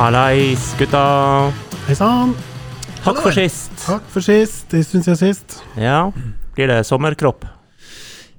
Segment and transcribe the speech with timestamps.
[0.00, 1.52] Hallais, gutta.
[1.84, 2.30] Hei sann.
[3.04, 3.72] Takk for sist.
[3.84, 4.62] Takk for sist.
[4.72, 5.56] Det syns jeg sist.
[5.76, 6.06] Ja,
[6.56, 7.44] blir det sommerkropp?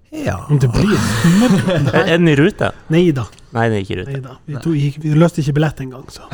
[0.10, 0.40] Ja.
[0.50, 1.92] Om det blir sommerkropp?
[2.00, 2.72] Er er den i rute?
[2.90, 3.28] Nei da.
[3.54, 4.16] Nei, den er ikke i rute.
[4.16, 4.34] Nei da.
[4.50, 6.26] Vi, to, gikk- vi løste ikke billett engang, så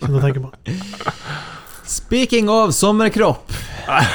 [0.00, 0.74] Skjønner å tenke på.
[1.86, 3.54] Speaking of sommerkropp.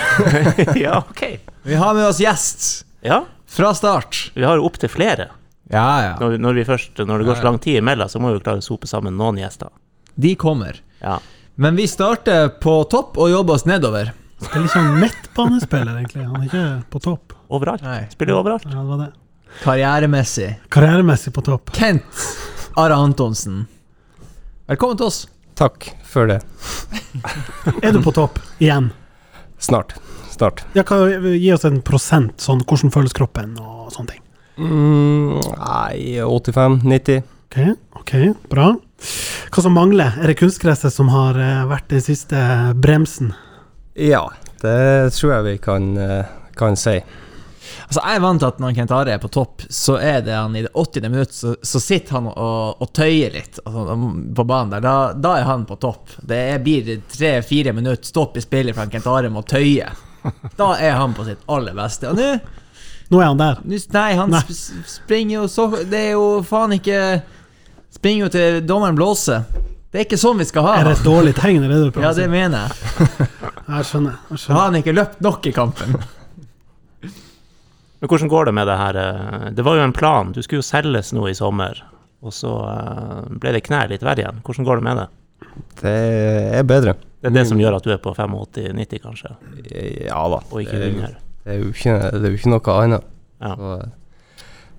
[0.84, 1.23] ja, ok.
[1.72, 2.67] Vi har med oss gjest
[3.08, 4.25] Ja, fra start.
[4.36, 5.30] vi har jo opptil flere.
[5.72, 6.12] Ja, ja.
[6.20, 8.44] Når, når, vi først, når det går så lang tid imellom, så må vi jo
[8.44, 9.72] klare å sope sammen noen gjester.
[10.16, 10.82] De kommer.
[11.02, 11.20] Ja.
[11.55, 14.12] Men vi starter på topp og jobber oss nedover.
[14.42, 16.26] Spiller ikke sånn midtbanespiller, egentlig.
[16.28, 17.36] Han er ikke på topp.
[17.56, 17.86] Overalt.
[17.86, 18.02] Nei.
[18.12, 18.66] Spiller overalt.
[18.68, 19.12] Ja, det var det.
[19.62, 20.50] Karrieremessig.
[20.73, 21.72] Karrieremessig på topp.
[21.76, 22.26] Kent
[22.76, 23.64] Are Antonsen.
[24.68, 25.22] Velkommen til oss.
[25.56, 26.42] Takk for det.
[27.80, 28.89] Er du på topp igjen?
[29.64, 29.95] Snart.
[30.34, 30.66] Snart.
[30.76, 34.23] Ja, gi oss en prosent, sånn hvordan føles kroppen og sånne ting.
[34.59, 37.23] Mm, nei, 85-90.
[37.48, 37.58] Ok,
[38.02, 38.14] ok,
[38.52, 38.73] bra.
[39.52, 40.16] Hva som mangler?
[40.22, 42.39] Er det kunstgresset som har eh, vært den siste
[42.81, 43.34] bremsen?
[43.95, 44.25] Ja,
[44.61, 46.98] det tror jeg vi kan, eh, kan si.
[47.86, 50.33] Altså, jeg er vant til at når Kent Are er på topp, så er det
[50.33, 51.09] han i det 80.
[51.09, 54.00] minutt, så, så sitter han og, og tøyer litt altså,
[54.36, 54.86] på banen der.
[54.86, 56.17] Da, da er han på topp.
[56.22, 59.94] Det er, blir tre-fire minutter stopp i spillet fra Kent Are med å tøye.
[60.58, 62.09] Da er han på sitt aller beste.
[62.09, 62.30] Og nå
[63.14, 63.59] Nå er han der.
[63.94, 64.39] Nei, han Nei.
[64.89, 66.98] springer jo så Det er jo faen ikke
[67.96, 69.46] Springer jo til dommeren blåser.
[69.92, 70.74] Det er ikke sånn vi skal ha.
[70.82, 71.64] Er det et dårlig tegn?
[71.64, 73.28] Det du prøver Ja, det mener jeg.
[73.70, 74.18] Jeg skjønner.
[74.34, 75.96] Jeg Så har han ikke løpt nok i kampen.
[78.00, 78.98] Men hvordan går det med det her?
[79.00, 80.32] eh, Det var jo en plan.
[80.36, 81.80] Du skulle jo selges nå i sommer.
[82.26, 84.42] Og så eh, ble det knær litt verre igjen.
[84.46, 85.08] Hvordan går det med det?
[85.82, 85.96] Det
[86.60, 86.94] er bedre.
[87.22, 89.32] Det er det som gjør at du er på 85-90, kanskje,
[90.06, 90.38] Ja da.
[90.52, 91.14] og ikke det, er, under.
[91.46, 93.08] det, er jo ikke, det er jo ikke noe annet.
[93.42, 93.54] Ja.
[93.55, 93.94] Så, eh,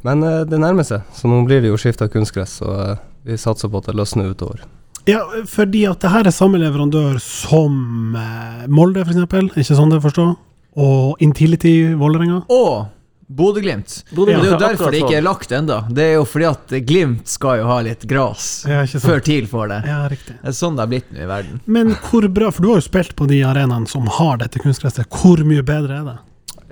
[0.06, 2.61] men eh, det nærmer seg, så nå blir det jo skifta kunstgress.
[2.62, 4.62] Så eh, vi satser på at det løsner utover.
[5.06, 9.50] Ja, fordi at det her er samme leverandør som eh, Molde, for eksempel.
[9.55, 10.34] Ikke sånn det forstår?
[10.77, 12.44] Og Intility Vålerenga.
[12.53, 12.93] Og
[13.27, 14.05] Bodø-Glimt.
[14.15, 15.81] Bodø ja, Det er jo derfor det ikke er lagt ennå.
[15.91, 19.73] Det er jo fordi at Glimt skal jo ha litt gras Ja, før TIL får
[19.73, 19.81] det.
[19.91, 20.37] Ja, riktig.
[20.43, 21.59] Det er sånn det har blitt nå i verden.
[21.67, 25.11] Men hvor bra, for du har jo spilt på de arenaene som har dette kunstgresset.
[25.11, 26.17] Hvor mye bedre er det?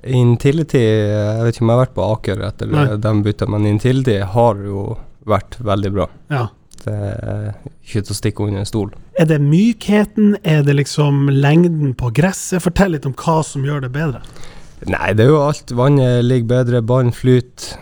[0.05, 2.85] Intility Jeg vet ikke om jeg har vært på Aker etter Nei.
[3.01, 4.91] de bytta, men Intility har jo
[5.25, 6.09] vært veldig bra.
[6.33, 6.49] Ja.
[6.85, 7.47] Det er
[7.85, 8.91] ikke til å stikke under en stol.
[9.21, 10.35] Er det mykheten?
[10.45, 12.61] Er det liksom lengden på gresset?
[12.65, 14.21] Fortell litt om hva som gjør det bedre.
[14.91, 15.73] Nei, det er jo alt.
[15.73, 17.79] Vannet ligger bedre, ballen flyter.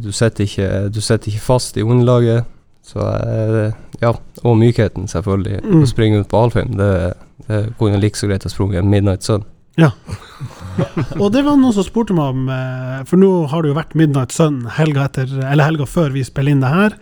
[0.00, 0.70] Du sitter ikke,
[1.18, 2.48] ikke fast i underlaget.
[2.86, 5.60] Så eh, ja, og mykheten, selvfølgelig.
[5.66, 5.82] Mm.
[5.84, 6.90] Å springe ut på Alfheim, det,
[7.46, 9.44] det kunne like så greit å sprunget en Midnight Sun.
[11.22, 13.96] Og det var noen som spurte meg om eh, For nå har det jo vært
[13.98, 16.96] Midnight Sun helga, etter, eller helga før vi spiller inn det her.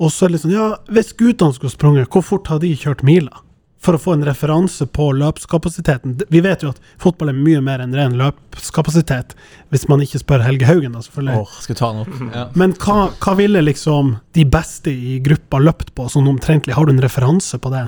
[0.00, 2.72] Og så er det litt sånn Ja, hvis guttene skulle sprunget, hvor fort har de
[2.78, 3.44] kjørt miler?
[3.80, 6.18] For å få en referanse på løpskapasiteten.
[6.28, 9.32] Vi vet jo at fotball er mye mer enn ren løpskapasitet,
[9.72, 11.38] hvis man ikke spør Helge Haugen, da, selvfølgelig.
[11.40, 12.18] Oh, skal ta den opp.
[12.36, 12.42] Ja.
[12.60, 16.76] Men hva, hva ville liksom de beste i gruppa løpt på, sånn omtrentlig?
[16.76, 17.86] Har du en referanse på det?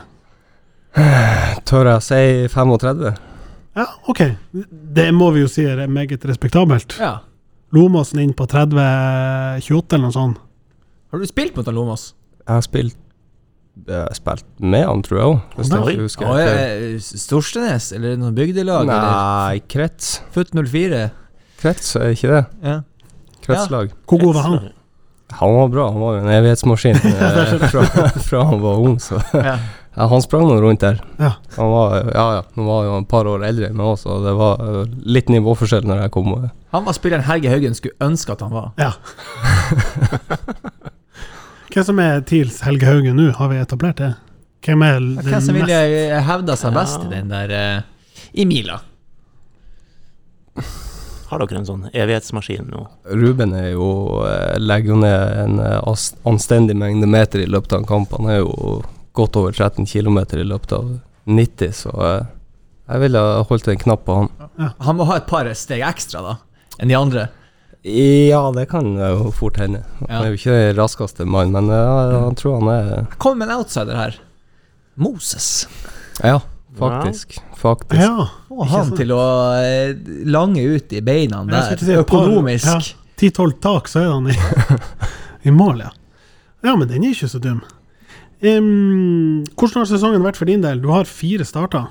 [1.69, 2.23] Tør jeg å si
[2.53, 3.13] 35?
[3.79, 4.21] Ja, OK.
[4.97, 6.99] Det må vi jo si er meget respektabelt.
[7.01, 7.19] ja.
[7.73, 10.41] Lomåsen inn på 30-28 eller noe sånt.
[11.09, 12.11] Har du spilt mot han Lomas?
[12.43, 12.99] Jeg har spilt
[13.89, 17.87] jeg har spilt med han, tror jeg òg, hvis jeg ikke husker Oh, ja, Storstenes,
[17.97, 18.85] eller noe bygdelag?
[18.85, 19.07] Eller?
[19.09, 20.19] Nei, krets.
[20.35, 21.07] Futt 04?
[21.63, 22.43] Krets, er ikke det?
[22.67, 22.75] Ja.
[23.43, 23.95] Kretslag.
[24.05, 24.69] Hvor god var han?
[25.41, 27.87] Han var bra, han var en evighetsmaskin eh, fra,
[28.21, 29.57] fra han var ung, så ja.
[29.95, 31.03] Ja, han sprang nå rundt der.
[31.21, 31.35] Ja.
[31.59, 34.23] Han var, ja, ja, han var jo et par år eldre enn meg også, og
[34.25, 36.31] det var øh, litt nivåforskjell når jeg kom.
[36.39, 36.47] øh.
[36.73, 38.71] Han var spilleren Helge Haugen skulle ønske at han var.
[38.81, 38.93] Ja.
[41.73, 44.15] Hvem som er TILs Helge Haugen nå, har vi etablert det?
[44.65, 47.07] Hvem er den Hvem som ville mest hevda seg best Ja.
[47.09, 48.79] i den der uh, I mila?
[51.33, 52.83] Har dere en sånn evighetsmaskin nå?
[53.17, 53.87] Ruben er jo
[54.61, 55.63] legger jo ned en
[56.29, 58.13] anstendig mengde meter i løpet av en kamp.
[58.19, 60.89] Han er jo godt over 13 km i løpet av
[61.29, 62.25] 90, så øh,
[62.93, 64.33] jeg ville holdt en knapp på han.
[64.83, 66.35] Han må ha et par steg ekstra da
[66.81, 67.29] enn de andre.
[67.85, 69.81] Ja, det kan jo fort hende.
[70.01, 70.21] Han Ja.
[70.23, 73.49] er jo ikke den raskeste mannen, men øh, jeg tror han er Jeg kommer med
[73.53, 74.19] en outsider her.
[74.97, 75.67] Moses.
[76.23, 76.39] Ja,
[76.79, 77.39] faktisk.
[77.57, 78.01] Faktisk.
[78.01, 78.27] Ja.
[78.53, 79.23] Ikke han til å
[79.57, 79.95] eh,
[80.29, 81.77] lange ut i beina der.
[81.81, 82.67] si Økonomisk.
[82.67, 82.81] ja.
[83.23, 84.37] 10-12 tak, så er han i,
[85.49, 85.91] i mål, ja.
[86.65, 87.61] Ja, men den er ikke så dum.
[88.43, 90.81] Em, hvordan har sesongen vært for din del?
[90.83, 91.91] Du har fire starter.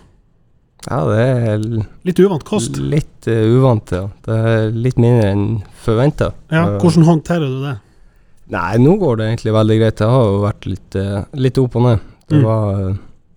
[0.90, 1.62] Ja, det er
[2.08, 2.78] Litt uvant kost.
[2.82, 4.08] litt uh, uvant, ja.
[4.26, 5.46] Det er litt mindre enn
[5.86, 6.32] forventa.
[6.52, 7.76] Ja, hvordan håndterer du det?
[8.52, 10.02] Nei, nå går det egentlig veldig greit.
[10.02, 12.00] Jeg har jo vært litt, uh, litt opp og ned.
[12.28, 12.44] Det Mm.
[12.48, 12.82] var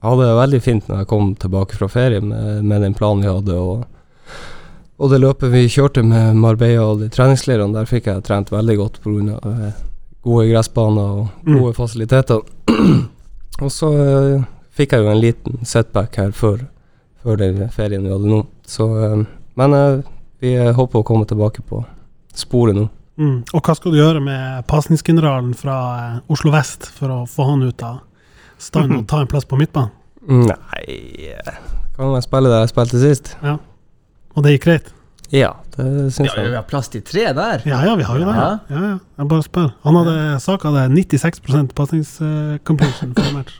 [0.05, 3.23] Jeg hadde det veldig fint når jeg kom tilbake fra ferie med, med den planen
[3.23, 3.55] vi hadde.
[3.61, 3.85] og
[4.97, 8.77] og det løpet vi kjørte med Marbella og de treningsleirene, der fikk jeg trent veldig
[8.79, 9.73] godt pga.
[10.25, 11.59] Gode gressbaner og Mm.
[11.61, 12.41] gode fasiliteter.
[13.65, 16.65] og så uh, fikk jeg jo en liten setback her før,
[17.23, 18.39] før den ferien vi hadde nå.
[18.67, 19.25] Så, uh,
[19.61, 20.01] men uh,
[20.41, 21.83] vi håper å komme tilbake på
[22.35, 22.89] sporet nå.
[23.21, 23.37] Mm.
[23.55, 25.77] Og hva skal du gjøre med pasningsgeneralen fra
[26.33, 28.01] Oslo vest for å få han ut av
[28.59, 29.93] stand og ta en plass på midtbanen?
[30.25, 31.35] Nei
[31.95, 33.35] Kan jeg spille der jeg spilte sist?
[33.45, 33.59] Ja.
[34.35, 34.89] Og det gikk greit?
[35.35, 35.85] Ja, det
[36.15, 37.63] syns Ja, vi har plass til tre der.
[37.67, 38.35] Ja ja, vi har jo det.
[38.39, 38.51] Ja.
[38.71, 38.99] Ja, ja.
[39.19, 39.73] Jeg bare spør.
[39.83, 41.41] Han hadde Saka hadde 96
[41.75, 43.57] pasningscompletion for match.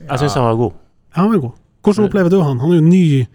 [0.00, 0.72] Jeg syns han var god.
[1.14, 1.58] Ja, han var god.
[1.84, 2.60] Hvordan opplever du han?
[2.62, 3.26] Han er jo ny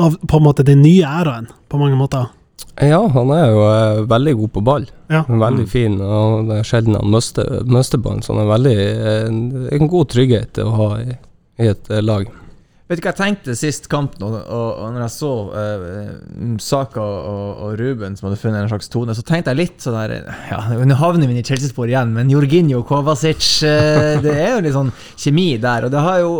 [0.00, 2.28] av på en måte den nye æraen, på mange måter.
[2.80, 4.86] Ja, han er jo eh, veldig god på ball.
[5.10, 5.22] Ja.
[5.28, 5.68] Veldig Mm.
[5.72, 9.88] fin, og det er sjelden han mister mister ballen, så han er veldig eh, en
[9.88, 11.16] god trygghet å ha i,
[11.64, 12.28] i et eh, lag.
[12.90, 17.04] Vet du hva jeg tenkte sist kamp, og, og, og når jeg så uh, Saka
[17.04, 20.26] og, og Ruben som hadde funnet en slags tone, så tenkte jeg litt sånn der
[20.50, 24.74] Ja, nå havner vi i Chelsea-spor igjen, men Jorginho Kovacic uh, Det er jo litt
[24.74, 25.86] sånn kjemi der.
[25.86, 26.32] Og det har jo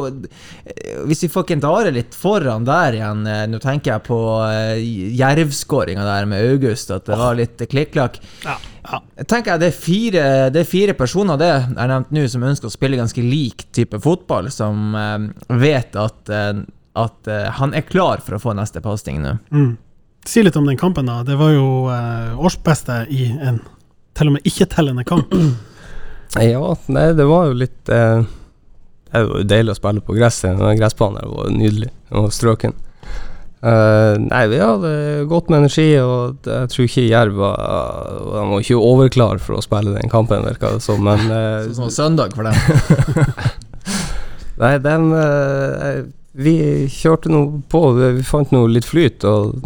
[1.06, 4.75] Hvis vi får Kentare litt foran der igjen uh, Nå tenker jeg på uh,
[5.23, 8.19] Jerv-skåringa der med August, at det var litt klikk-klakk.
[8.43, 8.58] Ja,
[8.90, 9.00] ja.
[9.20, 12.46] Jeg tenker jeg det er fire, det er fire personer det jeg nevnt nå som
[12.50, 15.28] ønsker å spille ganske lik type fotball, som eh,
[15.60, 16.62] vet at, eh,
[17.00, 19.37] at eh, han er klar for å få neste pasning nå.
[19.54, 19.72] Mm.
[20.28, 21.22] Si litt om den kampen, da.
[21.25, 23.62] Det var jo eh, årsbeste i en
[24.19, 25.34] til og med ikke-tellende kamp.
[26.38, 30.36] Ja, nei, det var jo litt eh, Det er jo deilig å spille på gress.
[30.44, 31.88] Den gressbanen var nydelig.
[32.12, 32.76] og var strøken.
[33.60, 34.90] Eh, nei, vi hadde
[35.28, 37.58] godt med energi, og jeg tror ikke Jerv var
[38.24, 41.90] De var ikke overklar for å spille den kampen, virka det som, men uh, Sånn
[41.90, 42.56] som søndag for dem.
[44.62, 46.00] Nei, den uh,
[46.40, 46.56] Vi
[46.88, 47.84] kjørte nå på.
[48.00, 49.60] Vi fant nå litt flyt, og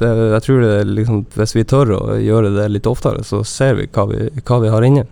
[0.00, 3.80] det, jeg tror det liksom Hvis vi tør å gjøre det litt oftere, så ser
[3.80, 5.06] vi hva vi, hva vi har inne.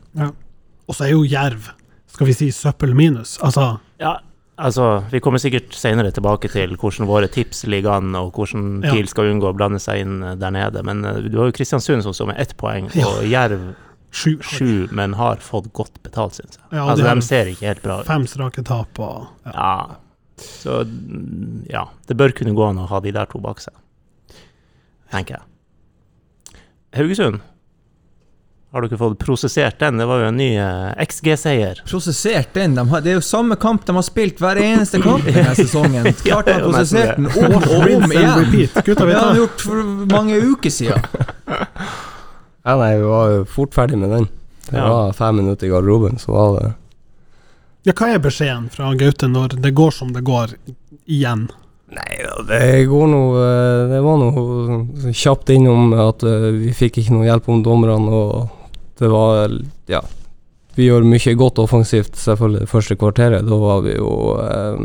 [0.91, 1.73] Og så er jo Jerv,
[2.13, 3.39] skal vi si, søppel minus.
[3.41, 4.19] Altså, Ja,
[4.67, 8.95] altså, vi kommer sikkert senere tilbake til hvordan våre tips ligger an, og hvordan Ja.
[9.11, 10.83] Skal unngå å blande seg inn eh, der nede.
[10.87, 13.73] Men eh, du har jo Kristiansund som står med ett poeng, og Jerv
[14.11, 16.65] sju, sju, men har fått godt betalt, syns jeg.
[16.75, 18.07] Ja, altså, de de ser ikke helt bra ut.
[18.11, 19.53] Fem strake tap og ja.
[19.55, 19.75] Ja.
[20.41, 20.81] Så
[21.69, 23.75] ja, det bør kunne gå an å ha de der to bak seg,
[25.13, 26.63] tenker jeg.
[26.97, 27.43] Haugesund,
[28.71, 29.99] har du ikke fått prosessert den?
[29.99, 31.81] Det var jo en ny eh, XG-seier.
[31.91, 32.77] Prosessert den.
[32.79, 36.07] De har, det er jo samme kamp de har spilt hver eneste kamp denne sesongen.
[36.23, 38.45] Klart de har er prosessert den om og om igjen.
[38.45, 38.79] repeat.
[38.87, 41.11] Det har de gjort for mange uker siden.
[42.61, 44.27] Ja, nei, vi var jo fort ferdig med den.
[44.69, 46.67] Det var fem minutter i garderoben, så var det
[47.89, 50.53] Ja, hva er beskjeden fra Gaute når det går som det går
[51.09, 51.47] igjen?
[51.91, 57.01] Nei da, det går noe eh, Det var noe kjapt innom at eh, vi fikk
[57.01, 58.60] ikke noe hjelp om dommerne, og
[59.01, 59.59] det var
[59.91, 60.03] Ja.
[60.79, 63.47] Vi gjorde mye godt offensivt, selvfølgelig, det første kvarteret.
[63.49, 64.79] Da var vi jo eh,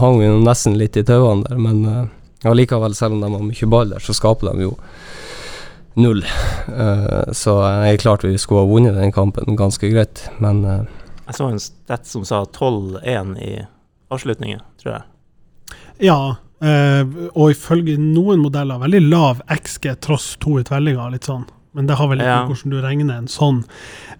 [0.00, 3.68] Hang vi nesten litt i tauene der, men eh, allikevel, selv om de har mye
[3.70, 4.72] ball der, så skaper de jo
[5.98, 6.24] null.
[6.24, 10.82] Eh, så jeg er klart vi skulle ha vunnet den kampen ganske greit, men eh,
[11.28, 13.52] Jeg så en stat som sa 12-1 i
[14.08, 15.76] avslutningen, tror jeg.
[16.08, 16.20] Ja,
[16.64, 17.02] eh,
[17.34, 21.44] og ifølge noen modeller veldig lav XG tross to utvellinger, litt sånn.
[21.74, 22.40] Men det har vel litt Ja.
[22.46, 23.64] med hvordan du regner en sånn.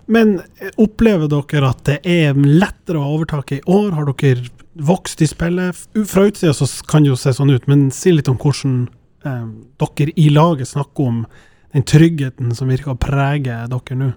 [0.06, 3.92] Men eh, opplever dere at det er lettere å ha overtaket i år?
[3.96, 5.74] Har dere vokst i spillet?
[6.06, 8.88] Fra utsida så kan det jo se sånn ut, men si litt om hvordan
[9.24, 9.44] eh,
[9.80, 11.26] dere i laget snakker om
[11.72, 14.12] den tryggheten som virker å prege dere nå.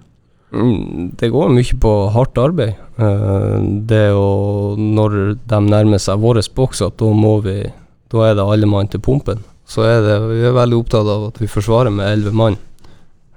[0.52, 2.76] Mm, Det går mye på hardt arbeid.
[3.00, 7.72] Eh, det å Når de nærmer seg vår boks, at da må vi
[8.12, 9.40] Da er det alle mann til pumpen.
[9.66, 12.58] Så er det Vi er veldig opptatt av at vi forsvarer med elleve mann.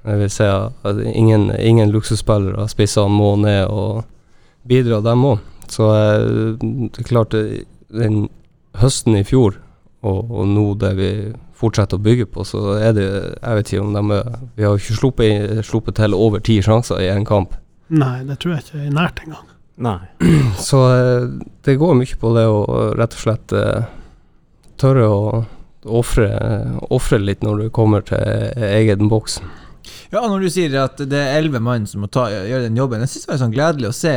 [0.05, 4.05] Jeg vil si at ingen, ingen luksusspillere, spisser må ned og
[4.69, 5.41] bidra, dem òg.
[5.73, 7.37] Så eh, det er klart,
[7.95, 8.27] den
[8.81, 9.57] høsten i fjor
[10.05, 11.11] og, og nå det vi
[11.57, 14.79] fortsetter å bygge på, så er det Jeg vet ikke om de er Vi har
[14.79, 17.55] ikke sluppet, sluppet til over ti sjanser i en kamp.
[17.95, 19.51] Nei, det tror jeg ikke er nært engang.
[19.85, 19.99] Nei.
[20.69, 21.29] Så eh,
[21.65, 22.65] det går mye på det å
[22.99, 23.87] rett og slett eh,
[24.81, 25.21] tørre å
[25.85, 26.29] ofre
[26.95, 28.21] ofre litt når du kommer til
[28.65, 29.41] egen boks.
[30.13, 33.05] Ja, når du sier at det er elleve mann som må ta, gjøre den jobben,
[33.05, 34.15] jeg synes det var sånn gledelig å se.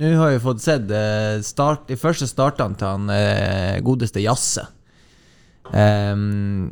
[0.00, 4.66] Nå har vi fått sett eh, start, de første startene til han eh, godeste Jasse.
[5.68, 6.70] Um,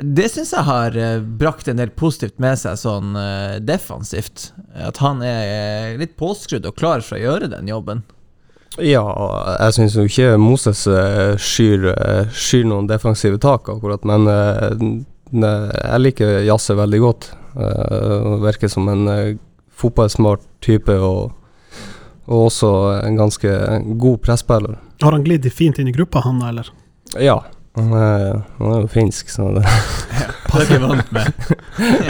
[0.00, 3.18] det syns jeg har eh, brakt en del positivt med seg sånn
[3.66, 4.50] defensivt.
[4.74, 8.02] At han er litt påskrudd og klar for å gjøre den jobben.
[8.78, 9.02] Ja,
[9.58, 10.84] jeg syns jo ikke Moses
[11.42, 11.88] skyr,
[12.32, 14.30] skyr noen defensive tak, akkurat, men
[15.34, 17.32] jeg liker Jasse veldig godt.
[17.56, 19.36] Uh, virker som en eh,
[19.80, 21.32] fotballsmart type og,
[22.28, 23.54] og også en ganske
[24.00, 24.76] god presspiller.
[25.02, 26.70] Har han glidd fint inn i gruppa, han da, eller?
[27.18, 27.40] Ja,
[27.78, 29.64] han er, han er jo finsk, så det
[30.50, 31.50] Det er ikke vant med.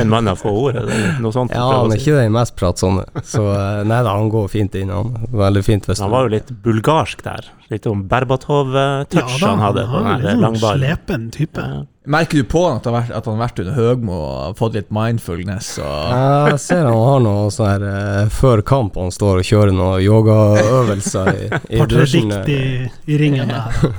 [0.01, 1.53] En mann av få ord, eller noe sånt?
[1.53, 3.05] Ja, han er ikke den mest pratsomme.
[3.21, 4.89] Så eh, nei da, han går fint inn.
[4.95, 7.51] Han Veldig fint hvis Han var jo litt bulgarsk der.
[7.69, 10.81] Litt om Berbatov-touch ja, han hadde Han er jo en sånn.
[10.81, 11.67] Slepen type.
[11.67, 11.85] Ja.
[12.11, 14.57] Merker du på han at han har vært, at han har vært under Høgmo og
[14.59, 19.43] fått litt mindfulness Jeg ser han har noe sånn her eh, før kamp han står
[19.43, 21.45] og kjører noen yogaøvelser i,
[21.79, 22.33] i dusjen.
[22.33, 23.93] riktig i ringen der.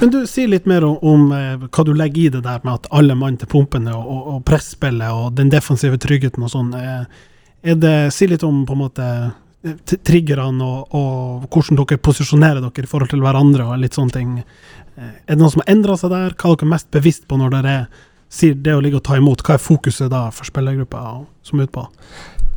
[0.00, 2.74] Men du, si litt mer om, om eh, hva du legger i det der med
[2.78, 6.70] at alle mann til pumpene og, og, og presspillet og den defensive tryggheten og sånn.
[6.78, 7.26] eh,
[7.66, 9.06] Er det, si litt om på en måte
[10.06, 14.36] triggerne og, og hvordan dere posisjonerer dere i forhold til hverandre og litt sånne ting.
[14.96, 16.34] Eh, Er det noe som har endra seg der?
[16.34, 17.76] Hva er dere mest bevisst på når dere
[18.32, 19.42] sier det å ligge og ta imot?
[19.46, 21.02] Hva er fokuset da for spillergruppa
[21.46, 21.86] som er ute på?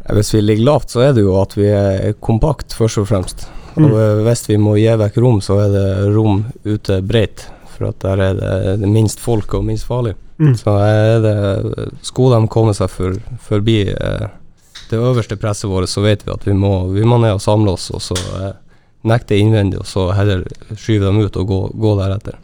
[0.09, 3.47] Hvis vi ligger lavt, så er det jo at vi er kompakt, først og fremst.
[3.75, 3.93] Og Mm.
[3.93, 7.45] eh, hvis vi må gi vekk rom, så er det rom ute bredt.
[7.77, 8.33] For at der er
[8.77, 10.15] det, minst folk og minst farlig.
[10.39, 10.55] Mm.
[10.55, 14.27] Så er det Skulle de komme seg for, forbi eh,
[14.89, 17.75] det øverste presset vårt, så vet vi at vi må, vi må ned og samle
[17.77, 18.51] oss, og så eh,
[19.09, 20.43] nekte innvendig, og så heller
[20.75, 22.39] skyve dem ut og gå, gå deretter.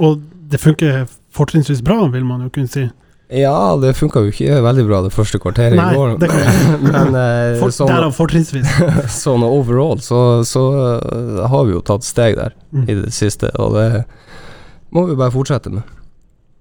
[0.00, 1.04] Og det funker
[1.36, 2.86] fortrinnsvis bra, vil man jo kunne si.
[3.28, 6.30] Ja, det funka jo ikke veldig bra det første kvarteret Nei, i går, det
[6.94, 8.70] men eh, For, sånn, Derav fortrinnsvis.
[9.24, 10.62] sånn overall så, så
[11.04, 12.82] uh, har vi jo tatt steg der Mm.
[12.84, 14.02] i det siste, og det
[14.92, 15.86] må vi bare fortsette med.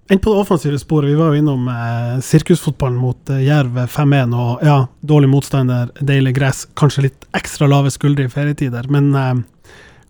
[0.10, 4.36] Enn på det offensive sporet, vi var jo innom eh, sirkusfotballen mot eh, Jerv 5-1,
[4.40, 9.34] og ja, dårlig motstander, deilig gress, kanskje litt ekstra lave skuldre i ferietider, men eh,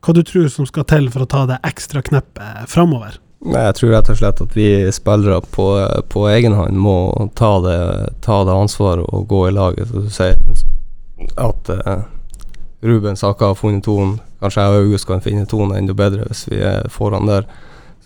[0.06, 3.18] hva du tror som skal til for å ta det ekstra kneppet framover?
[3.46, 5.66] Jeg tror rett og slett at vi spillere på,
[6.10, 6.98] på egen hånd må
[7.38, 7.80] ta det,
[8.25, 9.89] ta det ansvaret og gå i laget.
[9.89, 10.38] Så du sier
[11.42, 12.06] at eh,
[12.86, 16.46] Ruben Saka har funnet tonen, kanskje jeg og August kan finne tonen enda bedre hvis
[16.50, 17.50] vi er foran der.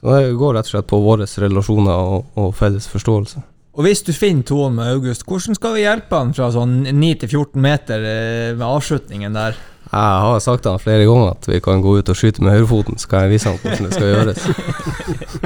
[0.02, 3.44] Så det går rett og slett på våre relasjoner og, og felles forståelse.
[3.72, 7.12] Og hvis du finner tonen med August, hvordan skal vi hjelpe han fra sånn 9
[7.22, 9.60] til 14 meter eh, med avslutningen der?
[9.92, 12.58] Jeg har sagt til han flere ganger at vi kan gå ut og skyte med
[12.58, 14.42] høyrefoten, så kan jeg vise han hvordan det skal gjøres.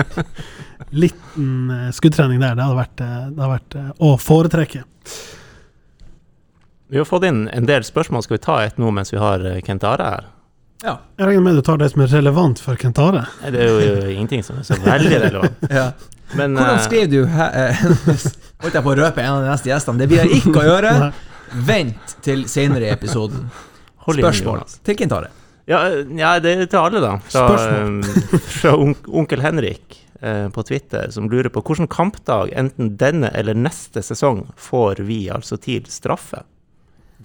[1.03, 4.85] Liten eh, skuddtrening der, det hadde vært, eh, det hadde vært å foretrekke.
[6.93, 8.23] Vi har fått inn en del spørsmål.
[8.23, 10.31] Skal vi ta et nå mens vi har Kent Are her?
[10.85, 10.99] Ja.
[11.17, 13.23] Jeg regner med du tar det som er relevant for Kent Are.
[13.41, 15.63] Det er jo ingenting som er så veldig relevant.
[15.73, 15.89] ja.
[16.35, 17.81] Men Hvordan eh, skriver du eh,
[18.63, 20.01] Holdt jeg på å røpe en av de neste gjestene?
[20.01, 20.93] Det blir jeg ikke å gjøre.
[21.67, 23.49] Vent til senere i episoden.
[24.05, 24.79] Spørsmål Jonas.
[24.85, 25.29] til Kentare.
[25.69, 25.81] Ja,
[26.13, 27.15] ja, det er til alle, da.
[27.29, 33.31] Fra, eh, fra onkel Henrik eh, på Twitter, som lurer på hvilken kampdag, enten denne
[33.33, 36.43] eller neste sesong, får vi altså TIL straffe?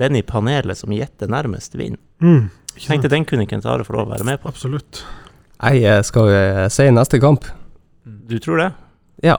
[0.00, 2.00] Den i panelet som gjetter nærmest, vinner.
[2.24, 2.92] Mm, ikke sant?
[2.94, 4.50] Tenkte den kunne Kent Are få lov å være med på.
[4.52, 5.02] Absolutt.
[5.60, 7.46] Jeg eh, skal jo si neste kamp.
[8.04, 8.70] Du tror det?
[9.26, 9.36] Ja.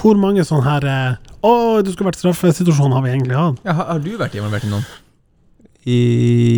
[0.00, 1.52] Hvor mange sånne her eh, Å,
[1.84, 3.60] du skulle vært straffesituasjon har vi egentlig hatt?
[3.64, 4.86] Ja, har, har du vært involvert i noen?
[5.88, 6.00] I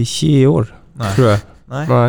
[0.02, 1.11] ikke i år, Nei.
[1.14, 1.43] tror jeg.
[1.71, 1.85] Nei.
[1.91, 2.09] Nei.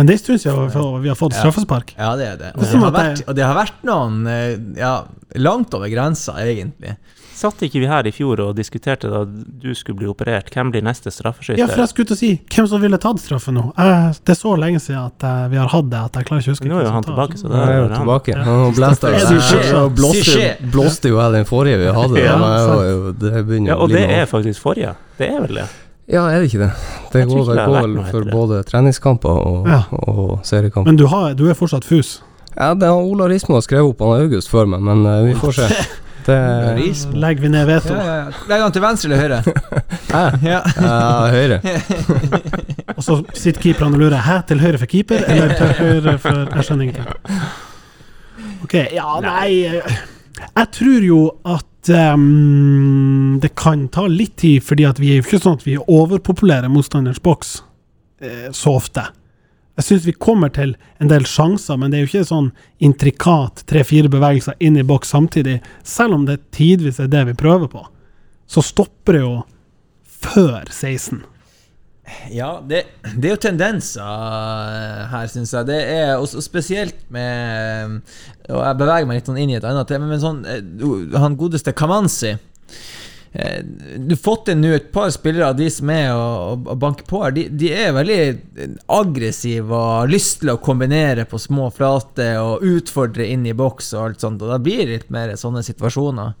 [0.00, 1.90] Men det er en stund siden vi har fått straffespark.
[1.98, 2.50] Ja, det er det.
[2.56, 4.92] Og Det har vært, og det har vært noen eh, Ja,
[5.36, 6.94] langt over grensa, egentlig.
[7.36, 10.48] Satt ikke vi her i fjor og diskuterte da du skulle bli operert?
[10.52, 11.60] Hvem blir neste straffeskytter?
[11.60, 13.66] Ja, for jeg skulle til å si hvem som ville tatt straffe nå.
[13.76, 16.44] Eh, det er så lenge siden at eh, vi har hatt det at jeg klarer
[16.44, 17.94] ikke å huske Nå er jo han tilbake, så det er jo han.
[17.98, 18.38] tilbake.
[18.38, 18.44] Ja.
[18.48, 18.56] Nå
[20.72, 22.24] blåste jo jeg den forrige vi hadde.
[23.20, 24.96] Det Ja, og det er faktisk forrige.
[25.20, 25.68] Det er vel det?
[26.10, 26.70] Ja, er det ikke det?
[27.12, 29.82] Det går vel for etter både treningskamper og, Ja.
[29.92, 30.88] og seriekamper.
[30.90, 32.20] Men du, har, du er fortsatt fus.
[32.56, 35.34] Ja, det har Ola Rismo har skrevet opp han August før meg, men uh, vi
[35.38, 35.68] får se.
[36.20, 36.36] Det
[37.16, 37.94] Legger vi ned veto.
[37.96, 38.40] Ja, ja, ja.
[38.50, 39.38] Legger han til venstre eller høyre?
[40.52, 40.58] Ja.
[40.76, 41.60] Uh, høyre.
[42.98, 46.42] Og så sitter keeperne og lurer Hæ, til høyre for keeper, eller til høyre for
[46.44, 47.40] Jeg skjønner ingenting.
[48.66, 50.00] Ok, ja, nei eh,
[50.44, 51.20] Jeg tror jo
[51.54, 55.78] at ehm, det kan ta litt tid, fordi vi er jo ikke sånn at vi
[55.80, 57.62] overpopulerer motstanderens boks
[58.20, 59.06] eh, så ofte.
[59.80, 62.50] Jeg syns vi kommer til en del sjanser, men det er jo ikke sånn
[62.84, 65.60] intrikat tre-fire bevegelser inn i boks samtidig.
[65.86, 67.86] Selv om det tidvis er det vi prøver på,
[68.50, 69.34] så stopper det jo
[70.20, 71.22] før 16.
[72.30, 72.84] Ja, det,
[73.16, 75.68] det er jo tendenser eh, her, syns jeg.
[75.70, 78.00] Det er også spesielt med
[78.50, 81.38] Og jeg beveger meg litt sånn inn i et annet tema, men sånn eh, Han
[81.40, 83.60] godeste Kamanzi eh,
[83.98, 86.26] Du har fått inn et par spillere av de som er å,
[86.58, 87.34] og banke på her.
[87.36, 88.20] De, de er veldig
[89.00, 93.94] aggressive og har lyst til å kombinere på små flater og utfordre inn i boks
[93.96, 94.42] og alt sånt.
[94.44, 96.34] Og da blir det litt mer sånne situasjoner.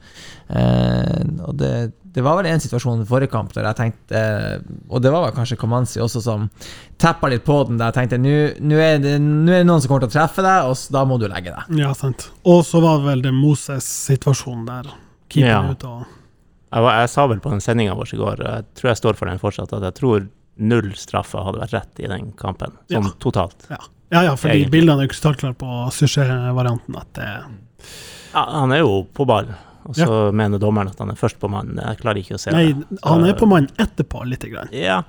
[0.50, 4.20] Eh, og det, det var vel en situasjon i forrige kamp der jeg tenkte
[4.90, 6.48] Og det var vel kanskje Komanzi også som
[6.98, 9.88] tappa litt på den, der jeg tenkte nå nå er, det- er det noen som
[9.92, 11.78] kommer til å treffe deg, og da må du legge deg.
[11.78, 12.26] Ja, sant.
[12.44, 14.90] Og så var vel det Moses-situasjonen der.
[15.30, 15.76] Keeperen Ja.
[15.78, 16.06] ute og
[16.72, 19.16] Jeg, var, jeg sa vel på den sendinga vår i går, jeg tror jeg står
[19.18, 20.28] for den fortsatt, at jeg tror
[20.58, 22.72] null straffer hadde vært rett i den kampen.
[22.90, 23.14] Sånn Ja.
[23.18, 23.66] totalt.
[23.70, 23.78] Ja,
[24.12, 24.70] ja, ja fordi Egentlig.
[24.70, 26.96] bildene er jo krystallklare på Suchet-varianten.
[26.96, 27.44] At det
[28.34, 29.46] Ja, han er jo på ball,
[29.90, 31.74] og så mener dommeren at han er først på mann.
[31.78, 33.00] Jeg klarer ikke å se Nei, det.
[33.02, 34.70] han er på mann etterpå, lite grann.
[34.74, 35.02] Ja.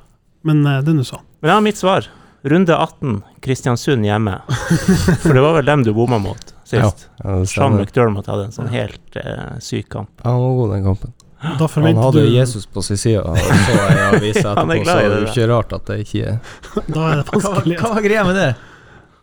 [0.48, 1.24] Men uh, det er nå sånn.
[1.42, 2.10] Men jeg har mitt svar.
[2.42, 4.40] Runde 18, Kristiansund hjemme.
[5.22, 7.10] For det var vel dem du bomma mot sist.
[7.22, 7.84] Ja, det Sean stemmer.
[7.86, 10.10] McDermott hadde en sånn helt uh, syk kamp.
[10.24, 11.14] Ja, han var god den kampen.
[11.42, 14.98] Da Han hadde du Jesus på sin side, og så jeg avisa er etterpå, så
[14.98, 16.36] det er jo ikke rart at det ikke er
[16.94, 17.78] Da er det vanskelig.
[17.82, 18.50] hva var greia med det?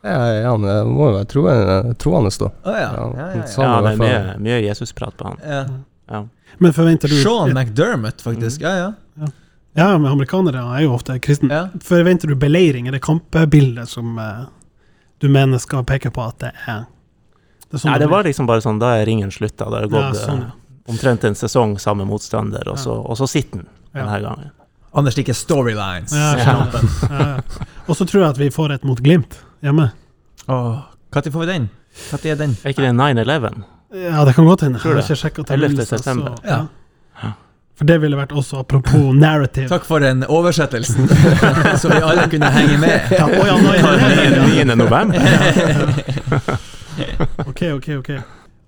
[0.03, 2.51] Ja, ja, han eh, må jo være troende, troende da.
[2.65, 2.81] Oh, ja.
[2.81, 3.65] Ja, ja, ja, ja.
[3.65, 5.39] Ja, det er mye, mye Jesus-prat på han.
[5.45, 5.63] ja.
[6.09, 6.25] Ja.
[6.59, 8.63] Men forventer du Sean McDermott, faktisk.
[8.65, 9.27] Ja, ja.
[9.77, 11.55] Ja, men amerikanere er jo ofte kristne.
[11.55, 11.81] ja.
[11.85, 12.89] Forventer du beleiring?
[12.89, 14.47] Er det kampbildet som uh,
[15.21, 16.87] du mener skal peke på at det er
[17.69, 19.69] Det er sånn Nei, det var liksom bare sånn, da er ringen slutta.
[19.69, 20.85] Det har ja, gått sånn, eh, ja.
[20.89, 22.83] omtrent en sesong samme motstander, og Ja.
[22.83, 24.01] så, og så sitter den Ja.
[24.07, 24.51] denne gangen.
[24.95, 26.13] Anders liker storylines.
[26.17, 26.57] Ja, Ja.
[26.73, 27.67] ja, ja.
[27.87, 29.91] Og så tror jeg at vi får et mot Glimt hjemme.
[30.49, 30.79] Åh,
[31.15, 31.69] Når får vi den?
[32.13, 32.57] Når er den?
[32.65, 33.63] Er ikke det 9-11?
[33.95, 34.79] Ja, det kan godt hende.
[34.85, 35.47] Jeg har ikke sjekka 11.
[35.49, 36.35] tabellen, så- september.
[36.37, 36.59] så- Ja.
[37.23, 37.31] Ja.
[37.79, 39.69] For det ville vært også apropos narrative.
[39.69, 41.09] Takk for den oversettelsen,
[41.81, 43.01] så vi alle kunne henge med.
[43.11, 43.83] Ja, oh ja, nå er
[44.31, 44.75] det 9.
[44.75, 45.19] november?
[47.47, 48.11] Ok, ok, ok.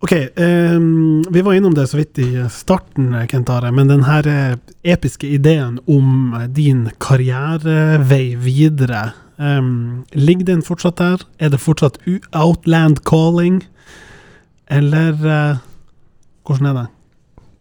[0.02, 4.26] Ok, um, Vi var innom det så vidt i starten, Kent Are, men den her
[4.28, 4.54] eh,
[4.94, 11.24] episke ideen om din karrierevei videre, ehm, ligger den fortsatt der?
[11.38, 11.98] Er det fortsatt
[12.32, 13.62] outland calling?
[14.70, 15.60] Eller uh,
[16.46, 16.86] hvordan er det?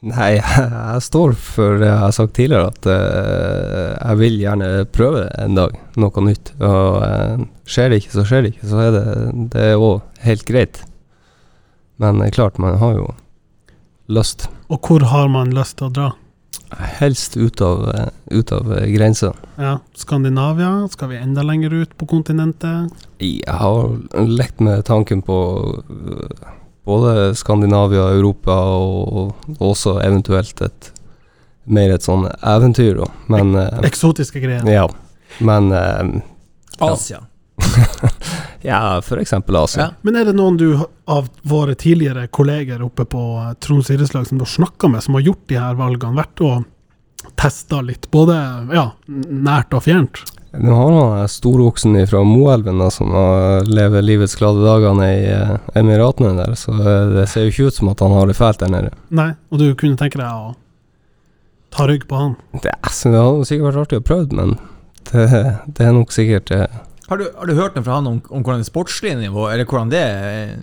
[0.10, 0.30] Nei,
[0.94, 5.58] jeg står for det jeg har sagt tidligere, at uh, jeg vil gjerne prøve en
[5.58, 6.54] dag noe nytt.
[6.60, 8.70] Og uh, skjer det ikke, så skjer det ikke.
[8.72, 9.06] Så er det,
[9.56, 10.84] det er òg helt greit.
[12.00, 13.10] Men klart, man har jo
[14.08, 14.48] lyst.
[14.72, 16.10] Og hvor har man lyst til å dra?
[16.78, 19.34] Helst ut av, eh, ut av eh, grensa.
[19.56, 20.88] Ja, Skandinavia?
[20.92, 22.94] Skal vi enda lenger ut på kontinentet?
[23.18, 25.40] Jeg har lekt med tanken på
[25.90, 26.54] øh,
[26.86, 30.92] både Skandinavia, Europa og, og også eventuelt et
[31.70, 33.10] mer et sånn eventyr, da.
[33.30, 34.66] Men Ek Eksotiske greier.
[34.70, 34.88] Ja.
[35.40, 36.22] Men eh,
[36.80, 37.26] Asia.
[38.62, 39.82] Ja, eksempel Asia.
[39.82, 39.90] Ja.
[40.02, 43.22] Men er det noen du av våre tidligere kolleger oppe på
[43.64, 46.18] Troms Trond idrettslag som du har snakka med, som har gjort de her valgene?
[46.20, 46.68] Vært og
[47.40, 48.36] testa litt, både
[48.76, 50.24] ja, nært og fjernt?
[50.52, 56.34] Nå har han storoksen fra Moelven som har lever livets glade dagene i eh, Emiratene
[56.40, 58.74] der, så eh, det ser jo ikke ut som at han har det fælt der
[58.74, 58.92] nede.
[59.14, 60.56] Nei, og du kunne tenke deg å
[61.76, 62.36] ta rygg på han?
[62.64, 64.58] Det, altså, det hadde sikkert vært artig å prøve, men
[65.12, 65.44] det,
[65.78, 68.44] det er nok sikkert eh, Har du, har du hørt noe fra han om, om
[68.46, 70.54] hvordan det sportslige nivå, eller hvordan det eh,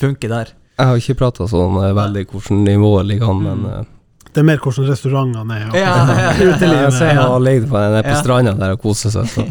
[0.00, 0.52] funker der?
[0.76, 3.92] Jeg har ikke prata sånn eh, veldig hvordan nivået ligger an, men mm.
[4.36, 5.68] Det er mer hvordan restaurantene er.
[5.70, 6.56] og Ja, ja, ja.
[7.08, 8.16] Jeg har ligget på, nede på Ja.
[8.20, 9.30] stranda der og koser seg.
[9.32, 9.44] Så.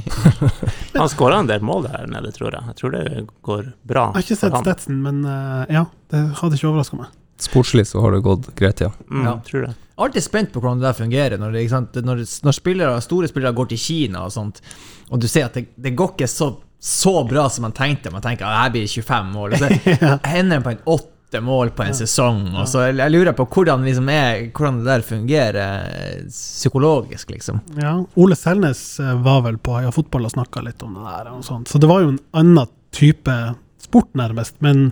[0.99, 2.61] Han skåra en del mål der nede, tror jeg.
[2.69, 4.03] Jeg tror det går bra.
[4.13, 7.09] Jeg har ikke sett Stetson, men eh, ja, det hadde ikke overraska meg.
[7.41, 8.91] Sportslig så har det gått greit, ja.
[9.09, 9.33] Mm, Ja.
[9.49, 9.73] tror det.
[9.95, 13.69] Alltid spent på hvordan det der fungerer, når, det, når, når spillere, store spillere går
[13.71, 14.59] til Kina og sånt,
[15.07, 16.49] og du ser at det, det går ikke så,
[16.83, 18.11] så bra som man tenkte.
[18.11, 19.69] Man tenker at her blir 25 mål, og så
[20.33, 22.41] hender det på en åtte mål på en sesong.
[22.57, 27.31] Og så jeg, jeg lurer på hvordan, liksom er, hvordan det der fungerer eh, psykologisk,
[27.31, 27.63] liksom.
[27.79, 31.31] Ja, Ole Selnes eh, var vel på Heia Fotball og snakka litt om det der,
[31.71, 33.39] så det var jo en annen type
[33.79, 34.59] sport, nærmest.
[34.59, 34.89] Men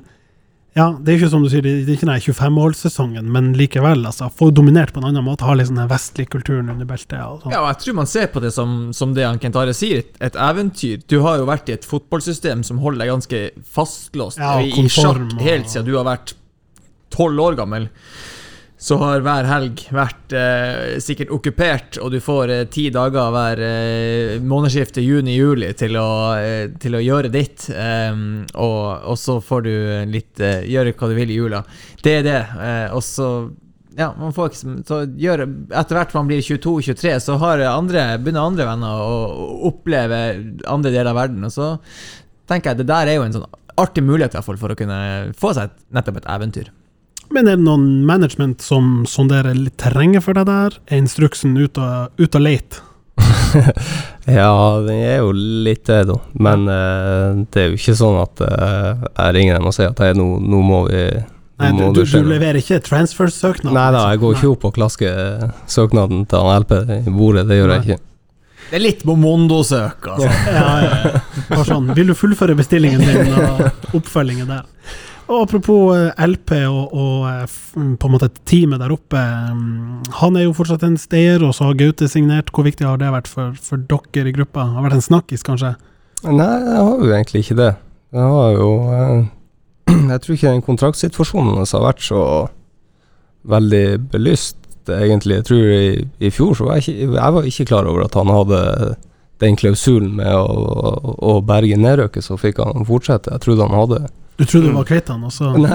[0.73, 4.07] ja, det er ikke som du sier, det er ikke den 25-målssesongen, men likevel.
[4.09, 7.19] altså, Få dominert på en annen måte, ha sånn den vestlige kulturen under beltet.
[7.21, 7.53] og sånt.
[7.53, 10.01] Ja, og jeg tror man ser på det som, som det han Kent Are sier,
[10.01, 11.03] et, et eventyr.
[11.05, 13.43] Du har jo vært i et fotballsystem som holder deg ganske
[13.75, 16.33] fastlåst Ja, og i, i konform, sjakk helt siden du har vært
[17.13, 17.85] tolv år gammel.
[18.83, 23.61] Så har hver helg vært eh, sikkert okkupert, og du får eh, ti dager hver
[23.63, 27.69] eh, månedsskifte juni-juli til, eh, til å gjøre ditt.
[27.71, 28.25] ehm,
[28.59, 29.71] og, og så får du
[30.11, 31.63] litt eh, gjøre hva du vil i jula.
[32.03, 32.41] Det er det.
[32.59, 33.29] eh, og så
[33.95, 38.49] ja, man får ikke så- gjør, Etter hvert man blir 22-23, så har andre, begynner
[38.49, 39.17] andre venner å
[39.71, 40.21] oppleve
[40.67, 41.45] andre deler av verden.
[41.47, 41.75] Og så
[42.51, 43.47] tenker jeg det der er jo en sånn
[43.79, 44.97] artig mulighet i hvert fall for å kunne
[45.39, 46.73] få seg et, nettopp et eventyr.
[47.31, 50.79] Men er det noen management som sonderer litt terrenget for deg der?
[50.89, 52.83] Er instruksen ut og, ut og lete?
[54.23, 56.15] Ja, den er jo litt det, da.
[56.39, 59.99] Men uh, det er jo ikke sånn at uh, jeg ringer dem og sier at
[59.99, 63.75] hey, nå, nå må vi nå Nei, må du, det du, du leverer ikke transfer-søknad?
[63.75, 67.59] Nei da, jeg går ikke opp og klasker søknaden til han LP i bordet, det
[67.59, 67.99] gjør jeg ikke.
[68.69, 70.29] Det er litt Momondo-søk, altså.
[70.49, 71.11] Ja, ja,
[71.51, 71.63] ja.
[71.67, 71.91] Sånn.
[71.93, 74.63] Vil du fullføre bestillingen din og oppfølgingen der?
[75.31, 77.53] Og apropos eh, LP og, og eh,
[77.99, 79.19] på en måte teamet der oppe.
[79.19, 82.51] mm, Han er jo fortsatt en stayer, og så har Gaute signert.
[82.51, 84.67] Hvor viktig har det vært for, for dere i gruppa?
[84.67, 85.75] Har det vært en snakkis, kanskje?
[86.23, 87.71] Nei, jeg har jo egentlig ikke det.
[88.13, 89.23] Jeg har jo eh,
[90.13, 92.25] Jeg tror ikke den kontraktsituasjonen hans har vært så
[93.47, 95.39] veldig belyst, egentlig.
[95.39, 95.87] Jeg tror i,
[96.19, 98.61] i fjor så var jeg ikke Jeg var ikke klar over at han hadde
[99.43, 103.31] den klausulen med å, å, å berge nedrøkket, så fikk han fortsette.
[103.31, 104.01] Jeg trodde han hadde
[104.37, 105.69] Du trodde du var kvitt han, og så Nei.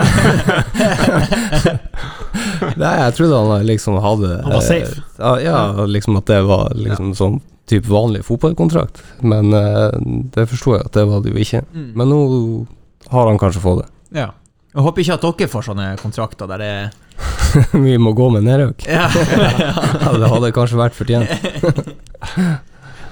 [2.78, 4.96] Nei, jeg trodde han liksom hadde Han var safe.
[4.98, 9.02] eh, Ja, ja liksom at det var liksom sånn type vanlig fotballkontrakt.
[9.20, 9.92] Men eh,
[10.34, 11.60] det forsto jeg at det var det jo ikke.
[11.74, 11.90] Mm.
[12.00, 12.18] Men nå
[13.12, 13.88] har han kanskje fått det.
[14.22, 14.28] Ja.
[14.74, 16.86] Jeg håper ikke at dere får sånne kontrakter der det er
[17.86, 18.80] Vi må gå med nedrøyk.
[18.88, 19.06] ja.
[19.10, 21.28] Ja, det hadde kanskje vært fortjent.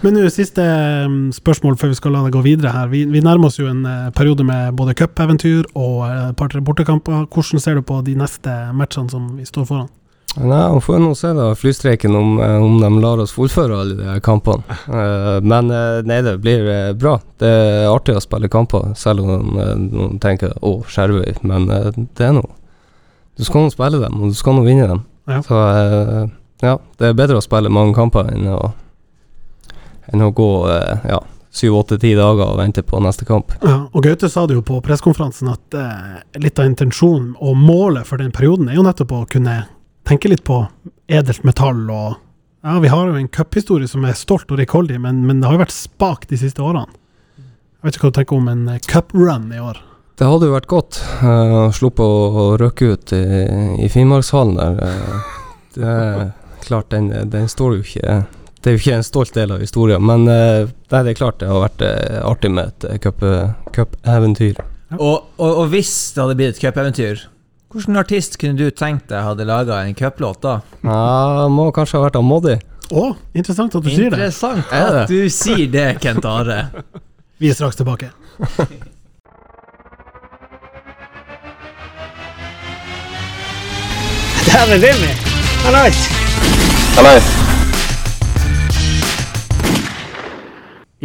[0.05, 0.63] Men nå siste
[1.09, 2.89] mm, spørsmål før vi skal la det gå videre her.
[2.93, 6.61] Vi, vi nærmer oss jo en eh, periode med både cupeventyr og eh, et par-tre
[6.65, 7.25] bortekamper.
[7.33, 9.89] Hvordan ser du på de neste matchene som vi står foran?
[10.37, 13.97] Nei, Vi får nå se da flystreiken om, eh, om de lar oss fullføre alle
[14.03, 14.63] de kampene.
[15.01, 17.17] Eh, Men eh, nei, det blir eh, bra.
[17.41, 21.91] Det er artig å spille kamper, selv om eh, noen tenker 'å, Skjervøy', men eh,
[21.97, 22.53] det er noe.
[23.37, 25.03] Du skal nå spille dem, og du skal nå vinne dem.
[25.29, 25.41] Ja.
[25.45, 26.27] Så eh,
[26.63, 28.75] ja, det er bedre å spille mange kamper enn å,
[30.13, 31.21] enn å gå eh, ja,
[31.57, 33.55] syv, åtte, ti dager og vente på neste kamp.
[33.63, 38.09] Ja, og Gaute sa det jo på pressekonferansen at eh, litt av intensjonen og målet
[38.09, 39.63] for den perioden er jo nettopp å kunne
[40.07, 40.65] tenke litt på
[41.09, 42.23] edelt metall og
[42.67, 45.55] Ja, vi har jo en cuphistorie som er stolt og rikholdig, men, men det har
[45.55, 46.89] jo vært spak de siste årene.
[47.39, 49.79] Jeg vet ikke hva du tenker om en eh, cuprun i år.
[50.19, 53.23] Det hadde jo vært godt Uh, å sluppe å, å røkke ut i,
[53.85, 54.81] i Finnmarkshallen der.
[54.83, 55.37] Uh,
[55.77, 56.19] det er
[56.67, 58.17] klart, den, den står jo ikke
[58.67, 61.47] Det er jo ikke en stolt del av historien, men uh, det er klart det
[61.47, 63.05] har vært uh, artig med et
[63.71, 64.57] cupeventyr.
[64.59, 67.23] cup- og, og, og hvis det hadde blitt et cupeventyr,
[67.71, 70.57] hvilken artist kunne du tenkt deg hadde laga en cuplåt da?
[70.83, 72.59] ja, må kanskje ha vært av Moddi.
[72.91, 73.07] Å,
[73.39, 74.19] interessant at du sier det.
[74.19, 76.61] Interessant Er at du sier det, Kent Are.
[77.39, 78.11] Vi er straks tilbake.
[84.51, 85.11] Dæven
[85.63, 86.07] Hallais.
[86.99, 87.46] Hallais!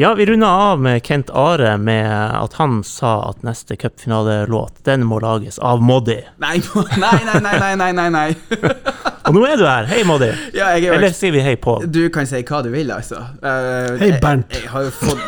[0.01, 2.11] Ja, vi runda av med Kent Are med
[2.43, 6.15] at han sa at neste cupfinalelåt, den må lages av Moddi.
[6.41, 6.55] Nei,
[7.03, 8.23] nei, nei, nei, nei, nei.
[9.29, 9.85] Og nå er du her!
[9.91, 10.31] Hei, Moddi!
[10.57, 11.85] Ja, jeg er Eller sier vi hei, Pål?
[11.85, 13.21] Du kan si hva du vil, altså.
[13.45, 14.49] Uh, Hei, Bernt.
[14.57, 15.21] Jeg, har jo fått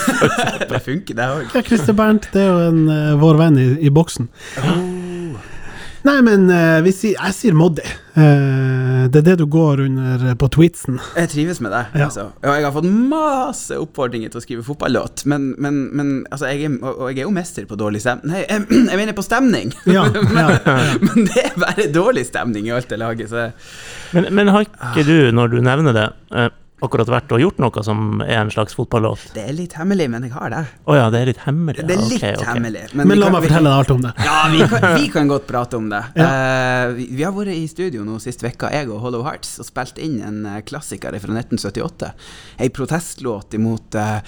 [0.74, 1.46] Det funker, det òg.
[1.56, 4.28] Ja, Christer Bernt, det er jo en, eh, vår venn i, i boksen.
[6.02, 7.84] Nei, men uh, vi sier, jeg sier Moddi.
[8.16, 10.98] Uh, det er det du går under på tweetsen.
[11.14, 11.82] Jeg trives med det.
[11.94, 12.08] Ja.
[12.08, 12.24] Altså.
[12.42, 16.66] Og jeg har fått masse oppfordringer til å skrive fotballåt, men, men, men altså, jeg
[16.68, 19.72] er, og jeg er jo mester på dårlig stemning Nei, jeg, jeg mener på stemning!
[19.86, 20.06] Ja,
[20.40, 20.48] ja,
[21.02, 23.50] men det er bare dårlig stemning i alt det laget, så
[24.16, 26.50] Men, men har ikke du, når du nevner det, eh,
[26.82, 29.28] akkurat vært og gjort noe som er en slags fotballåt?
[29.36, 30.62] det er litt hemmelig, men jeg har det.
[30.84, 31.84] Å ja, det er litt hemmelig?
[31.86, 32.48] Det er litt okay, okay.
[32.52, 32.82] hemmelig.
[32.92, 34.12] Men men la kan- meg fortelle deg alt om det.
[34.26, 36.02] Ja, vi kan, vi kan godt prate om det.
[36.16, 39.68] Eh, vi, vi har vært i studio nå sist uke, jeg og Hollow Hearts, og
[39.70, 42.12] spilt inn en eh, klassiker fra 1978.
[42.62, 44.18] Ei protestlåt imot uh,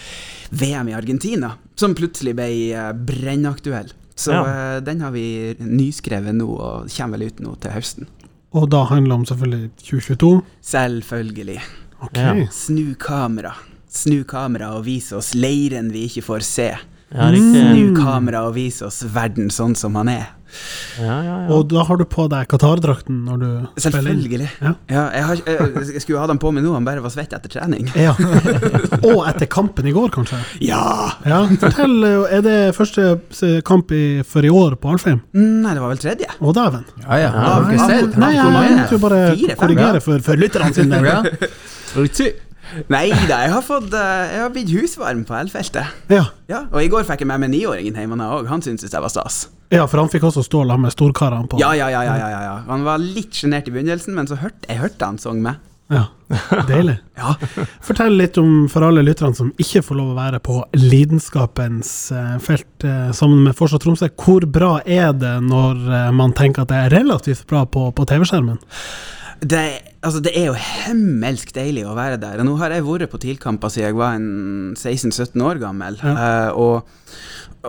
[0.55, 3.93] VM i Argentina, som plutselig ble uh, brennaktuell.
[4.15, 4.43] Så Ja.
[4.47, 8.07] eh, den har vi nyskrevet nå, og kommer vel ut nå til høsten.
[8.55, 10.29] Og da handler det om selvfølgelig 2022.
[10.63, 11.57] Selvfølgelig.
[12.01, 12.19] Ok.
[12.19, 12.35] Ja.
[12.53, 13.55] Snu kamera.
[13.95, 16.71] Snu kamera og vise oss leiren vi ikke får se.
[17.15, 17.29] Ja.
[17.31, 20.33] Snu kamera og vise oss verden sånn som han er.
[21.01, 21.49] Ja, ja, ja.
[21.51, 23.83] Og da har du på deg Qatar-drakten når du spiller.
[23.87, 24.49] Selvfølgelig.
[24.63, 24.73] Ja.
[24.91, 27.51] Ja, jeg, jeg, jeg skulle ha den på meg nå, han bare var svett etter
[27.51, 27.89] trening.
[27.99, 28.15] Ja.
[29.11, 30.39] Og etter kampen i går, kanskje.
[30.65, 30.85] Ja!
[31.27, 35.23] Ja, Fortell, er det første kamp i, for i år på Alfheim?
[35.35, 36.31] Nei, det var vel tredje.
[36.39, 36.87] Å, dæven.
[37.05, 37.33] Ja, ja.
[37.35, 41.03] Nei, jeg, jeg måtte jo bare Fire, fem, korrigere for, for lytterne sine.
[42.89, 45.91] Nei da, jeg har fått eh, Jeg har blitt husvarm på elfeltet.
[46.11, 46.25] Ja.
[46.51, 48.49] Ja, og i går fikk jeg med meg niåringen hjem, og.
[48.49, 49.45] Han syntes det var stas.
[49.75, 52.57] ja, for han fikk også stå sammen med storkarene på Ja, ja, ja, ja, ja.
[52.71, 55.61] Han var litt sjenert i begynnelsen, men så hørte jeg hørte han sang med.
[55.93, 56.07] Ja,
[56.67, 56.97] Deilig.
[57.21, 57.35] Ja.
[57.85, 62.37] Fortell litt om, for alle lytterne som ikke får lov å være på lidenskapens eh,
[62.43, 65.85] felt eh, sammen med Fortsatt Tromsø, hvor bra er det når
[66.17, 68.57] man tenker at det er relativt bra på, på TV-skjermen?
[69.45, 69.63] Det,
[70.01, 72.41] altså, det er jo hemmelsk deilig å være der.
[72.41, 75.99] Og nå har jeg vært på TIL-kamper siden jeg var 16-17 år gammel.
[76.57, 76.89] Og,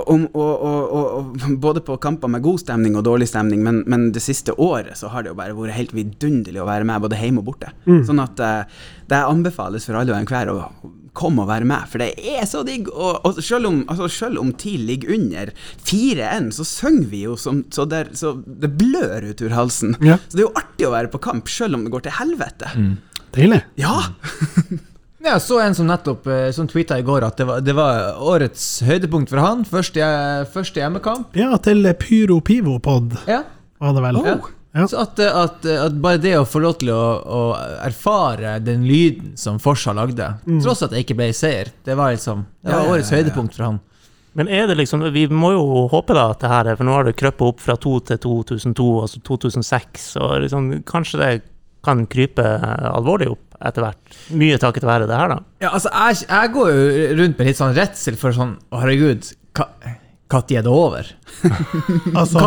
[0.06, 3.84] om, og, og, og, og både på kamper med god stemning og dårlig stemning, men,
[3.92, 7.04] men det siste året så har det jo bare vært helt vidunderlig å være med,
[7.06, 7.72] både hjemme og borte.
[8.08, 10.60] Sånn at uh, det anbefales for alle og enhver å
[11.18, 12.90] komme og vær med, for det er så digg.
[12.94, 15.52] Og, og selv, om, altså, selv om TIL ligger under
[15.88, 19.96] 4-1, så synger vi jo som, så, der, så det blør ut ur halsen.
[20.06, 20.20] Ja.
[20.28, 22.74] Så det er jo artig å være på kamp, selv om det går til helvete.
[23.36, 23.64] Deilig.
[23.86, 23.96] Ja!
[25.26, 28.20] Jeg så en som nettopp eh, som tweeta i går at det var, det var
[28.22, 29.64] årets høydepunkt for han.
[29.66, 30.06] Første,
[30.54, 31.34] første hjemmekamp.
[31.40, 33.40] Ja, til Pyro Pivo-pod, Ja.
[33.82, 34.20] var det vel.
[34.28, 34.36] Ja.
[34.76, 34.86] Ja.
[34.92, 37.42] Så at, at, at bare det å få lov til å, å
[37.86, 40.34] erfare den lyden som Forsa lagde,
[40.64, 43.24] tross at det ikke ble seier, det var liksom Det var ja, årets ja, ja.
[43.24, 43.80] høydepunkt for han.
[44.36, 46.92] Men er det liksom Vi må jo håpe da at det her er For nå
[46.92, 51.34] har det krøpet opp fra 2 til 2002, altså 2006, og liksom Kanskje det
[51.86, 52.44] kan krype
[52.90, 54.16] alvorlig opp etter hvert.
[54.36, 55.36] Mye takket være det her, da.
[55.62, 59.30] Ja, altså, jeg, jeg går jo rundt med litt sånn redsel for sånn Å, herregud,
[60.32, 61.10] når er det over?
[62.16, 62.40] Altså,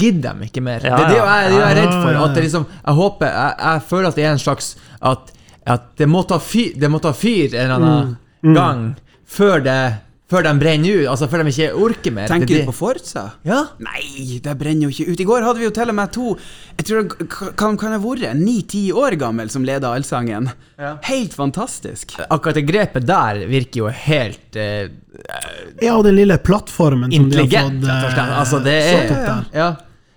[0.00, 0.82] gidder de ikke mer?
[0.84, 2.10] Ja, det er det jeg, er jeg er redd for.
[2.10, 2.24] Ja, ja, ja.
[2.26, 4.72] At det liksom Jeg håper Jeg, jeg føler at det er en slags
[5.12, 5.30] At,
[5.76, 8.52] at det, må ta fyr, det må ta fyr en eller annen Mm.
[8.54, 8.82] gang
[9.26, 9.78] før det
[10.30, 11.06] Før de brenner ut.
[11.08, 12.26] Altså før de ikke orker mer.
[12.28, 12.64] Tenker Det det...
[12.66, 13.22] du på Forza?
[13.46, 13.60] Ja.
[13.82, 15.20] Nei, det brenner jo ikke ut.
[15.22, 16.32] I går hadde vi jo til og med to
[16.76, 20.50] Jeg tror det kan, kan ha vært ni-ti år gammel som leda Allsangen.
[20.78, 20.96] Ja.
[21.08, 22.16] Helt fantastisk.
[22.26, 24.90] Akkurat det grepet der virker jo helt eh,
[25.80, 28.18] ja, og den lille plattformen som de har fått slett.
[28.18, 29.44] eh, Altså, det er.
[29.54, 29.68] Ja.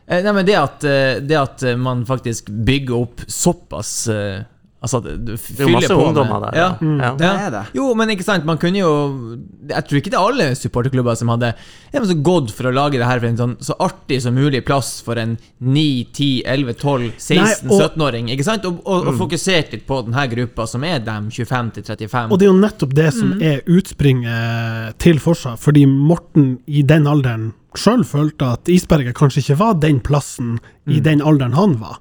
[0.07, 4.41] Eh, Nei, men det at, eh, det at eh, man faktisk bygger opp såpass eh,
[4.81, 6.57] Altså, det- du Det er jo masse ungdommer der.
[6.57, 6.67] Ja.
[6.79, 6.99] Mm.
[7.01, 7.09] Ja.
[7.19, 7.63] Det er det.
[7.75, 9.37] Jo, men ikke sant, man kunne jo
[9.69, 11.53] Jeg tror ikke det er alle supporterklubber som hadde
[11.93, 14.63] ja, så gått for å lage det her for en sånn så artig som mulig
[14.65, 18.29] plass for en 9, 10, 11, 12, 16, 17-åring.
[18.31, 18.63] Ikke sant?
[18.65, 22.31] Og, og, og fokusert litt på denne gruppa, som er dem 25 til 35.
[22.31, 23.41] Og det er jo nettopp det som Mm.
[23.43, 29.59] er utspringet til Forsa, fordi Morten i den alderen sjøl følte at Isberget kanskje ikke
[29.59, 30.93] var den plassen Mm.
[30.95, 31.99] i den alderen han var.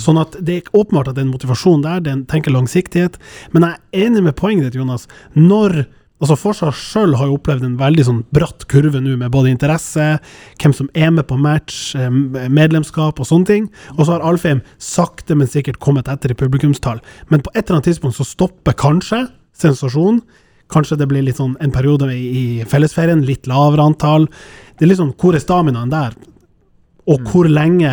[0.00, 2.50] Sånn at det er åpenbart at det er en motivasjon der, det er en tenker
[2.54, 3.18] langsiktighet.
[3.52, 5.06] Men jeg er enig med poenget ditt, Jonas.
[5.34, 5.86] Når
[6.22, 10.20] Altså Forsa sjøl har jo opplevd en veldig sånn bratt kurve nå, med både interesse,
[10.62, 12.08] hvem som er med på match, eh,
[12.48, 13.70] medlemskap og sånne ting.
[13.98, 17.00] Og så har Alfheim sakte, men sikkert kommet etter i publikumstall.
[17.28, 20.22] Men på et eller annet tidspunkt så stopper kanskje sensasjonen.
[20.72, 24.26] Kanskje det blir litt sånn en periode i, fellesferien, litt lavere antall.
[24.78, 26.16] Det er litt sånn, hvor er staminaen der?
[27.12, 27.92] Og hvor lenge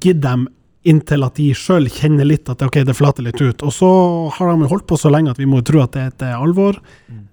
[0.00, 0.48] gidder dem
[0.82, 3.60] inntil at de sjøl kjenner litt at ok, det flater litt ut.
[3.62, 3.88] Og så
[4.34, 6.24] har de holdt på så lenge at vi må jo tro at det er et
[6.26, 6.40] Mm.
[6.42, 6.78] alvor.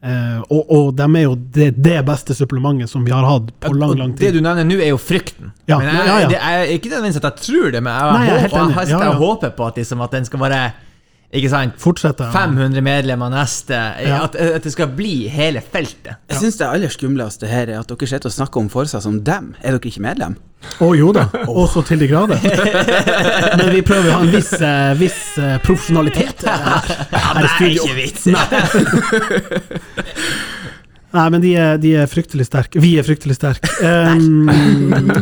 [0.03, 3.73] Eh, og, og de er jo det, det beste supplementet som vi har hatt på
[3.73, 5.49] lang, lang Og Det du nevner nå, er jo frykten.
[5.67, 6.27] Ja, men jeg, ja, ja.
[6.29, 8.93] Det er ikke nødvendigvis at jeg tror det, men jeg, Nei, jeg er håper, jeg,
[8.93, 10.61] jeg håper på at, liksom, at den skal være
[11.29, 11.75] Ikke sant?
[11.77, 12.25] Fortsette.
[12.25, 12.33] ja.
[12.33, 13.77] 500 medlemmer neste.
[14.01, 14.23] Ja.
[14.25, 16.15] At, at det skal bli hele feltet.
[16.31, 19.19] Jeg syns det aller skumleste her er at dere sitter og snakker om Forsa som
[19.25, 19.53] dem.
[19.61, 20.39] Er dere ikke medlem?
[20.83, 22.41] Å jo da, også til de grader.
[23.61, 27.85] Men vi prøver å ha en viss, uh, viss uh, profesjonalitet her, her i studio.
[27.95, 28.25] vits.
[28.33, 28.43] Nei,
[31.11, 32.81] men de er, de er fryktelig sterke.
[32.83, 33.71] Vi er fryktelig sterke.
[33.79, 34.49] Um,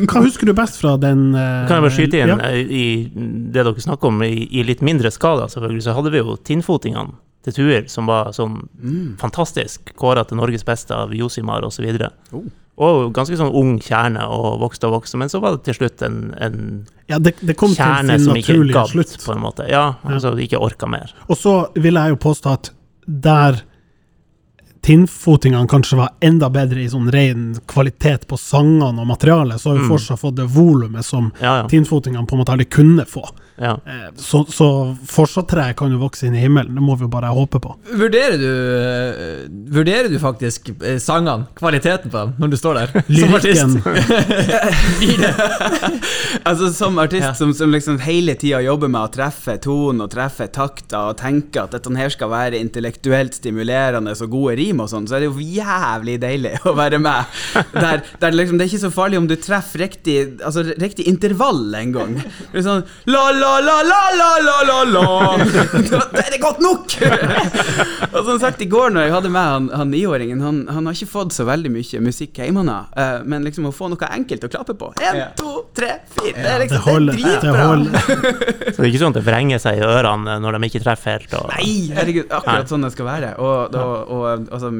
[0.09, 2.37] hva husker du best fra den uh, Kan jeg bare skyte inn ja.
[2.49, 6.21] eh, i det dere snakker om, i, i litt mindre skala, selvfølgelig, så hadde vi
[6.23, 7.13] jo tinnfotingene
[7.45, 8.57] til Tuer, som var sånn
[9.21, 9.93] fantastisk.
[9.99, 11.85] Kåra til Norges beste av Josimar osv.
[12.35, 12.47] Oh.
[12.77, 15.17] Og ganske sånn ung kjerne, og vokste og vokste.
[15.21, 16.59] Men så var det til slutt en, en
[17.09, 19.15] Ja, det, det kom til kjerne sin som ikke gadd, slutt.
[19.23, 19.65] på en måte.
[19.71, 21.13] Ja, altså ikke orka mer.
[21.25, 22.71] Og så vil jeg jo påstå at
[23.07, 23.63] der
[24.87, 29.77] tinnfotingene kanskje var enda bedre i sånn ren kvalitet på sangene og materialet, så har
[29.81, 29.89] vi Mm.
[29.91, 31.67] fortsatt fått det volumet som Ja, ja.
[31.67, 33.25] tinnfotingene på en måte aldri kunne få.
[33.57, 33.73] Ja.
[33.85, 34.67] Eh, Så, så
[35.09, 37.75] fortsatt tre kan jo vokse inn i himmelen, det må vi jo bare håpe på.
[37.97, 42.87] Vurderer du eh, Vurderer du faktisk eh, sangene, kvaliteten på dem, når du står der?
[43.19, 43.77] Som artist?
[46.47, 47.33] Altså Som artist Ja.
[47.35, 51.65] som, som liksom hele tida jobber med å treffe tonen og treffe takter og tenker
[51.65, 55.29] at dette her skal være intellektuelt stimulerende og gode rim og sånn, så er det
[55.31, 57.33] jo jævlig deilig å være med.
[57.73, 61.63] Der, der liksom, det er ikke så farlig om du treffer riktig, altså, riktig intervall
[61.79, 62.15] en gang.
[62.51, 65.03] Det er sånn La, la, La-la-la-la-la-la-la-la.
[66.11, 66.95] Da er det godt nok!
[68.13, 70.97] og som sagt, i går når jeg hadde med han, han niåringen, han, han har
[70.97, 74.51] ikke fått så veldig mye musikk hjemme, uh, men liksom å få noe enkelt å
[74.51, 75.27] klappe på Én, Ja.
[75.39, 76.33] to, tre, fire.
[76.35, 77.13] Det er Det liksom holder.
[77.13, 77.67] det er dritbra.
[77.71, 77.93] holder.
[78.73, 81.15] Så det er ikke sånn at det vrenger seg i ørene når de ikke treffer
[81.17, 81.37] helt.
[81.39, 82.71] Og, Nei, herregud, akkurat Nei.
[82.73, 83.29] sånn det skal være.
[83.43, 84.73] Og, og, og altså,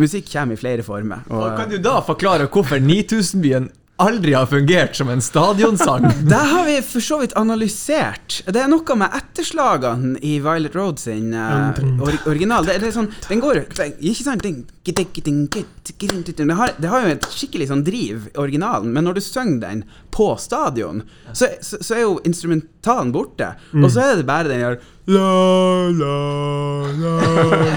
[0.00, 1.26] musikk kommer i flere former.
[1.30, 3.68] Og, Og kan du da forklare hvorfor 9000-byen
[4.00, 6.06] aldri har fungert som en stadionsang?
[6.30, 8.40] Det har vi for så vidt analysert.
[8.46, 12.66] Det er noe med etterslagene i Violet Road sin uh, or original.
[12.66, 14.44] Det, det sånn, den går Ikke sant?
[16.36, 19.84] Det, har, det har jo et skikkelig sånn driv, originalen, men når du synger den
[20.14, 23.52] på stadion, så, så, så er jo instrumentalen borte.
[23.76, 26.16] Og så er det bare den her la, la,
[27.00, 27.14] la,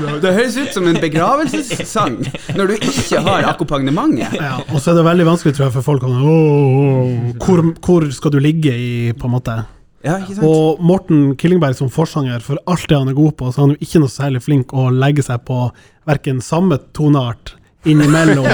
[0.03, 0.15] la.
[0.21, 2.17] Det høres ut som en begravelsessang
[2.57, 4.35] når du ikke har akkompagnementet.
[4.37, 7.63] Ja, og så er det veldig vanskelig, tror jeg, for folk å «Åh, åh, hvor,
[7.79, 9.57] hvor skal du ligge i, på en måte?
[10.03, 10.45] Ja, ikke sant?
[10.49, 13.75] Og Morten Killingberg som forsanger, for alt det han er god på, så er han
[13.77, 15.65] jo ikke noe særlig flink å legge seg på
[16.09, 17.55] verken samme toneart
[17.87, 18.45] innimellom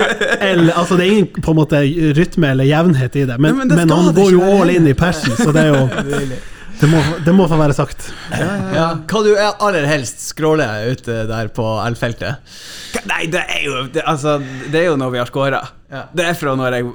[0.40, 1.80] eller, Altså, det er ingen på en måte
[2.16, 4.72] rytme eller jevnhet i det, men, Nei, men det men han det går jo all
[4.72, 6.42] in i persen, så det er jo
[6.80, 8.08] Det må, det må få være sagt.
[8.34, 12.40] Ja, hva du er aller helst scroller ute der på L-feltet?
[13.08, 14.36] Nei, det er jo det, Altså,
[14.72, 15.60] det er jo når vi har scora.
[15.94, 16.02] Ja.
[16.16, 16.88] Det er fra når jeg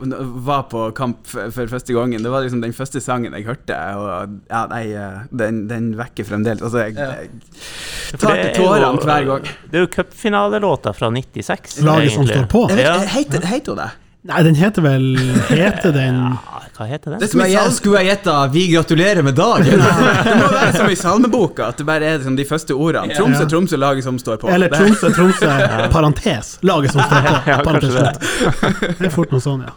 [0.44, 2.22] var på kamp for, for første gangen.
[2.26, 6.28] Det var liksom den første sangen jeg hørte, og ja, nei, eh, den, den vekker
[6.28, 9.50] fremdeles Altså, jeg, jeg tar det til jo- tårene hver gang.
[9.72, 11.80] Det er jo cupfinalelåta fra 96.
[11.88, 12.66] Laget som står på.
[12.76, 12.98] Ja.
[13.16, 13.90] Heter, heter hun det?
[14.30, 15.06] Nei, den heter vel
[15.48, 17.28] Heter den Ja, hva heter Det det?
[17.34, 19.84] som jeg, skulle jeg gjetta 'Vi gratulerer med dagen'?
[20.24, 23.16] det må være som i salmeboka, at det bare er liksom de første ordene.
[23.18, 24.50] Tromsø, Tromsø, laget som står på.
[24.50, 25.50] Eller Tromsø, Tromsø,
[25.92, 26.58] parentes.
[26.64, 27.36] Laget som står på.
[27.68, 28.94] Parentes det.
[29.00, 29.76] Det er fort noe sånn, ja.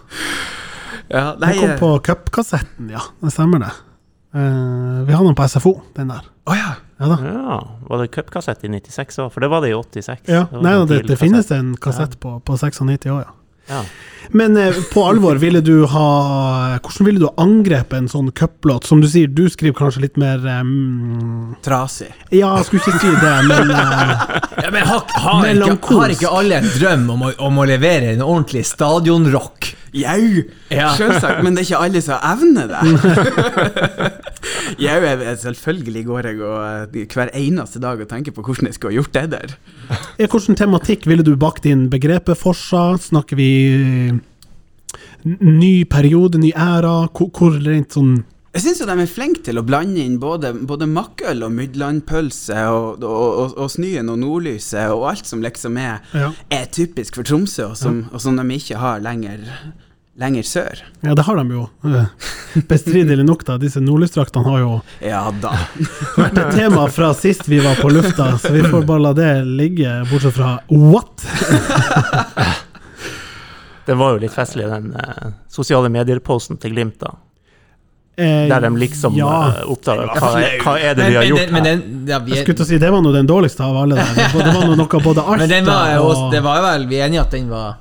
[1.12, 3.03] Ja, nei, Den kom eh, på cupkassetten, ja.
[3.21, 3.73] Det stemmer, det.
[4.33, 6.25] Uh, vi har den på SFO, den der.
[6.49, 6.73] Oh, ja.
[7.03, 7.19] Ja da.
[7.27, 9.33] Ja, Var det cupkassett i 96 òg?
[9.35, 10.23] For det var det i 86.
[10.31, 10.47] Ja.
[10.49, 13.35] Det Nei, det, det finnes en kassett på, på 96 år, ja.
[13.68, 13.85] Ja.
[14.35, 16.09] Men eh, på alvor, ville du ha
[16.79, 18.87] Hvordan ville du angrepet en sånn cuplåt?
[18.88, 22.12] Som du sier, du skriver kanskje litt mer um, Trasig.
[22.31, 24.14] Ja, jeg skulle ikke si det, men uh,
[24.62, 28.14] Ja, men har, har, ikke, har ikke alle en drøm om å, om å levere
[28.14, 29.72] en ordentlig stadionrock?
[29.92, 30.44] Jau!
[30.72, 30.92] Ja.
[30.96, 32.81] Selvsagt, men det er ikke alle som evner det.
[34.85, 34.96] Jau,
[35.42, 39.00] selvfølgelig går jeg og, eh, hver eneste dag og tenker på hvordan jeg skulle ha
[39.02, 39.55] gjort det der.
[40.18, 42.96] ja, Hvilken tematikk ville du bakt inn begrepet forsa?
[43.05, 44.20] Snakker vi eh,
[45.44, 47.02] ny periode, ny æra?
[47.12, 48.22] Hvor, hvor rent sånn
[48.53, 52.59] Jeg syns jo de er flinke til å blande inn både, både makkøl og Mydlandpølse
[52.69, 57.17] og, og, og, og Snøen og Nordlyset og alt som liksom er, Ja, er typisk
[57.17, 59.41] for Tromsø, og som, og som de ikke har lenger,
[60.21, 60.83] lenger sør.
[61.01, 61.65] ja det har de jo.
[61.88, 62.12] eh,
[62.69, 63.57] Bestridelig nok, da.
[63.57, 65.55] Disse nordlysdraktene har jo Ja da.
[66.21, 69.31] vært et tema fra sist vi var på lufta, så vi får bare la det
[69.49, 71.25] ligge, bortsett fra what?
[73.88, 77.17] Det var jo litt festlig, den eh, sosiale medier-posten til Glimt, da.
[78.16, 79.29] Eh, Der de liksom ja.
[79.48, 81.77] eh, oppdager hva, hva er det Men, vi har gjort men, men her.
[81.81, 83.96] den, ja, vi, Jeg skulle til å si, det var nå den dårligste av alle
[83.96, 84.11] der.
[84.18, 87.07] Det var- noe, noe både Alta men den var, og det var vel Vi er
[87.09, 87.79] enige at den var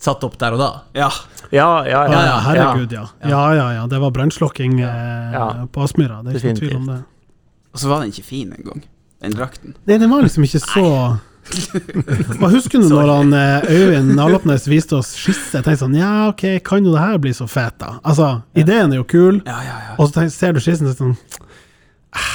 [0.00, 0.68] satt opp der og da?
[0.94, 1.08] Ja.
[1.50, 2.20] Ja, ja, Ja, ja.
[2.28, 3.02] ja, herregud, ja.
[3.26, 3.86] Ja, ja, ja.
[3.90, 5.66] Det var brannslokking eh, Ja.
[5.66, 6.22] på Aspmyra.
[6.22, 7.00] Det er ikke noen tvil om det.
[7.74, 8.84] Og så var den ikke fin engang,
[9.20, 9.74] den drakten.
[9.86, 10.86] Nei, den var liksom ikke så
[12.40, 15.58] Hva husker du når han eh, Øyvind Nalopnes viste oss skisse?
[15.58, 17.96] Jeg tenkte sånn Ja, ok, kan jo det her bli så fet, da?
[18.06, 19.96] Altså, ideen er jo kul, Ja, ja, ja.
[19.98, 21.16] og så tenker, ser du skissen og sånn
[22.16, 22.28] ah,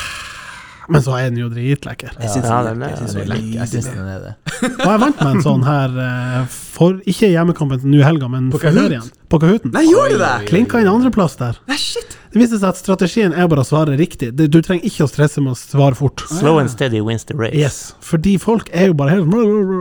[0.92, 2.14] Men så er den jo dritlekker.
[2.22, 4.34] Jeg syns Ja, den, den den den er det.
[4.70, 8.52] Og jeg vant med en sånn her eh, for Ikke hjemmekampen nå i helga, men
[8.54, 9.10] På før igjen.
[9.32, 9.74] På Kahooten.
[9.74, 10.34] Nei, gjorde du det?
[10.52, 11.58] Klinka inn andreplass der.
[11.72, 12.20] Nei, shit.
[12.36, 14.34] Det viste seg at strategien er bare å svare riktig.
[14.36, 16.20] Du, trenger ikke å stresse med å svare fort.
[16.28, 17.56] Slow and steady wins the race.
[17.56, 19.32] Yes, fordi folk er jo bare helt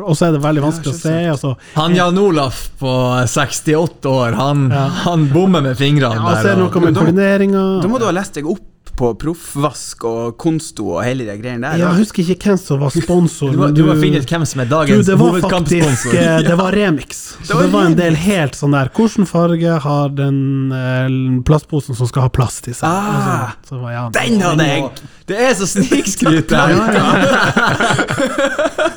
[0.07, 1.15] Og så er det veldig vanskelig å se.
[1.33, 1.51] Altså.
[1.75, 2.93] Han Jan Olaf på
[3.27, 4.87] 68 år, han, Ja.
[5.03, 7.65] han bommer med fingrene ja, så er det noe med da- koordineringa.
[7.83, 8.63] Da må du ha lest deg opp
[8.99, 11.81] på proffvask og konsto og hele de greiene der.
[11.81, 11.91] Ja.
[11.91, 13.55] Jeg husker ikke hvem som var sponsor.
[13.55, 16.15] Du må, du må finne ut hvem som er dagens det hovedkampsponsor.
[16.15, 17.23] Det, Det var remix.
[17.43, 20.39] Så var det var en del helt sånn der Hvilken farge har den
[20.75, 22.87] eh, plastposen som skal ha plass til seg?
[22.87, 24.89] Ah, så, så var, ja, Den hadde jeg!
[25.25, 26.69] Det er så snikskryt ja, der!
[26.93, 28.25] ja.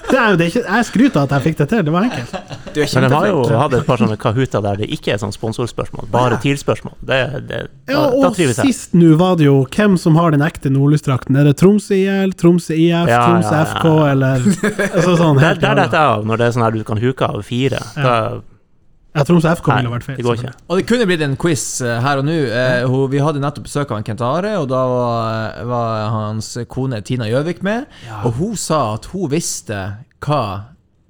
[0.07, 1.93] Det er jo det er ikke, Jeg skryter av at jeg fikk det til, det
[1.93, 2.33] var enkelt.
[2.75, 5.21] Du er Men de har jo hatt et par sånne kahuta der det ikke er
[5.21, 6.95] sånn sponsorspørsmål, bare TIL-spørsmål.
[7.07, 7.19] Det,
[7.49, 8.73] det, Ja, da og trives jeg.
[8.73, 11.35] sist nå var det jo hvem som har den ekte nordlysdrakten.
[11.39, 13.71] Er det Tromsø IL, Tromsø IF, Ja, Tromsø ja, ja.
[13.71, 14.47] FK, eller
[14.91, 17.03] altså, sånn Der, helt der detter jeg av, når det er sånn her du kan
[17.03, 17.79] huke av fire.
[17.95, 18.15] Da,
[19.15, 20.17] Tror Tromsø FK ville vært feil.
[20.19, 20.51] det går ikke.
[20.67, 22.35] Og det kunne blitt en quiz eh, her og nå.
[22.53, 26.99] Eh, vi hadde nettopp besøk av en Kent Are, og da var, var hans kone
[27.01, 27.87] Tina Gjøvik med.
[28.23, 29.79] Og hun sa at hun visste
[30.21, 30.43] hva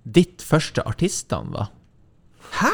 [0.08, 1.72] ditt første artistnavn var.
[2.62, 2.72] Hæ?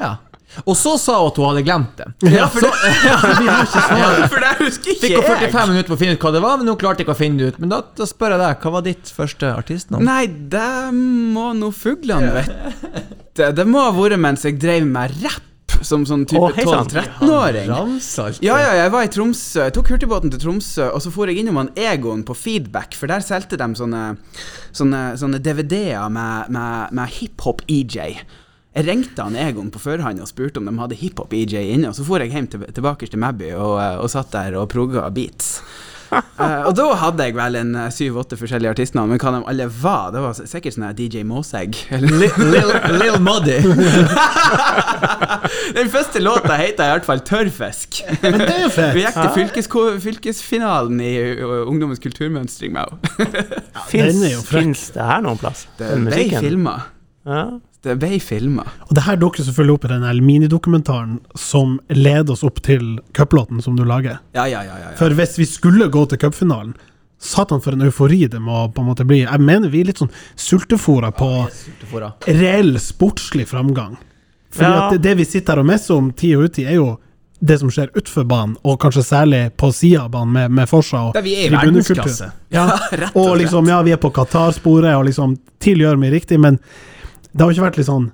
[0.00, 0.16] Ja.
[0.64, 2.08] Og så sa hun at hun hadde glemt det.
[2.34, 2.72] Ja, for det
[4.32, 5.52] For det husker Fikk ikke jeg.
[5.52, 7.40] 45 minutter på å finne ut hva det var, men hun klarte ikke å finne
[7.40, 7.62] det ut.
[7.62, 10.04] Men da, da spør jeg deg, hva var ditt første artistnavn?
[10.08, 13.48] Nei, det må nå fuglene vite.
[13.56, 15.48] Det må ha vært mens jeg drev med rapp
[15.82, 16.88] som sånn type Å, hei sann.
[16.90, 17.70] 12-13-åring.
[17.70, 18.42] Ramsalt.
[18.44, 19.64] Ja, ja, jeg var i Tromsø.
[19.66, 23.10] Jeg tok hurtigbåten til Tromsø, og så for jeg innom han Egon på Feedback, for
[23.10, 24.04] der solgte de sånne,
[24.76, 28.20] sånne, sånne DVD-er med, med, med hiphop-EJ.
[28.72, 32.04] Jeg ringte han Egon på forhånd og spurte om de hadde hiphop-EJ inne, og så
[32.08, 35.58] for jeg hjem til, tilbake til Mabby og, eh, og satt der og progga beats.
[36.12, 39.66] uh, og da hadde jeg vel en eh, syv-åtte forskjellige artistnavn, men hva de alle
[39.76, 41.76] var, det var sikkert sånn DJ Måsegg.
[41.98, 43.58] eller- Lil, Lil Muddy.
[45.76, 48.00] Den første låta heter i hvert fall Tørrfisk.
[48.22, 48.94] Men det er jo fett.
[48.96, 49.68] Vi gikk til fylkes
[50.06, 51.12] fylkesfinalen i
[51.42, 53.44] uh, Ungdommens kulturmønstring med henne.
[54.48, 55.66] Fins, det her noen plass?
[55.76, 56.78] Det ble filma.
[57.28, 57.44] Ja.
[57.82, 58.62] Det ble filma.
[58.86, 63.62] Og det her dukker selvfølgelig opp i den minidokumentaren som leder oss opp til cuplåten
[63.64, 64.20] som du lager.
[64.36, 64.76] Ja, ja, ja.
[64.78, 64.96] ja, ja.
[65.00, 66.74] For hvis vi skulle gå til cupfinalen
[67.22, 69.20] Satan, for en eufori det må på en måte bli.
[69.22, 71.28] Jeg mener vi er litt sånn sultefòra på
[72.26, 73.96] reell sportslig framgang.
[74.52, 74.86] Fordi Ja.
[74.86, 76.98] at det, det vi sitter her og messer om tid og utid, er jo
[77.42, 81.08] det som skjer utfor banen, og kanskje særlig på sida av banen, med, med Forsa
[81.08, 81.96] og Der vi er i tribunekultur.
[81.96, 82.32] verdensklasse.
[82.54, 86.10] Ja, Rett og og liksom, ja, vi er på Qatar-sporet, og liksom til gjør vi
[86.10, 86.58] riktig, men
[87.32, 88.10] det har jo ikke vært litt sånn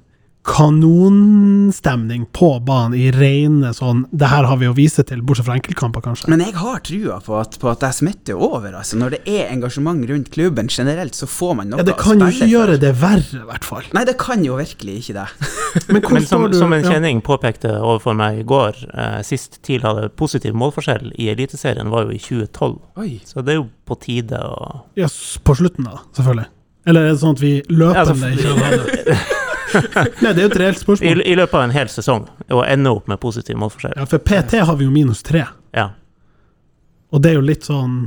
[0.48, 5.56] kanonstemning på banen i rene sånn Det her har vi å vise til, bortsett fra
[5.58, 6.30] enkeltkamper, kanskje.
[6.32, 8.72] Men jeg har trua på at, på at det smitter over.
[8.80, 8.98] Altså.
[9.00, 12.30] Når det er engasjement rundt klubben generelt, så får man noe Ja, det kan jo
[12.32, 13.88] ikke gjøre det verre, i hvert fall.
[13.96, 15.28] Nei, det kan jo virkelig ikke det.
[15.92, 19.84] Men Men som, du som en kjenning påpekte overfor meg i går, eh, sist TIL
[19.84, 22.78] hadde positiv målforskjell i Eliteserien, var jo i 2012.
[23.04, 23.10] Oi.
[23.28, 25.10] Så det er jo på tide å Ja,
[25.44, 26.48] på slutten, da, selvfølgelig.
[26.88, 29.18] Eller er det sånn at vi løpende ikke har det?
[30.24, 31.20] Nei, det er jo et reelt spørsmål.
[31.28, 33.98] I løpet av en hel sesong og ende opp med positiv målforskjell.
[34.00, 35.44] Ja, for PT har vi jo minus tre,
[35.76, 35.90] Ja.
[37.12, 38.06] og det er jo litt sånn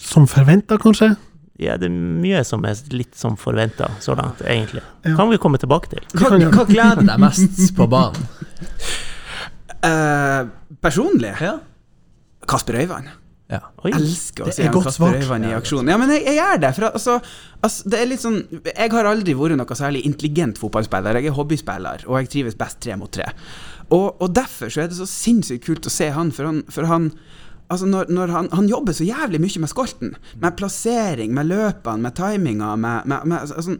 [0.00, 1.12] som forventa, kanskje?
[1.60, 4.80] ja, det er mye som er litt som forventa så langt, egentlig.
[5.04, 5.14] Ja.
[5.14, 6.00] Kan vi komme tilbake til.
[6.16, 8.26] Hva, hva gleder deg mest på banen?
[9.84, 10.48] Uh,
[10.84, 11.58] personlig Ja.
[12.48, 13.10] Kasper Øyvand.
[13.50, 13.60] Ja.
[13.82, 13.90] Oi.
[13.96, 15.16] elsker å Det se er Kasper.
[15.18, 15.90] Øyvand i aksjon.
[15.90, 16.70] Ja, men jeg, jeg gjør det.
[16.76, 17.16] For altså,
[17.58, 18.38] altså, det er litt sånn
[18.70, 21.18] Jeg har aldri vært noe særlig intelligent fotballspiller.
[21.18, 23.26] Jeg er hobbyspiller, og jeg trives best tre mot tre.
[23.90, 26.90] Og, og derfor så er det så sinnssykt kult å se han, for han, for
[26.90, 27.10] han
[27.70, 30.16] Altså når, når han, han jobber så jævlig mye med skolten.
[30.42, 33.76] Med plassering, med løpene, med timinga, med, med, med altså,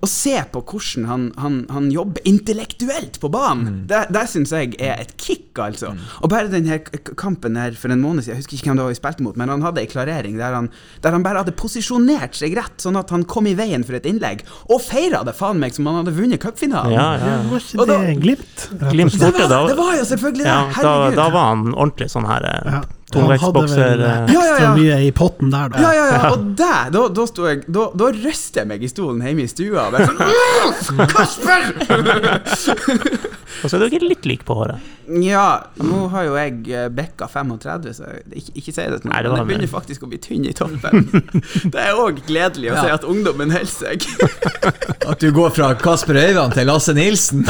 [0.00, 4.72] Å se på hvordan han, han, han jobber intellektuelt på banen, det, det syns jeg
[4.80, 5.90] er et kick, altså.
[6.24, 6.78] Og bare den her
[7.20, 9.36] kampen her for en måned siden, jeg husker ikke hvem det var vi spilte mot,
[9.36, 10.70] men han hadde ei klarering der han,
[11.04, 14.08] der han bare hadde posisjonert seg rett, sånn at han kom i veien for et
[14.08, 16.96] innlegg, og feira det faen meg som han hadde vunnet cupfinalen.
[16.96, 17.34] Ja, ja.
[17.50, 18.64] Var ikke da- det Glimt?
[18.90, 19.18] Glimt?
[19.20, 19.60] Det, borte, da.
[19.68, 20.80] det var jo selvfølgelig ja, det!
[20.80, 21.20] da, Herregud.
[21.20, 22.80] da var han ordentlig sånn her eh, Ja.
[23.18, 24.74] Hadde vel eh, eh, Ja, ja, ekstra ja.
[24.76, 25.80] mye i potten der, da.
[25.82, 28.90] Ja, ja, ja, og der, da, da, sto jeg, da, da røste jeg meg i
[28.92, 29.88] stolen hjemme i stua.
[29.88, 31.60] Og bare sånn Kasper!
[33.60, 34.78] Og så er dere litt like på håret.
[35.20, 39.36] ja, nå har jo jeg bikka bekka 35, så ikke, ikke si det til Men
[39.36, 41.08] jeg begynner faktisk å bli tynn i toppen.
[41.74, 42.84] Det er òg gledelig å Ja.
[42.86, 44.06] se at ungdommen holder seg.
[45.10, 47.42] At du går fra Kasper Øyvand til Lasse Nilsen?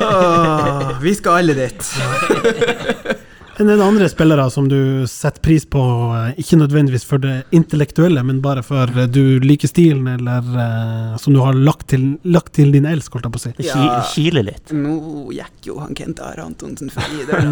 [0.00, 3.18] Åh, vi skal alle dit.
[3.60, 5.80] Men er det andre spillere som du setter pris på,
[6.16, 11.18] eh, ikke nødvendigvis for det intellektuelle, men bare for eh, du liker stilen, eller eh,
[11.20, 13.52] som du har lagt til, lagt til din elsk, holdt jeg på å si?
[13.68, 14.00] Ja.
[14.14, 14.72] Kile litt.
[14.72, 17.44] Nå gikk jo han Kent Are Antonsen forbi der.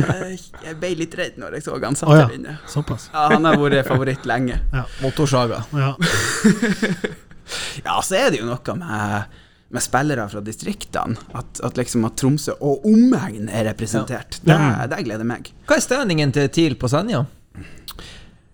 [0.64, 2.24] Jeg- ble litt redd når jeg så han satt oh, ja.
[2.30, 2.56] der inne.
[2.70, 3.10] Såpass.
[3.12, 4.62] Ja, han har vært favoritt lenge.
[5.04, 5.66] Motorsaga.
[5.76, 5.92] Ja.
[7.82, 9.38] Ja, så er det jo noe med,
[9.70, 11.18] med spillere fra distriktene.
[11.36, 14.40] At, at liksom at Tromsø og omegn er representert.
[14.44, 14.56] Det,
[14.90, 15.52] det gleder meg.
[15.68, 17.24] Hva er standingen til TIL på Senja?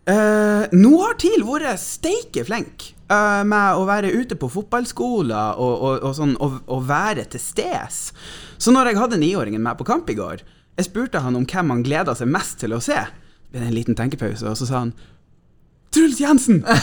[0.07, 5.73] Eh, nå har TIL vært steike flink eh, med å være ute på fotballskoler og,
[5.75, 8.13] og, og, sånn, og, og være til stes.
[8.55, 10.45] Så når jeg hadde niåringen med på kamp i går,
[10.77, 13.01] jeg spurte han om hvem han gleda seg mest til å se.
[13.51, 14.95] Det ble en liten tenkepause, og så sa han
[15.97, 16.59] Truls Jensen!
[16.67, 16.75] det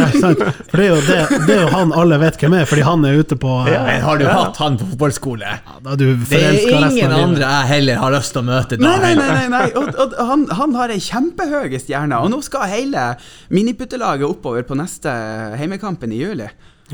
[0.00, 0.40] er sant?
[0.70, 3.04] For det er, jo det, det er jo han alle vet hvem er, fordi han
[3.08, 3.82] er ute på Ja.
[3.86, 5.44] Men har du hatt han på fotballskole?
[5.60, 7.28] Ja, Da er du Det er forelska resten ingen av livet.
[7.28, 8.82] andre jeg heller har lyst til å møte da.
[8.86, 9.66] Nei, nei, nei, nei, nei.
[9.76, 13.06] Og, og han, han har ei kjempehøy stjerne, og nå skal hele
[13.52, 15.12] miniputtelaget oppover på neste
[15.60, 16.48] heimekampen i juli.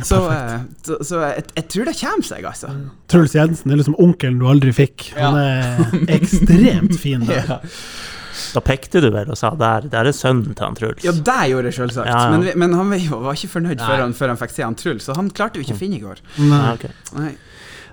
[0.05, 2.72] Så, eh, så, så jeg, jeg tror det kommer seg, altså.
[3.09, 5.11] Truls Jensen er liksom onkelen du aldri fikk.
[5.16, 5.80] Han er
[6.18, 7.24] ekstremt fin.
[7.28, 7.57] Der.
[8.57, 11.04] Da pekte du vel og sa der, der er sønnen til han Truls.
[11.04, 12.38] Ja, det gjorde jeg selvsagt, Ja, ja.
[12.38, 15.16] Men, men han var ikke fornøyd før han, før han fikk se han Truls, så
[15.18, 16.22] han klarte jo ikke å finne i går.
[16.40, 16.86] Nei, Ja, ok.
[17.18, 17.34] Nei.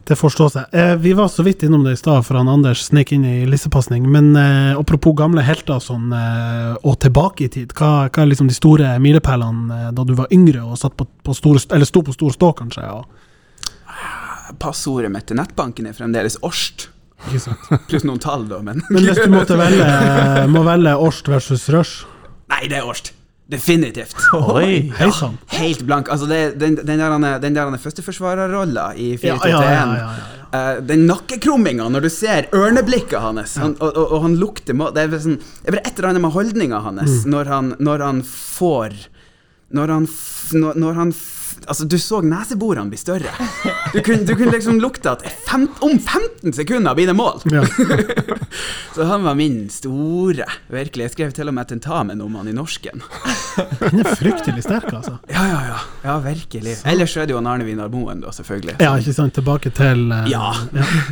[0.07, 0.74] det forstår seg.
[0.76, 3.36] Eh, vi var så vidt innom det i stad, for han Anders snek inn i
[3.47, 4.07] lissepasning.
[4.11, 8.47] Men eh, apropos gamle helter sånn, eh, og tilbake i tid, hva, hva er liksom
[8.51, 12.03] de store milepælene eh, da du var yngre og satt på, på store, eller sto
[12.07, 12.88] på stor stå, kanskje?
[12.88, 13.03] Ja.
[14.59, 16.89] Passordet mitt til nettbanken er fremdeles Årst.
[17.30, 17.67] Ikke sant?
[17.89, 22.05] Pluss noen tall, da, men Men hvis du måtte velge, må velge Årst versus Rush
[22.53, 23.13] Nei, det er Årst.
[23.49, 24.13] Definitivt.
[24.34, 24.91] Oi!
[24.97, 25.36] Hei sann.
[25.51, 26.07] Helt blank.
[26.13, 30.13] Altså, det, den, den der, den der førsteforsvarerrolla i 4-2-3-1 Ja, ja, ja, ja, ja,
[30.13, 30.30] ja.
[30.53, 34.91] Eh, Den nakkekrumminga når du ser ørneblikket hans, han, og, og, og han lukter må-
[34.95, 37.32] Det er sånn, det er bare et eller annet med holdninga hans Mm.
[37.34, 38.95] når, han, når han får
[39.74, 41.32] Når han f, når, når han f,
[41.68, 43.32] Altså, du så neseborene bli større.
[43.93, 47.41] Du kunne, du kunne liksom lukte at fem, om 15 sekunder blir det mål!
[47.53, 47.64] Ja.
[48.93, 50.45] Så han var min store.
[50.70, 51.03] Virkelig.
[51.07, 53.01] Jeg skrev til og med tentamen om han i norsken.
[53.82, 55.16] Han er fryktelig sterk, altså.
[55.32, 55.80] Ja, ja, ja.
[56.03, 56.76] Ja, virkelig.
[56.86, 58.76] Ellers så er det jo han Arne Vinar Moen, da, selvfølgelig.
[58.84, 59.34] Ja, ikke sant?
[59.34, 60.51] Tilbake til uh, Ja.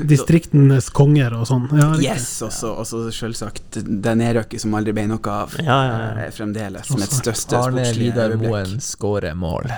[0.05, 1.67] distriktenes konger og sånn.
[1.77, 1.89] Ja.
[2.13, 5.57] Yes, og så selvsagt det nedrykket som aldri ble noe av.
[5.61, 6.09] Ja, ja, ja.
[6.27, 8.37] eh, Fremdeles mitt største Arne sportslige Vidar.
[8.45, 9.71] Moen skårer mål.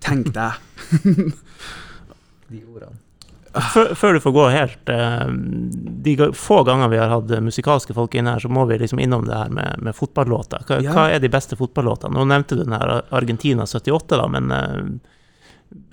[0.00, 0.52] Tenk deg.
[2.50, 2.96] De ordene.
[3.74, 5.30] Før, før du får gå helt eh,
[6.06, 9.00] De få ganger vi har hatt eh, musikalske folk inne her, så må vi liksom
[9.02, 10.62] innom det her med, med fotballåter.
[10.68, 10.92] Hva, Ja.
[10.94, 12.14] hva er de beste fotballåtene?
[12.14, 15.90] Nå nevnte du den her Argentina 78, da, men eh,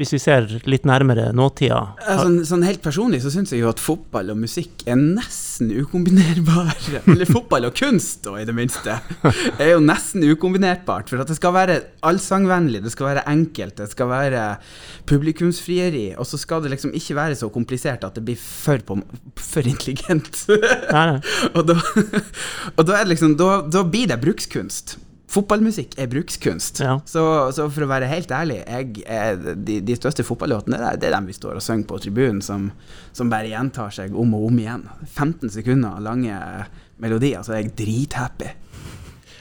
[0.00, 3.82] hvis vi ser litt nærmere nåtida Sånn, sånn helt personlig så syns jeg jo at
[3.82, 7.02] fotball og musikk er nesten ukombinerbare.
[7.10, 8.96] Eller fotball og kunst, da, i det minste.
[9.60, 11.10] er jo nesten ukombinerbart.
[11.12, 11.76] For at det skal være
[12.06, 14.44] allsangvennlig, det skal være enkelt, det skal være
[15.10, 16.06] publikumsfrieri.
[16.16, 18.98] Og så skal det liksom ikke være så komplisert at det blir for, på,
[19.36, 20.46] for intelligent.
[21.56, 21.74] Og da,
[22.76, 24.96] og da liksom Da, da blir det brukskunst.
[25.30, 26.80] Fotballmusikk er brukskunst.
[26.82, 26.96] Ja.
[27.06, 27.22] Så,
[27.54, 31.14] så for å være helt ærlig, jeg, de, de største fotballåtene det er, det er
[31.14, 32.70] dem vi står og synger på tribunen, som,
[33.14, 34.88] som bare gjentar seg om og om igjen.
[35.06, 36.34] 15 sekunder lange
[37.00, 38.50] melodier, så er jeg drithappy.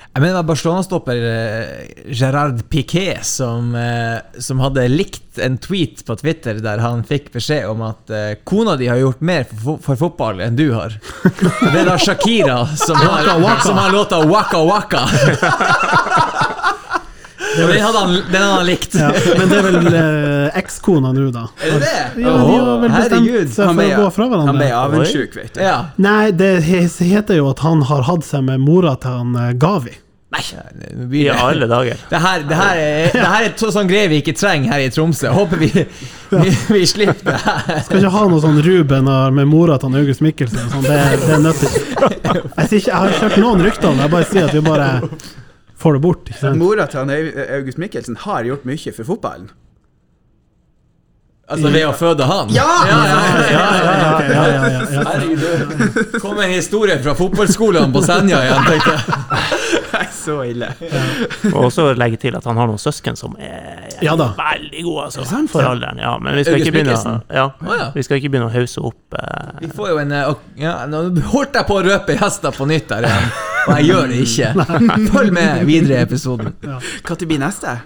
[0.09, 6.57] Jeg mener Barcelona-stopper eh, Gerard Piquet som, eh, som hadde likt en tweet på Twitter
[6.65, 10.41] der han fikk beskjed om at eh, kona di har gjort mer for, for fotball
[10.41, 10.97] enn du har.
[11.29, 13.29] Det er da Shakira som har,
[13.61, 15.05] som har låta Waka Waka.
[17.59, 18.95] Den hadde han, den hadde han likt.
[18.95, 21.45] Ja, men det er vel eh, ekskona nå, da.
[21.59, 21.93] Er det det?
[22.23, 23.55] Ja, de har vel bestemt herregud.
[23.55, 24.69] seg for å gå fra han ble hverandre.
[24.83, 25.63] avundsjuk, vet du.
[25.67, 25.77] Ja.
[26.01, 29.97] Nei, det heter jo at han har hatt seg med mora til han eh, Gavi.
[30.29, 31.97] Nei, I blir alle dager.
[32.11, 34.83] Det her, det her er, det her er to- sånn greier vi ikke trenger her
[34.85, 35.31] i Tromsø.
[35.33, 35.69] Håper vi,
[36.29, 37.79] vi, vi slipper det her.
[37.87, 40.69] Skal ikke ha noe sånn Ruben med mora til August Mikkelsen.
[40.69, 40.85] Sånn.
[40.85, 42.77] Det, det nødt til Jeg, ikke.
[42.91, 44.05] jeg har ikke hørt noen rykter om det.
[44.05, 44.89] Jeg bare sier at vi bare
[45.79, 46.29] får det bort.
[46.29, 46.59] Ikke sant?
[46.61, 47.15] Mora til han
[47.59, 49.49] August Mikkelsen har gjort mye for fotballen.
[51.49, 52.51] Altså ved å føde han?
[52.53, 52.65] Ja!
[52.85, 53.61] ja, ja, ja, ja, ja.
[54.29, 55.05] Ja, ja, ja, ja.
[55.07, 59.79] Herregud, kom en historie fra fotballskolene på Senja igjen, tenkte jeg.
[59.89, 60.69] Nei, så ille.
[61.49, 65.25] Og også legge til at han har noen søsken som er Ja veldig gode, altså.
[65.25, 65.49] sant?
[65.49, 65.97] For alderen.
[66.03, 67.89] Ja, men vi skal August ikke begynne, ja, ja.
[67.97, 71.01] vi skal ikke begynne å hause opp eh, Vi får jo en eh, ja, Nå
[71.33, 73.31] holdt jeg på å røpe gjester på nytt her igjen,
[73.67, 74.51] og jeg gjør det ikke.
[75.13, 76.53] Følg med videre i episoden.
[76.63, 77.79] Når blir neste?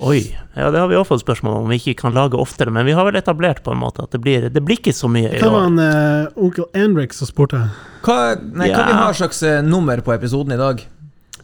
[0.00, 0.22] Oi.
[0.56, 2.94] Ja, det har vi også fått spørsmål om vi ikke kan lage oftere, men vi
[2.96, 5.36] har vel etablert på en måte at det blir, det blir ikke så mye i
[5.36, 5.42] år.
[5.44, 7.60] Det var en han eh, onkel Henrik som spurte.
[8.02, 10.82] Hva, nei, hva vi har slags eh, nummer på episoden i dag?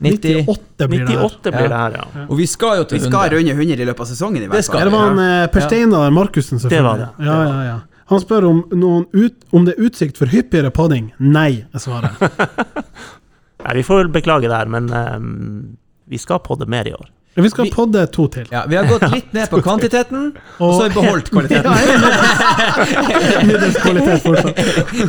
[0.01, 0.43] 90?
[0.49, 1.23] 98 blir det her.
[1.23, 2.25] 98 blir det her, ja.
[2.27, 3.07] Og vi skal jo til 100.
[3.07, 3.37] Vi skal 100.
[3.37, 4.89] runde 100 i løpet av sesongen, i Det hvert fall.
[4.89, 6.83] det var en, uh, Per Steinar Markussen, selvfølgelig.
[6.83, 7.29] Det var det.
[7.29, 7.77] Ja, ja, ja.
[8.07, 11.09] Han spør om, noen ut, om det er utsikt for hyppigere padding.
[11.19, 12.21] Nei, er svaret.
[13.65, 15.77] Nei, vi får vel beklage der, men um,
[16.11, 17.07] vi skal podde mer i år.
[17.37, 18.47] Vi skal Vi- podde to til.
[18.53, 21.73] Ja, vi har gått litt ned på kvantiteten, og så har vi beholdt kvaliteten.
[23.49, 24.61] Middels kvalitet fortsatt.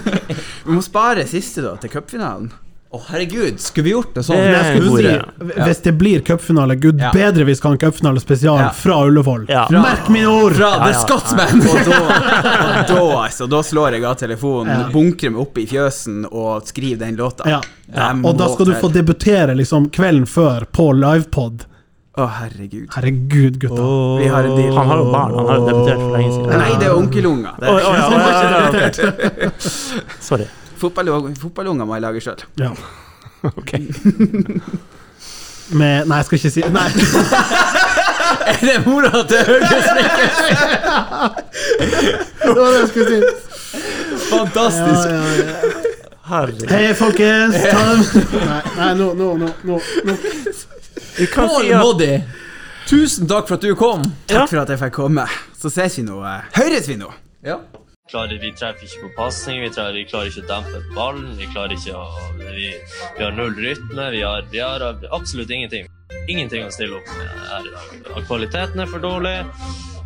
[0.68, 2.50] Vi må spare siste da, til cupfinalen.
[2.88, 4.38] Å, herregud, skulle vi gjort det sånn?
[4.38, 7.12] Det- skulle si, hvis det blir cupfinale, gud Ja.
[7.12, 8.70] bedre vi skal ha en cupfinale spesial Ja.
[8.70, 9.46] fra Ullevål.
[9.50, 9.68] Ja.
[9.70, 10.54] Merk mine ord!
[10.56, 11.00] Fra The ja.
[11.04, 11.62] Scotsman!
[11.68, 11.98] Og da,
[12.80, 14.90] og da, altså, da slår jeg av telefonen, Ja.
[14.94, 17.44] bunkrer meg opp i fjøsen og skriver den låta.
[18.24, 21.66] Og da skal du få debutere liksom kvelden før på livepod.
[22.18, 22.88] Å, herregud.
[22.96, 24.18] Herregud, gutta.
[24.24, 24.74] Vi har en deal.
[24.76, 26.58] Han har jo barn, han har jo debutert for lenge siden.
[26.58, 27.54] Nei, det er onkelunger.
[27.62, 27.80] Oh.
[30.20, 30.48] Sorry.
[30.82, 32.42] Fotball- Fotballunger må jeg lage sjøl.
[32.62, 32.72] Ja.
[33.48, 33.72] Ok.
[35.78, 36.88] Med Nei, jeg skal ikke si Nei.
[38.48, 40.30] Er det mora til Høgesnekker?
[42.42, 43.20] Det var det jeg skulle si.
[44.30, 45.06] Fantastisk.
[45.08, 45.54] Ja, ja, ja.
[46.28, 46.68] Herregud.
[46.72, 47.56] Hei, folkens!
[47.72, 49.28] Ta Nei, nei, nå, nå,
[49.64, 49.78] nå,
[51.36, 52.10] Paul Moddi,
[52.90, 54.04] tusen takk for at du kom.
[54.28, 54.46] Takk Ja.
[54.50, 55.24] for at jeg fikk komme.
[55.56, 56.20] Så ses vi nå.
[56.58, 57.10] Høres vi nå!
[57.48, 57.62] Ja.
[58.12, 61.30] Klarer, vi treffer ikke på pasning, vi, vi klarer ikke å dempe ballen.
[61.40, 62.08] Vi klarer ikke å
[62.40, 62.72] Vi,
[63.18, 64.10] vi har null rytme.
[64.16, 65.88] Vi har, vi har absolutt ingenting.
[66.28, 68.24] Ingenting å stille opp med her i dag.
[68.28, 69.36] Kvaliteten er for dårlig.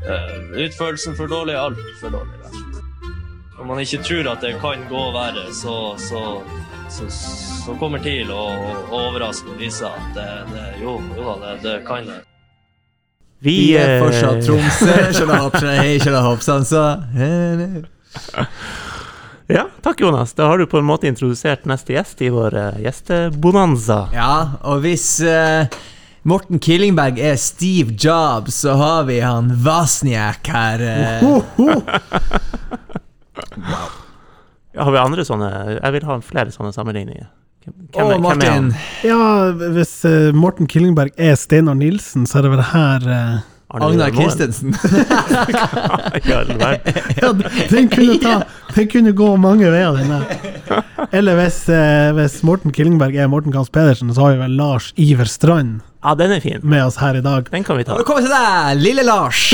[0.06, 1.56] eh, Utførelsen for dårlig.
[1.56, 2.42] Alt for dårlig.
[2.42, 3.62] Der.
[3.62, 3.68] Om.
[3.68, 6.22] Man ikke tror at det kan gå verre, så, så,
[6.90, 8.42] så, så kommer TIL å,
[8.90, 12.20] å overraske og vise at det, det, jo, jo da, det, det kan det.
[13.42, 14.96] Vi Vi er eh, fortsatt Tromsø.
[15.18, 16.86] Kjølahopp, hei, kjølahopp, sansa.
[19.52, 20.34] Ja, takk, Jonas.
[20.38, 24.06] Da har du på en måte introdusert neste gjest i vår eh, gjestebonanza.
[24.16, 25.66] Ja, og hvis uh,
[26.24, 30.86] Morten Killingberg er Steve Jobs, så har vi han Vasniak her.
[31.22, 31.42] Uh.
[31.58, 31.68] Ho.
[34.72, 37.26] Ja, har vi andre sånne Jeg vil ha flere sånne sammenligninger.
[37.62, 38.70] Hvem, Å, hvem, er- hvem er han?
[39.06, 39.22] Ja,
[39.78, 43.40] hvis uh, Morten Killingberg er Steinar Nilsen, så er det vel her uh,
[43.72, 44.74] Agnar Christensen.
[46.28, 48.34] Ja, den kunne, ta,
[48.76, 50.82] den kunne gå mange veier, den der.
[51.16, 54.90] Eller hvis, eh, hvis Morten Killingberg er Morten Gans Pedersen, så har vi vel Lars
[55.00, 56.60] Iver Strand Ja, den er fin.
[56.64, 57.48] med oss her i dag.
[57.52, 57.96] Den kan vi ta.
[58.00, 59.46] Velkommen til deg, lille Lars.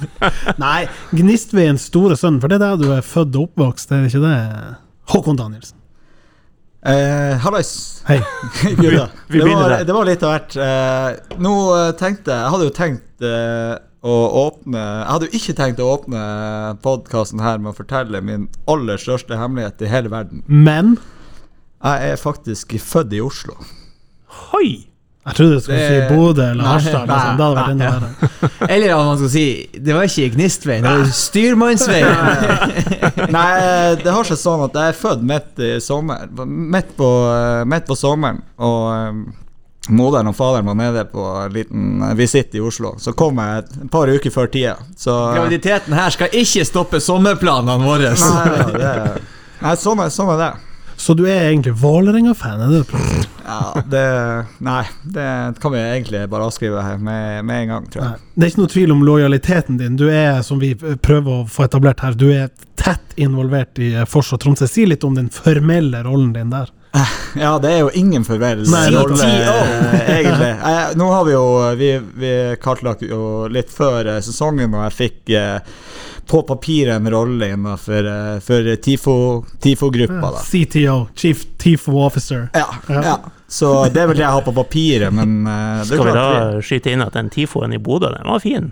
[0.64, 0.80] Nei,
[1.14, 4.24] Gnistveiens store sønn, for det er der du er født og oppvokst, er det ikke
[4.26, 4.36] det?
[5.14, 5.78] Håkon Danielsen.
[6.82, 8.02] Eh, Hallais.
[8.08, 8.18] Hei.
[8.76, 9.08] Gutta.
[9.28, 10.56] vi det, var, det var litt av hvert.
[10.58, 14.14] Eh, nå eh, tenkte jeg Jeg hadde jo tenkt eh, å
[14.48, 16.22] åpne Jeg hadde jo ikke tenkt å åpne
[16.82, 20.42] podkasten her med å fortelle min aller største hemmelighet i hele verden.
[20.46, 20.96] Men
[21.78, 23.54] Jeg er faktisk født i Oslo.
[24.50, 24.91] Hoi!
[25.22, 27.06] Jeg trodde du skulle Det- si Bodø eller Harstad.
[27.06, 27.36] Liksom.
[27.38, 28.08] Det hadde vært enda verre.
[28.74, 32.16] Eller om man skal si Det var ikke Gnistveien, det var Styrmannsveien.
[33.36, 33.52] Nei,
[34.02, 36.26] det har seg sånn at jeg er født midt i sommer.
[36.46, 37.10] Midt på,
[37.70, 38.40] midt på sommeren.
[38.62, 39.12] Og eh,
[39.94, 42.96] moderen og faderen var nede på en liten visitt i Oslo.
[43.02, 44.74] Så kom jeg et par uker før tida.
[44.98, 48.10] Så Graviditeten her skal ikke stoppe sommerplanene våre.
[48.18, 49.22] Nei, ja, det,
[49.62, 50.52] nei sånn, er, sånn er det.
[51.02, 53.22] Så du er egentlig Vålerenga-fan, er det du?
[53.42, 54.02] Ja, det
[54.62, 55.24] Nei, det
[55.62, 58.10] kan vi egentlig bare avskrive her med, med en gang, tror Nei.
[58.12, 58.28] jeg.
[58.36, 59.96] Det er ikke noe tvil om lojaliteten din.
[59.98, 64.30] Du er, som vi prøver å få etablert her, du er tett involvert i Fors
[64.36, 64.68] og Tromsø.
[64.70, 66.70] Si litt om den formelle rollen din der.
[67.44, 68.24] Ja, det er jo ingen
[68.92, 70.50] rolle, eh, egentlig.
[70.72, 71.44] Eh, nå har vi jo
[71.80, 71.90] Vi,
[72.20, 72.32] vi
[72.62, 75.76] kartlagt jo litt før eh, sesongen, og jeg fikk eh,
[76.28, 80.42] på papiret en rolle innenfor eh, for TIFO- TIFO-gruppa, da.
[80.44, 82.48] CTO, Chief Tifo Officer.
[82.54, 83.02] Ja, Ja.
[83.08, 83.16] ja.
[83.52, 86.28] Så det er vel det jeg har på papiret, men eh, det Skal vi da
[86.52, 88.70] da skyte inn at den tifoen i Bodø, den var fin?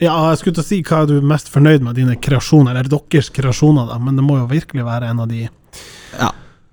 [0.00, 2.88] Ja, jeg skulle til å si hva er du mest fornøyd med dine kreasjoner, eller
[2.92, 5.46] deres kreasjoner, da, men det må jo virkelig være en av de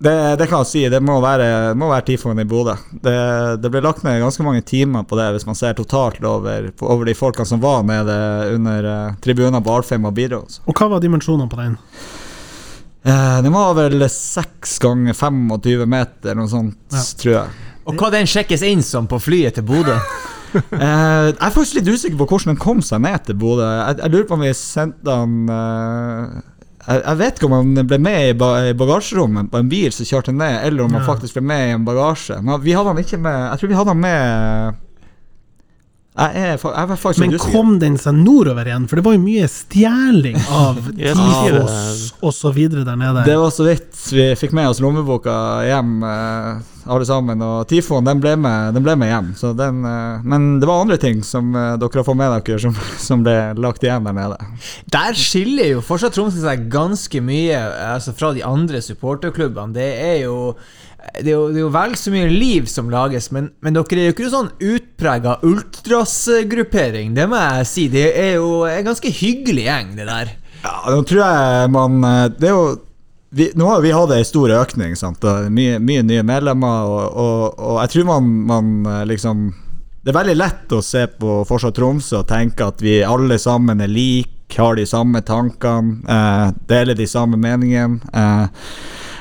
[0.03, 0.81] det, det kan jeg si.
[0.91, 2.75] Det må være, det må være Tifoen i Bodø.
[2.91, 3.13] Det,
[3.63, 7.07] det ble lagt ned ganske mange timer på det, hvis man ser totalt over, over
[7.07, 8.17] de folkene som var nede
[8.55, 10.43] under uh, tribunen på Alfheim og bidro.
[10.43, 10.61] altså.
[10.67, 11.77] Og hva var dimensjonene på den?
[13.03, 17.03] Uh, den var vel 6 ganger 25 meter, noe sånt, Ja.
[17.23, 17.57] tror jeg.
[17.83, 19.97] Og hva den sjekkes inn som på flyet til Bodø?
[19.97, 23.65] uh, jeg er faktisk litt usikker på hvordan den kom seg ned til Bodø.
[23.67, 26.41] Jeg, jeg lurer på om vi sendte den eh,
[26.87, 30.57] jeg, vet ikke om han ble med i bagasjerommet på en bil som kjørte ned,
[30.67, 32.39] eller om han faktisk ble med i en bagasje.
[32.43, 34.81] Men vi hadde han ikke med Jeg tror vi hadde han med
[36.13, 38.83] Jeg er, jeg er faktisk Men kom den seg nordover igjen?
[38.89, 43.23] For det var jo mye stjeling av tifos og så videre der nede.
[43.25, 45.33] Det var så vidt vi fikk med oss lommeboka
[45.65, 46.61] hjem, eh,
[46.93, 47.41] alle sammen.
[47.41, 49.33] Og Tifoen den ble med, den ble med hjem.
[49.39, 52.61] Så den, eh, men det var andre ting som eh, dere har fått med dere,
[52.61, 54.37] som, som ble lagt igjen der nede.
[54.93, 57.57] Der skiller jo fortsatt Tromsø seg ganske mye
[57.89, 59.73] altså fra de andre supporterklubbene.
[59.81, 60.37] Det er jo
[61.13, 63.99] det er, jo, det er jo vel så mye liv som lages, men, men dere
[63.99, 67.11] er jo ikke noen sånn utprega ultrasgruppering.
[67.17, 67.89] Det må jeg si.
[67.91, 70.33] Det er jo en ganske hyggelig gjeng, det der.
[70.63, 72.67] Ja, nå tror jeg man eh, Det er jo
[73.33, 74.93] vi, nå har vi hatt ei stor økning.
[75.49, 76.87] Mye, mye nye medlemmer.
[76.87, 79.47] Og, og, og jeg tror man, man eh, liksom
[80.03, 83.81] Det er veldig lett å se på Fortsatt Tromsø og tenke at vi alle sammen
[83.81, 88.01] er like, har de samme tankene, eh, deler de samme meningene.
[88.13, 88.45] Eh,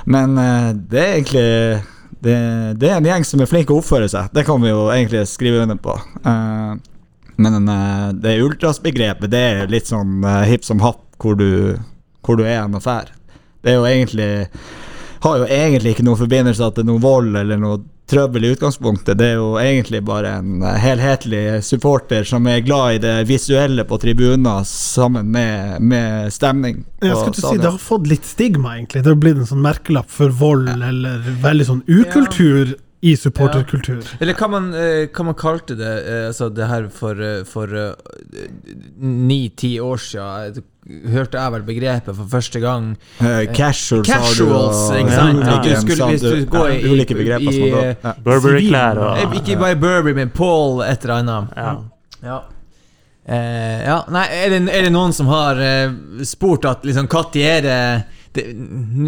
[0.05, 1.49] men eh, det er egentlig
[2.23, 2.37] det,
[2.79, 4.31] det er en gjeng som er flink til å oppføre seg.
[4.35, 5.97] Det kan vi jo egentlig skrive under på.
[6.23, 6.79] Uh,
[7.43, 11.81] men uh, det ultrasbegrepet, det er litt sånn uh, hipp som happ hvor du,
[12.23, 13.11] hvor du er og drar.
[13.63, 14.31] Det er jo egentlig
[15.23, 17.79] Har jo egentlig ikke noen forbindelse til noe vold eller noe
[18.11, 19.19] trøbbel i utgangspunktet.
[19.19, 23.87] Det er jo egentlig bare en eh, helhetlig supporter som er glad i det visuelle
[23.89, 26.83] på tribuner sammen med, med stemning.
[27.01, 27.61] Jeg skulle til si.
[27.63, 29.05] Det har fått litt stigma, egentlig.
[29.05, 34.05] Det har blitt en sånn merkelapp for vold, eller veldig sånn ukultur i supporterkultur.
[34.23, 37.73] Eller hva man, eh, hva man kalte det, eh, altså det her for, for
[39.03, 40.63] ni-ti år siden,
[41.13, 42.97] hørte jeg vel begrepet for første gang.
[43.21, 45.39] Uh, casuals, Casuals, du, ikke sant?
[45.47, 45.63] Ja, ja.
[45.63, 47.95] du skulle- hvis du går ja, i- ulike begreper i- som.
[48.05, 48.13] Ja.
[48.25, 51.49] Burberry-klær Eh, og Ikke bare Burberry, men Paul et eller annet.
[51.57, 51.75] ja.
[52.25, 52.39] Ja.
[53.29, 55.93] Eh, ja, nei, er det, er det noen som har uh,
[56.27, 58.45] spurt at liksom Når er det, det,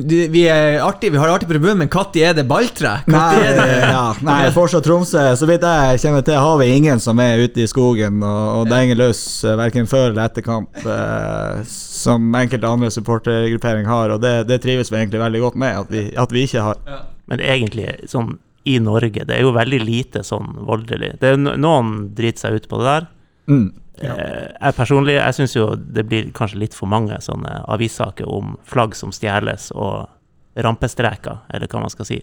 [0.09, 2.93] det Vi er artig, vi har det artig på tribunen, men når er det balltre?
[3.11, 7.01] Nei, er det ja, nei, fortsatt Tromsø Så vidt jeg kjenner til, har vi ingen
[7.01, 10.77] som er ute i skogen og, og denger løs, eh, verken før eller etter kamp,
[10.85, 14.15] eh, som enkelte andre supportergrupperinger har.
[14.17, 16.83] Og det, det trives vi egentlig veldig godt med, at vi, at vi ikke har.
[17.31, 18.37] Men egentlig, sånn
[18.69, 21.15] i Norge, det er jo veldig lite sånn voldelig.
[21.21, 23.09] Det er no- Noen driter seg ut på det der.
[23.53, 23.67] Mm.
[24.03, 28.57] Eh, Jeg personlig, jeg syns jo det blir kanskje litt for mange sånne avissaker om
[28.67, 30.09] flagg som stjeles, og
[30.57, 32.21] rampestreker, eller hva man skal si.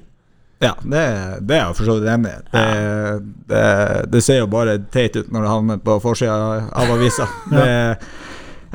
[0.61, 1.01] Ja, det,
[1.47, 2.41] det er jeg for så vidt enig i.
[2.51, 2.65] Det,
[3.49, 3.63] det,
[4.13, 6.36] det ser jo bare teit ut når det havner på forsida
[6.69, 7.26] av avisa.
[7.55, 7.65] Det,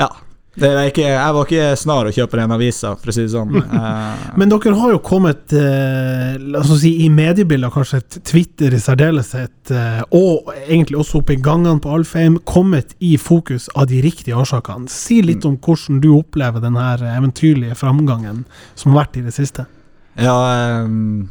[0.00, 0.08] ja.
[0.56, 3.52] Det ikke, jeg var ikke snar å kjøpe den avisa, for å si det sånn.
[3.60, 8.72] Eh, Men dere har jo kommet eh, la oss si, i mediebilder, kanskje et Twitter
[8.72, 13.90] i særdeleshet, eh, og egentlig også oppe i gangene på Alfheim, kommet i fokus av
[13.92, 14.88] de riktige årsakene.
[14.92, 19.68] Si litt om hvordan du opplever den eventyrlige framgangen som har vært i det siste.
[20.16, 21.28] Ja, ehm,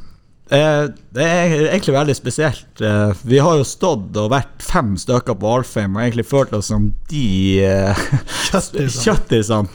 [0.53, 0.83] eh,
[1.15, 2.81] det er egentlig veldig spesielt.
[2.81, 6.69] Eh, vi har jo stått og vært fem stykker på Alfheim og egentlig følt oss
[6.73, 7.25] som de
[7.65, 8.03] eh,
[9.05, 9.67] Kjøttisene.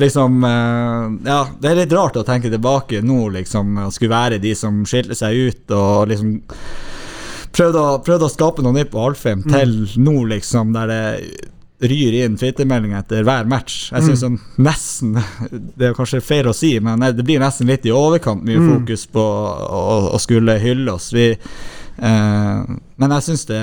[0.00, 4.54] liksom Ja, det er litt rart å tenke tilbake nå, liksom, og skulle være de
[4.58, 6.36] som skilte seg ut og liksom
[7.50, 11.02] prøvde å, prøvde å skape noe nytt på Alfheim, til nå, liksom, der det
[11.80, 13.90] ryr inn Twitter-meldinger etter hver match.
[13.92, 15.14] Jeg synes sånn nesten
[15.78, 19.06] Det er kanskje feil å si, men det blir nesten litt i overkant mye fokus
[19.08, 19.80] på å,
[20.12, 21.08] å skulle hylle oss.
[21.16, 22.60] Vi, eh,
[23.00, 23.60] men jeg syns det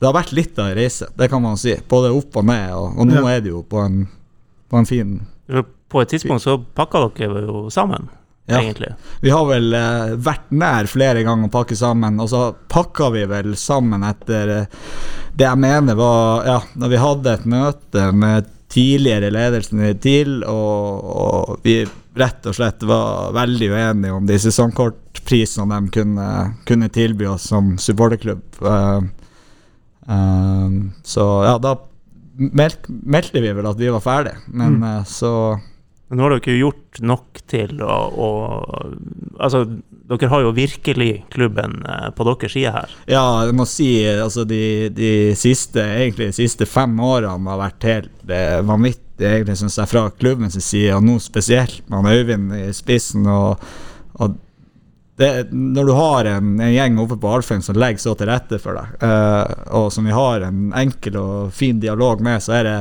[0.00, 1.74] Det har vært litt av en reise, det kan man si.
[1.88, 3.26] Både opp og ned, og, og nå Ja.
[3.36, 4.06] er det jo på en,
[4.70, 5.18] på en fin
[5.90, 8.08] På et tidspunkt så pakka dere jo sammen,
[8.50, 8.60] Ja.
[8.60, 8.92] egentlig.
[9.20, 12.42] Vi har vel eh, vært nær flere ganger å pakke sammen, og så
[12.72, 14.78] pakka vi vel sammen etter eh,
[15.38, 20.40] det jeg mener var Ja, når vi hadde et møte med tidligere ledelsen i TIL,
[20.46, 21.82] og, og vi
[22.18, 26.26] rett og slett var veldig uenige om de sesongkortprisene de kunne,
[26.66, 28.42] kunne tilby oss som supporterklubb.
[28.62, 29.06] Uh,
[30.10, 30.68] uh,
[31.06, 31.76] så ja, da
[32.40, 35.32] meldte vi vel at vi var ferdige, men eh, så
[36.10, 38.30] Men nå har dere jo gjort nok til å, å
[39.40, 39.62] Altså,
[40.10, 42.96] dere har jo virkelig klubben eh, på deres side her.
[43.08, 47.86] Ja, jeg må si altså de, de siste egentlig de siste fem årene har vært
[47.88, 52.66] helt eh, vanvittig, egentlig, syns jeg, fra klubbens side, og nå spesielt med Øyvind i
[52.76, 53.30] spissen.
[53.30, 53.62] og,
[54.18, 54.36] og
[55.20, 58.58] det, når du har en, en gjeng oppe på Alfheim som legger så til rette
[58.62, 62.68] for deg, uh, og som vi har en enkel og fin dialog med, så er
[62.68, 62.78] det,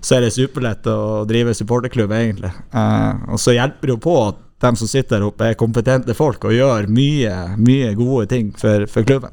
[0.00, 2.52] så er det superlett å drive supporterklubb, egentlig.
[2.72, 6.16] Eh, og så hjelper det jo på at de som sitter der oppe, er kompetente
[6.16, 9.32] folk og gjør mye, mye gode ting for, for klubben.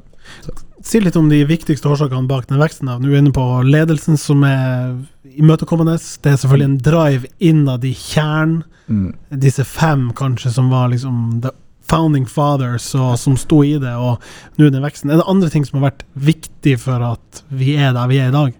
[0.84, 2.88] Si litt om de viktigste årsakene bak den veksten.
[2.88, 4.94] Nå er vi inne på ledelsen, som er
[5.28, 5.98] imøtekommende.
[5.98, 8.62] Det er selvfølgelig en drive innad i kjernen.
[8.88, 9.10] Mm.
[9.42, 11.52] Disse fem, kanskje, som var liksom the
[11.88, 13.92] founding fathers, og som sto i det.
[13.96, 14.22] Og
[14.56, 15.12] nå er den veksten.
[15.12, 18.32] Er det andre ting som har vært viktig for at vi er der vi er
[18.32, 18.56] i dag?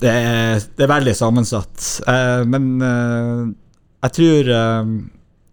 [0.00, 1.86] Det er, det er veldig sammensatt.
[2.08, 3.46] Eh, men eh,
[4.06, 4.92] jeg tror eh,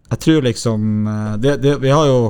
[0.08, 2.20] Jeg tror liksom eh, det, det, Vi har jo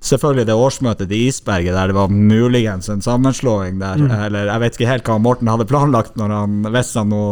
[0.00, 4.00] selvfølgelig det årsmøtet i Isberget der det var muligens en sammenslåing der.
[4.00, 4.12] Mm.
[4.26, 7.24] Eller jeg vet ikke helt hva Morten hadde planlagt når han hvis han nå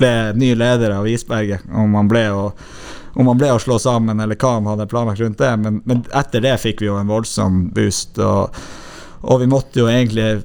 [0.00, 1.68] ble ny leder av Isberget.
[1.68, 2.46] Om han ble å
[3.16, 5.52] om han ble å slå sammen, eller hva han hadde planlagt rundt det.
[5.56, 8.18] Men, men etter det fikk vi jo en voldsom boost.
[8.20, 8.58] Og,
[9.24, 10.42] og vi måtte jo egentlig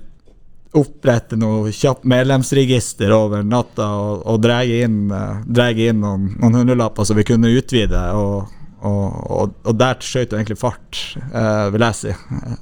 [0.78, 7.08] opprette noe kjapt medlemsregister over natta og, og dra inn, eh, inn noen, noen hundrelapper
[7.08, 8.02] så vi kunne utvide.
[8.16, 9.04] Og, og,
[9.36, 12.56] og, og der skjøt jo egentlig fart, eh, vil jeg si, eh,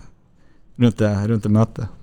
[0.81, 1.93] rundt det, rundt det møtet.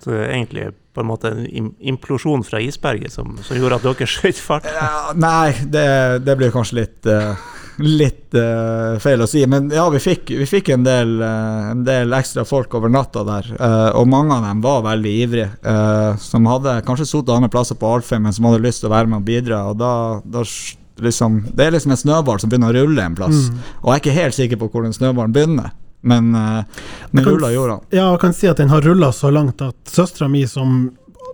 [0.00, 3.86] Så det er egentlig på en måte en implosjon fra isberget som, som gjorde at
[3.86, 4.68] dere skjøt fart.
[4.68, 5.88] Ja, nei, det,
[6.26, 7.48] det blir kanskje litt eh,
[8.00, 11.84] Litt uh, feil å si, men ja, vi fikk, vi fikk en, del, uh, en
[11.86, 13.48] del ekstra folk over natta der.
[13.56, 15.48] Uh, og mange av dem var veldig ivrige.
[16.20, 19.10] som hadde kanskje sittet andre plasser på Alfheim, men som hadde lyst til å være
[19.10, 19.60] med og bidra.
[19.70, 19.92] Og da,
[20.24, 20.44] da
[21.00, 23.48] liksom, Det er liksom en snøball som begynner å rulle en plass.
[23.48, 23.60] Mm.
[23.82, 27.52] Og jeg er ikke helt sikker på hvor den snøballen begynner, men den kan- rulla
[27.52, 27.84] gjorde han.
[27.90, 30.90] Ja, jeg kan si at den har rulla så langt at søstera mi, som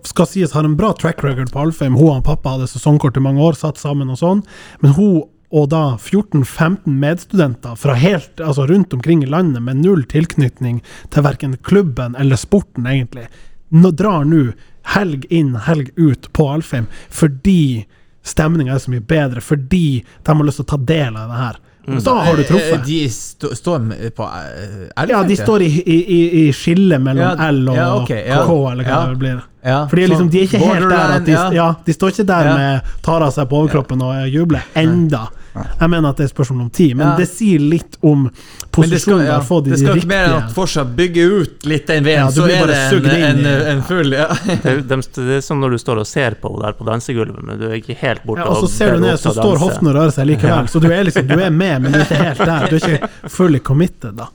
[0.07, 3.23] skal sies har en bra track record på Alfheim, hun og pappa hadde sesongkort i
[3.23, 4.43] mange år, satt sammen og sånn,
[4.83, 10.03] men hun og da 14-15 medstudenter fra helt, altså rundt omkring i landet med null
[10.11, 10.81] tilknytning
[11.13, 13.27] til verken klubben eller sporten, egentlig,
[13.69, 14.49] nå drar nå
[14.95, 17.85] helg inn, helg ut på Alfheim fordi
[18.27, 21.39] stemninga er så mye bedre, fordi de har lyst til å ta del av det
[21.39, 21.63] her.
[21.87, 22.85] Da har du Eh, truffet.
[22.85, 23.85] De stå, står
[24.15, 27.85] på eh, er Ja, de står i, i, i, skillet mellom Ja, L og ja,
[28.01, 28.41] okay, ja.
[28.43, 29.39] K, eller hva det blir.
[29.67, 29.79] Ja.
[29.91, 31.69] Fordi de er, liksom, de er ikke helt der at de, ja.
[31.85, 32.55] de står ikke der Ja.
[32.57, 35.27] med tar av seg på overkroppen og jubler enda.
[35.57, 37.15] Jeg mener at det er spørsmål om tid, men Ja.
[37.17, 38.27] det sier litt om
[38.71, 39.25] posisjonen.
[39.25, 42.03] det skal, de det skal ikke riktige mer enn at fortsatt bygge ut litt den
[42.05, 44.27] veien, Ja, så er det en, en, en full ja.
[44.63, 47.57] Det, er- er som når du står og ser på henne der på dansegulvet, men
[47.57, 49.95] du er ikke helt borte ja, Og så ser du ned, så står hoften og
[49.97, 50.69] rører seg likevel.
[50.69, 52.67] Så du er liksom, du er med, men du er ikke helt der.
[52.69, 53.09] Du er ikke
[53.39, 54.29] fully committed, da.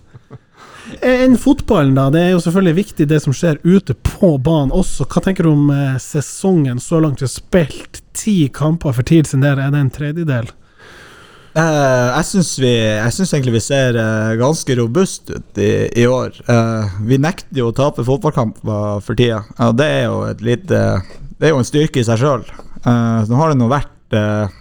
[1.01, 2.09] Enn fotballen, da.
[2.13, 5.07] Det er jo selvfølgelig viktig det som skjer ute på banen også.
[5.09, 7.23] Hva tenker du om eh, sesongen så langt?
[7.23, 10.53] Vi har spilt ti kamper for tid sin der, Er det en tredjedel?
[11.53, 12.47] Uh, jeg
[13.13, 16.39] syns egentlig vi ser uh, ganske robust ut i, i år.
[16.49, 20.81] Uh, vi nekter jo å tape fotballkamper for tida, og det er jo et lite
[21.37, 22.47] Det er jo en styrke i seg sjøl.
[22.87, 24.53] nå har det nå vært eh,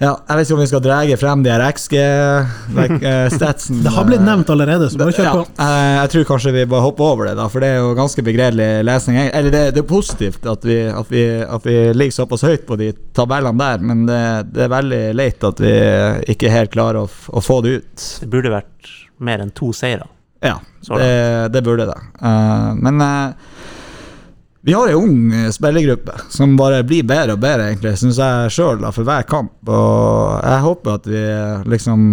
[0.00, 3.80] ja, jeg vet ikke om vi skal dra frem de her XG-statsen.
[3.84, 5.42] Det har blitt nevnt allerede, så bare kjør ja, på.
[5.60, 8.22] eh, jeg tror kanskje vi bare hopper over det, da for det er jo ganske
[8.24, 9.16] begredelig lesning.
[9.26, 12.74] Eller det, det er positivt at vi, at, vi, at vi ligger såpass høyt på
[12.80, 14.22] de tabellene der, men det,
[14.54, 15.74] det er veldig leit at vi
[16.32, 17.96] ikke helt klarer å, å få det ut.
[18.24, 18.88] Det burde vært
[19.20, 20.08] mer enn to seire.
[20.40, 20.56] Ja,
[20.96, 21.12] det,
[21.52, 22.00] det burde det.
[22.24, 23.28] Eh, men eh,
[24.60, 28.52] vi har ei ung eh, spillergruppe som bare blir bedre og bedre, egentlig, syns jeg
[28.52, 29.54] sjøl, for hver kamp.
[29.64, 32.10] Og jeg håper at vi eh, liksom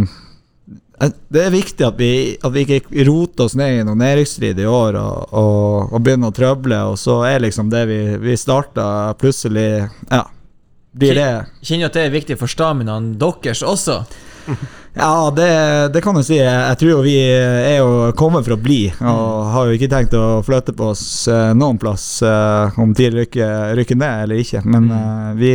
[1.01, 4.63] eh, Det er viktig at vi, at vi ikke roter oss ned i noen nedrykksstrid
[4.63, 8.39] i år og, og, og begynner å trøble, og så er liksom det vi, vi
[8.39, 8.87] starta,
[9.19, 9.69] plutselig
[10.07, 10.23] Ja,
[10.97, 11.29] blir det
[11.61, 14.01] Kjenner du at det er viktig for staminaen deres også?
[14.97, 15.47] Ja, det,
[15.93, 16.37] det kan du si.
[16.41, 20.15] Jeg tror jo vi er jo kommet for å bli, og har jo ikke tenkt
[20.17, 24.63] å flytte på oss eh, noen plass eh, om TIL rykker, rykker ned eller ikke.
[24.65, 25.51] Men eh, vi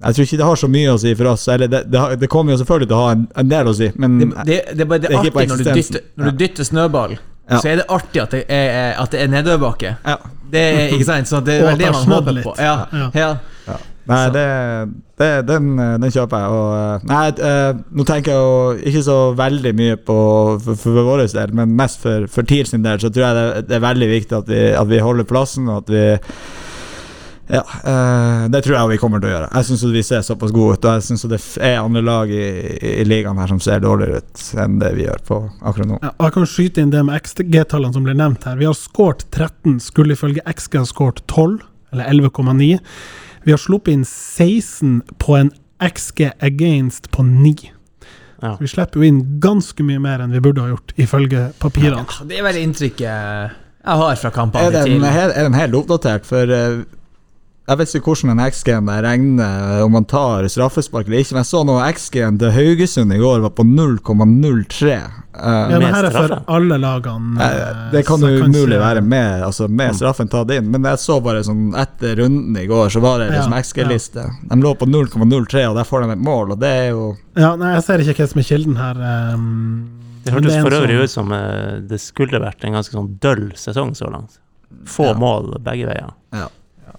[0.00, 1.42] Jeg tror ikke det har så mye å si for oss.
[1.52, 3.90] Eller det, det, det kommer jo selvfølgelig til å ha en, en del å si,
[4.00, 6.38] men Det, det, det, er bare- det Det er artig når du dytter, når du
[6.44, 7.18] dytter snøball.
[7.50, 7.58] Ja.
[7.58, 9.96] Så er det artig at det er, at det er nedoverbakke.
[10.06, 10.16] ja.
[10.50, 11.28] Det er, ikke sant?
[11.30, 12.52] Så det er vel det man håper på.
[12.58, 12.72] Ja,
[13.14, 13.26] Ja.
[14.10, 14.44] Nei, det,
[15.20, 15.68] det, den,
[16.02, 16.54] den kjøper jeg.
[16.56, 20.16] Og, eh, nei, eh, nå tenker jeg jo ikke så veldig mye på
[20.64, 23.68] for, for vår del, men mest for, for TIL sin del, så tror jeg det,
[23.70, 26.04] det er veldig viktig at vi, at vi holder plassen, og at vi
[27.50, 29.48] ja, eh, det tror jeg vi kommer til å gjøre.
[29.56, 32.44] Jeg syns vi ser såpass gode ut, og jeg syns det er andre lag i,
[33.02, 35.98] i ligaen her som ser dårligere ut enn det vi gjør på akkurat nå.
[36.04, 38.60] Ja, og jeg kan skyte inn det med XG-tallene som ble nevnt her.
[38.60, 41.58] Vi har skåret 13, skulle ifølge XG ha skåret 12,
[41.90, 42.70] eller 11,9.
[43.44, 47.70] Vi har sluppet inn 16 på en XG against på 9.
[48.40, 48.54] Ja.
[48.56, 52.04] Så vi slipper jo inn ganske mye mer enn vi burde ha gjort, ifølge papirene.
[52.28, 53.06] Det er vel inntrykket
[53.80, 56.26] jeg har fra Er kampene den, er den helt oppdatert?
[56.28, 56.82] For eh,
[57.70, 61.44] jeg vet ikke hvordan den XG-en der regner om man tar straffespark eller ikke, men
[61.44, 64.96] jeg så nå XG-en til Haugesund i går var på 0,03.
[65.30, 67.38] Uh, Ja, men her er for alle lagene.
[67.38, 68.42] Uh, det kan jo umulig
[68.74, 68.80] kanskje...
[68.82, 72.66] være med, altså med straffen tatt inn, men jeg så bare sånn etter runden i
[72.68, 74.26] går, så var det liksom Ja, XG-liste.
[74.50, 77.06] De lå på 0,03, og der får de et mål, og det er jo
[77.38, 79.02] Ja, nei, jeg ser ikke hvem som er kilden her.
[79.32, 79.48] Um,
[80.26, 83.46] Det hørtes for øvrig sånn- ut som uh, det skulle vært en ganske sånn døll
[83.56, 84.40] sesong så langt.
[84.90, 85.18] Få Ja.
[85.18, 86.10] mål begge veier.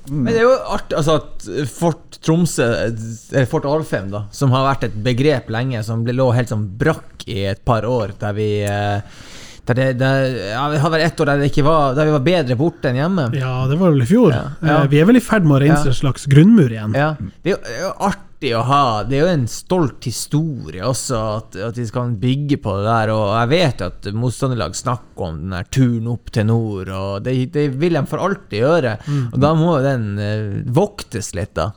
[0.09, 0.23] Mm.
[0.23, 4.65] Men det er jo artig altså at Fort Tromsø, eller Fort Alfheim, da, som har
[4.65, 8.49] vært et begrep lenge, som lå helt sånn brakk i et par år, der vi
[8.65, 9.21] eh,
[9.67, 12.15] der det, der, ja, Vi har vel ett år der, det ikke var, der vi
[12.17, 13.27] var bedre borte enn hjemme.
[13.37, 14.31] Ja, det var vel i fjor.
[14.33, 14.81] Ja, ja.
[14.81, 16.93] Eh, Vi er vel i ferd med å reise en slags grunnmur igjen.
[16.97, 17.13] Ja.
[17.43, 20.81] Det er jo- det jo art, artig å ha Det er jo en stolt historie
[20.81, 23.11] også, at, at vi skal bygge på det der.
[23.13, 27.35] Og jeg vet at motstanderlag snakker om den der turen opp til nord, og det,
[27.53, 28.95] det vil de for alltid gjøre.
[29.33, 31.69] Og da må den eh, voktes litt, da.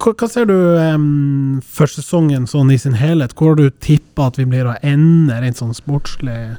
[0.00, 3.36] Hva, hva ser du um, for sesongen sånn i sin helhet?
[3.36, 6.56] Hvor har du tippa at vi blir å ende rent sånn sportslig?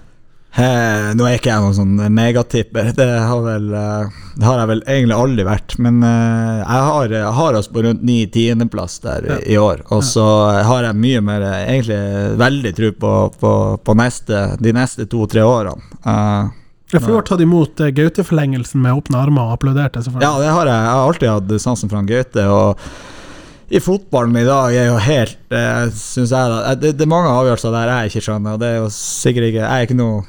[0.51, 0.67] He,
[1.15, 4.81] nå er ikke jeg noen sånn megatipper, det har, vel, eh, det har jeg vel
[4.83, 5.75] egentlig aldri vært.
[5.79, 9.85] Men eh, jeg, har, har oss på rundt 9-10.-plass der i, i år.
[9.95, 10.25] Og så
[10.67, 12.01] har jeg mye mer, eh, egentlig
[12.41, 15.93] veldig tro på, på, på neste, de neste to-tre årene.
[16.03, 16.57] Eh,
[16.91, 20.43] Ja, for du har tatt imot eh, Gaute-forlengelsen med åpne armer og applauderte, ja, selvfølgelig.
[20.43, 20.83] det har jeg.
[20.83, 22.45] Jeg har alltid hatt sansen for han Gaute.
[22.51, 27.05] Og i fotballen i dag er jo helt eh, Synes jeg da eh, det, det
[27.07, 28.57] er mange avgjørelser der jeg ikke skjønner.
[28.57, 30.21] Og det er jo sikkert ikke Jeg er ikke noe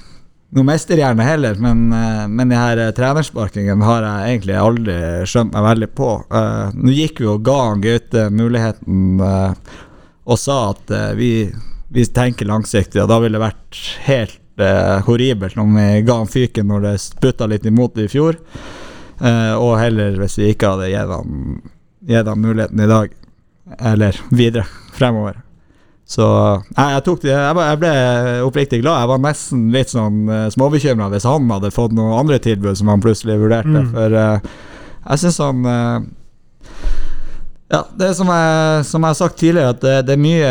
[0.53, 4.97] noe mesterhjerne heller, men, eh, men de her trenersparkingene trenersparkingen har jeg egentlig aldri
[5.29, 6.11] skjønt meg veldig på.
[6.29, 9.79] Eh, nå gikk vi og ga han Gaute muligheten eh,
[10.29, 11.31] og sa at eh, vi,
[11.89, 16.31] vi tenker langsiktig, og da ville det vært helt eh, horribelt når vi ga han
[16.31, 18.41] fyken når det sputta litt imot i fjor.
[19.23, 21.63] Eh, og heller hvis vi ikke hadde gitt han,
[22.09, 23.17] gitt han muligheten i dag,
[23.79, 25.41] eller videre fremover.
[26.13, 27.93] Så jeg, jeg, tok det, jeg, jeg ble
[28.45, 29.01] oppriktig glad.
[29.01, 32.91] Jeg var nesten litt sånn uh, småbekymra hvis han hadde fått noen andre tilbud som
[32.93, 33.73] han plutselig vurderte.
[33.73, 33.93] Mm.
[33.95, 34.51] For eh,
[35.03, 36.09] jeg syns han eh,
[37.73, 40.51] Ja, det er som jeg, som jeg har sagt tidligere, at det, det er mye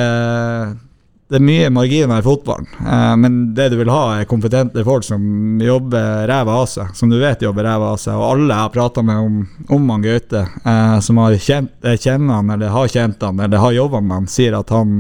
[1.32, 5.06] det er mye marginer i fotballen, eh, men det du vil ha, er kompetente folk
[5.08, 6.90] som jobber ræva av seg.
[6.98, 8.18] Som du vet jobber ræva av seg.
[8.20, 9.38] Og alle jeg har prata med om,
[9.72, 13.64] om han Gaute, eh, som har kjent, eh, kjenner han, eller har kjent han, eller
[13.64, 14.92] har jobba med han, sier at han,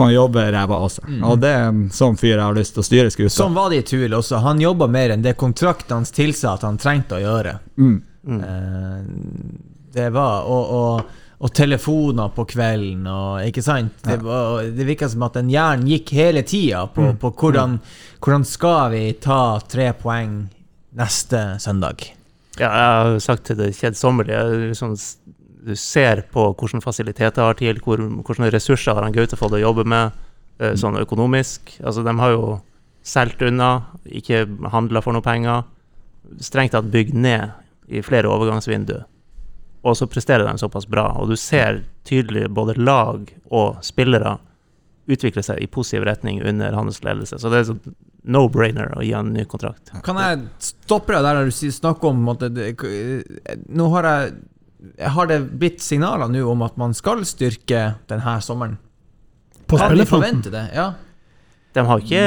[0.00, 1.12] han jobber ræva av seg.
[1.20, 3.34] Og det er en sånn fyr jeg har lyst til å styre skuta.
[3.36, 4.40] Sånn var det i Tuel også.
[4.48, 7.58] Han jobba mer enn det kontrakten hans tilsa at han trengte å gjøre.
[7.76, 7.96] Mm.
[8.40, 8.98] Eh,
[9.92, 13.94] det var Og, og, og telefoner på kvelden og Ikke sant?
[14.02, 17.78] Det, var, det virka som at den hjernen gikk hele tida på, på hvordan,
[18.18, 20.40] hvordan skal vi ta tre poeng
[20.98, 22.02] neste søndag.
[22.58, 24.96] Ja, jeg har sagt til det kjedsommelige liksom,
[25.68, 29.62] Du ser på hvilke fasiliteter har til, hvor, hvilke ressurser har han Gaute fått å
[29.62, 30.16] jobbe med,
[30.58, 31.76] eh, sånn økonomisk.
[31.84, 32.60] Altså, de har jo
[33.04, 35.66] solgt unna, ikke handla for noe penger.
[36.40, 37.50] Strengt tatt bygd ned
[37.88, 39.04] i flere overgangsvinduer.
[39.88, 41.08] Og så presterer de såpass bra.
[41.20, 44.36] Og du ser tydelig både lag og spillere
[45.08, 47.38] utvikle seg i positiv retning under hans ledelse.
[47.40, 47.96] Så det er sånn
[48.28, 49.92] no-brainer å gi han en ny kontrakt.
[50.04, 52.72] Kan jeg stoppe deg der når du snakker om at det,
[53.72, 54.34] Nå har jeg
[55.14, 57.80] Har det blitt signaler nå om at man skal styrke
[58.10, 58.76] denne sommeren?
[59.68, 60.68] På Kan vi forvente det?
[60.76, 60.92] Ja?
[61.76, 62.22] De har ikke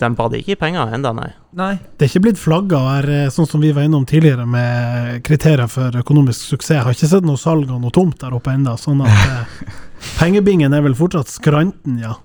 [0.00, 1.30] De bader ikke i penger ennå, nei.
[1.58, 1.72] Nei?
[1.96, 5.22] Det er ikke blitt flagga og er eh, sånn som vi var innom tidligere, med
[5.26, 6.76] kriterier for økonomisk suksess.
[6.76, 9.76] Jeg har ikke sett noe salg av noe tomt der oppe ennå, sånn at eh,
[10.20, 12.18] pengebingen er vel fortsatt skranten, ja.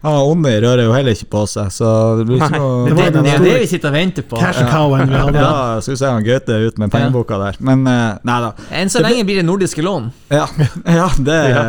[0.00, 3.08] Ja, Onni rører jo heller ikke på seg, så det blir ikke noe det Det,
[3.18, 4.38] det, er det vi sitter og venter på.
[4.40, 5.42] Cash cowen vi hadde.
[5.42, 8.54] Ja, skal vi se han Gaute ut med pengeboka der, men eh, nei da.
[8.80, 10.08] Enn så lenge blir det nordiske lån.
[10.32, 10.46] Ja,
[11.00, 11.64] ja det Ja.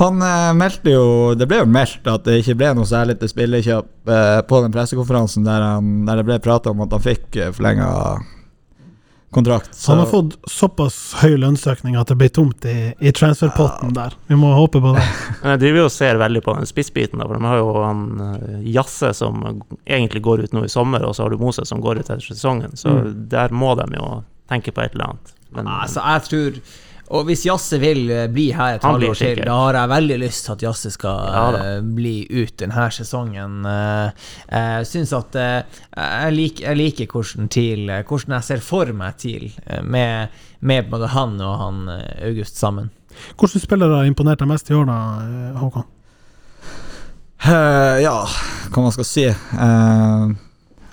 [0.00, 1.06] Han eh, meldte jo
[1.38, 4.74] Det ble jo meldt at det ikke ble noe særlig til spillekjøp eh, på den
[4.74, 7.90] pressekonferansen der, han, der det ble prata om at han fikk uh, forlenga
[9.34, 9.74] kontrakt.
[9.74, 14.14] Så, Han har fått såpass høy lønnsøkning at det blir tomt i, i transferpotten der.
[14.30, 15.02] Vi må håpe på det.
[15.42, 17.72] Men jeg driver jo og ser veldig på den spissbiten, da, for de har jo
[17.82, 21.70] han eh, Jasse som egentlig går ut nå i sommer, og så har du Moses
[21.70, 23.00] som går ut etter sesongen, så
[23.34, 24.10] der må de jo
[24.50, 25.34] tenke på et eller annet.
[25.54, 26.62] Men Altså, jeg tror
[27.14, 30.48] Og hvis Jasse vil eh, bli her et halvår til, da har jeg veldig lyst
[30.48, 33.60] til at Jasse skal Ja eh, bli ut denne sesongen.
[33.70, 39.16] Eh, Jeg syns at jeg, liker, jeg liker hvordan, TIL, hvordan jeg ser for meg
[39.20, 39.48] TIL,
[39.82, 41.80] med, med både han og han
[42.24, 42.90] August sammen.
[43.38, 45.90] Hvilke spillere imponerte imponert deg mest i år, da, eh, Håkon?
[47.44, 48.14] Uh, ja,
[48.72, 49.34] hva man skal si Eh,
[50.30, 50.43] jeg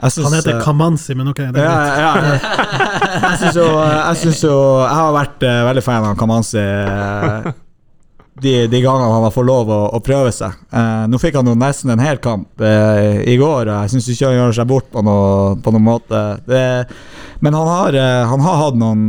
[0.09, 1.99] synes, Han heter eh, Kamanzi, men ok, det er ja, greit.
[1.99, 2.37] ja, ja.
[3.21, 7.51] Jeg syns jo, jeg synes jo Jeg har vært eh, veldig fan av Kamanzi eh,
[8.41, 10.55] de, de gangene han har fått lov å, å prøve seg.
[11.11, 14.37] Nå fikk han jo nesten en hel kamp i går, og jeg syns ikke han
[14.39, 16.21] gjør seg bort på, noe, på noen måte.
[16.47, 16.63] Det,
[17.43, 17.99] men han har,
[18.31, 19.03] han har hatt noen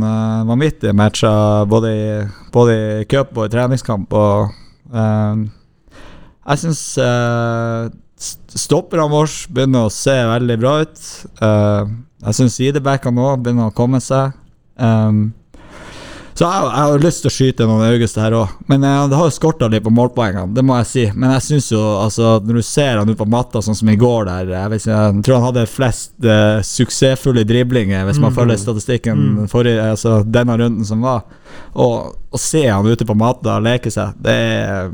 [0.51, 2.05] vanvittige matcher, både i,
[2.53, 4.13] både i cup og i treningskamp.
[4.13, 4.53] Og,
[6.43, 6.85] jeg syns
[8.55, 11.05] stopperne våre begynner å se veldig bra ut.
[11.41, 11.93] Eh,
[12.23, 14.31] jeg syns sidebackene òg begynner å komme seg.
[14.79, 15.33] Um,
[16.33, 18.53] så Så jeg, jeg har lyst til å skyte noen august her òg.
[18.67, 21.03] Men eh, det har jo skorta litt på målpoengene, det må jeg si.
[21.13, 23.95] Men jeg syns jo, altså, når du ser han ute på matta, sånn som i
[24.01, 28.31] går der Jeg, vet ikke, jeg tror han hadde flest uh, suksessfulle driblinger, hvis man
[28.33, 28.37] Mm.
[28.39, 29.47] følger statistikken Mm.
[29.51, 31.21] forrige, altså denne runden som var.
[31.75, 34.91] Og å se han ute på matta og leke seg, det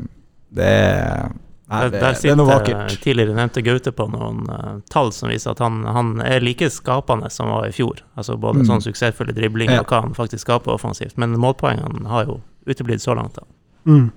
[0.52, 1.30] Det er
[1.70, 5.28] Nei, Der, det, der det er sitter tidligere nevnte Gaute på noen uh, tall som
[5.30, 8.00] viser at han, han er like skapende som var i fjor.
[8.18, 8.66] Altså både Mm.
[8.66, 9.80] sånn suksessfulle driblinger Ja.
[9.80, 11.16] og hva han faktisk skaper offensivt.
[11.16, 13.34] Men målpoengene har jo uteblitt så langt.
[13.38, 13.42] da.
[13.86, 14.10] Mm.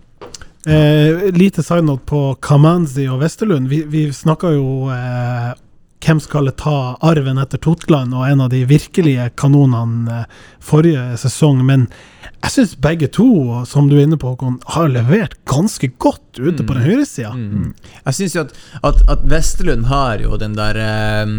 [0.66, 3.68] Eh, lite side note på Kamanzi og Vesterlund.
[3.70, 5.54] Vi, vi snakka jo eh,
[6.04, 11.64] hvem skal ta arven etter Totland, og en av de virkelige kanonene eh, forrige sesong.
[11.68, 11.88] Men
[12.44, 13.30] jeg syns begge to,
[13.70, 17.34] som du er inne på, Håkon, har levert ganske godt ute på den høyresida.
[17.38, 17.72] Mm.
[18.04, 21.36] Jeg syns jo at, at, at Vesterlund har jo den der eh,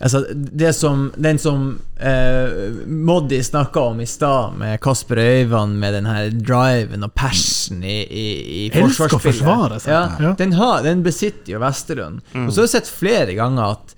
[0.00, 2.52] Altså, det som Den som eh,
[2.86, 7.96] Moddi snakka om i stad, med Kasper Øyvand, med den her driven og passion i,
[8.06, 9.42] i, i Elsker å forsvarsspillet.
[9.42, 9.92] forsvare seg.
[9.92, 10.34] Ja, Ja.
[10.38, 12.22] Den, har, den besitter jo Vesterlund.
[12.32, 12.46] Mm.
[12.46, 13.94] Og så har jeg sett flere ganger at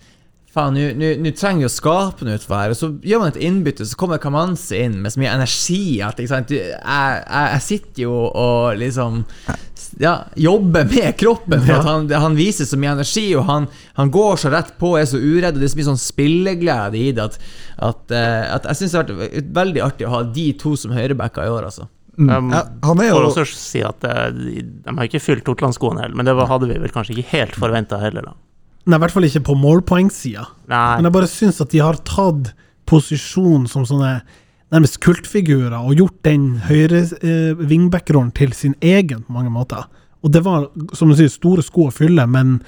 [0.50, 2.72] Faen, nå- trenger vi å skape noe utfor her.
[2.74, 6.18] Og så gjør man et innbytte, så kommer Kamanzi inn med så mye energi at
[6.18, 6.50] ikke sant?
[6.50, 9.20] Jeg, jeg, jeg sitter jo og liksom
[10.02, 11.62] ja, jobber med kroppen.
[11.62, 13.68] For at han, han viser så mye energi, og han,
[14.00, 16.98] han går så rett på, er så uredd, og det er så mye sånn spilleglede
[16.98, 17.38] i det at,
[17.92, 20.98] at, eh, at jeg syns det har vært veldig artig å ha de to som
[20.98, 21.86] høyrebacker i år, altså.
[22.18, 22.26] Mm.
[22.34, 26.02] Um, Ja, han er jo også si at eh, de, de har ikke fylt Totlandskoene
[26.08, 28.38] heller, men det var, hadde vi vel kanskje ikke helt forventa heller, da.
[28.90, 30.44] Nei, i hvert fall ikke på målpoengsida.
[30.98, 32.52] Men jeg bare syns at de har tatt
[32.90, 34.18] posisjon som sånne
[34.70, 39.86] nærmest kultfigurer og gjort den høyre eh, wingback-rollen til sin egen på mange måter.
[40.22, 42.58] Og det var, som du sier, store sko å fylle, men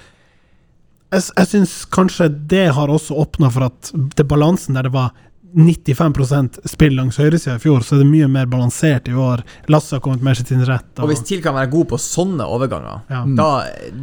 [1.12, 5.12] jeg, jeg syns kanskje det har også åpna for at det balansen der det var
[5.56, 9.42] 95% spill langs høyresida i fjor, så er det mye mer balansert i år.
[9.72, 10.86] Lasse har kommet mer til sin rett.
[11.02, 13.22] Og hvis TIL kan være god på sånne overganger, Ja.
[13.26, 13.48] da,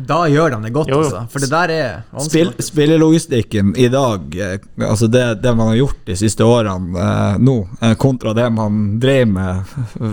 [0.10, 1.04] da gjør de det godt, Jo, jo.
[1.10, 1.24] altså.
[1.34, 4.58] For det der er Spill, spillelogistikken i dag, eh,
[4.90, 9.00] altså det, det man har gjort de siste årene eh, nå, eh, kontra det man
[9.00, 9.64] drev med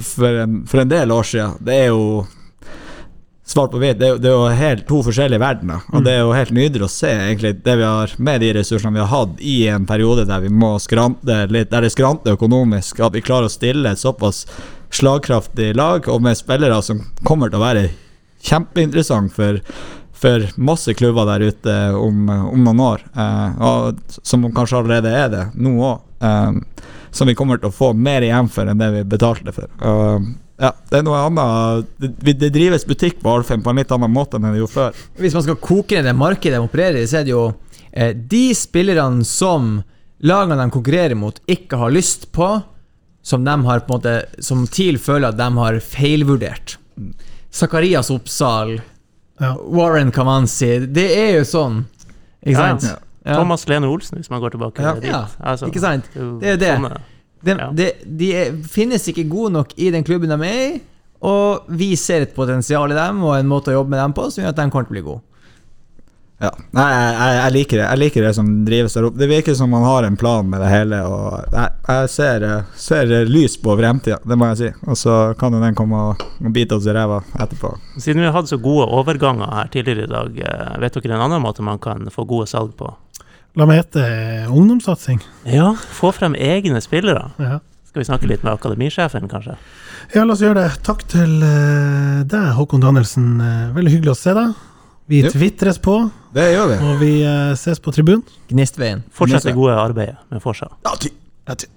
[0.02, 2.26] for en, for en del år siden, det er jo
[3.46, 5.84] Svart på hvitt, det, det er jo helt to forskjellige verdener.
[5.94, 8.96] Og det er jo helt nydelig å se egentlig det vi har med de ressursene
[8.96, 12.98] vi har hatt i en periode der vi må skrante litt, der det skranter økonomisk,
[13.06, 14.44] at vi klarer å stille et såpass
[14.96, 17.86] slagkraftig lag, og med spillere som kommer til å være
[18.46, 19.62] kjempeinteressant for
[20.16, 25.28] for masse klubber der ute om, om noen år, eh, og som kanskje allerede er
[25.28, 26.06] det nå òg.
[26.24, 26.86] Eh,
[27.16, 29.68] som vi kommer til å få mer igjen for enn det vi betalte for.
[29.84, 33.90] Og, ja, det er noe annet Det, det drives butikk på Alfheim på en litt
[33.92, 34.94] annen måte enn det gjorde før.
[35.20, 37.42] Hvis man skal koke ned det markedet de opererer i, så er det jo
[37.92, 39.82] eh, de spillerne som
[40.24, 42.62] lagene de konkurrerer mot, ikke har lyst på,
[43.22, 46.78] som de har på en måte Som TIL føler at de har feilvurdert.
[47.52, 48.78] Zakarias Oppsal,
[49.38, 49.50] Ja.
[49.60, 51.82] Warren Kamanzi Det er jo sånn,
[52.46, 52.82] ikke sant?
[52.88, 52.94] ja.
[53.26, 53.34] Ja.
[53.40, 54.94] Thomas Lene Olsen, hvis man går tilbake Ja.
[54.94, 55.10] dit.
[55.10, 56.04] Ja, Altså, ikke sant?
[56.14, 56.70] Det er det.
[56.78, 57.00] sånne-
[57.44, 57.70] De, Ja.
[57.72, 60.80] de, de er, finnes ikke gode nok i den klubben de er i,
[61.26, 64.30] og vi ser et potensial i dem og en måte å jobbe med dem på
[64.30, 65.22] som gjør at de kommer til å bli gode.
[66.36, 66.50] Ja.
[66.76, 69.16] Nei, jeg, jeg, liker det Jeg liker det som drives der oppe.
[69.22, 70.98] Det virker som man har en plan med det hele.
[71.08, 72.44] Og jeg, jeg ser,
[72.76, 74.68] ser lys på fremtida, det må jeg si.
[74.84, 77.72] Og så kan jo den komme og, og bite oss i ræva etterpå.
[77.96, 81.24] Siden vi har hatt så gode overganger her tidligere i dag, eh, vet dere en
[81.30, 82.92] annen måte man kan få gode salg på?
[83.56, 85.22] La meg hete eh, ungdomssatsing.
[85.48, 87.30] Ja, få frem egne spillere.
[87.40, 87.58] Ja.
[87.88, 89.54] Skal vi snakke litt med akademisjefen, kanskje?
[90.12, 90.82] Ja, la oss gjøre det.
[90.84, 93.30] Takk til eh, deg, Håkon Danielsen.
[93.40, 94.52] Eh, veldig hyggelig å se deg.
[95.08, 95.94] Vi tvitres på,
[96.34, 96.76] Det gjør vi.
[96.82, 97.10] og vi
[97.54, 98.24] ses på tribunen.
[98.50, 99.04] Gnistveien.
[99.14, 100.66] Fortsett det gode arbeidet med Forsa.
[100.84, 101.12] Ja, ty.
[101.46, 101.68] Ja, ty.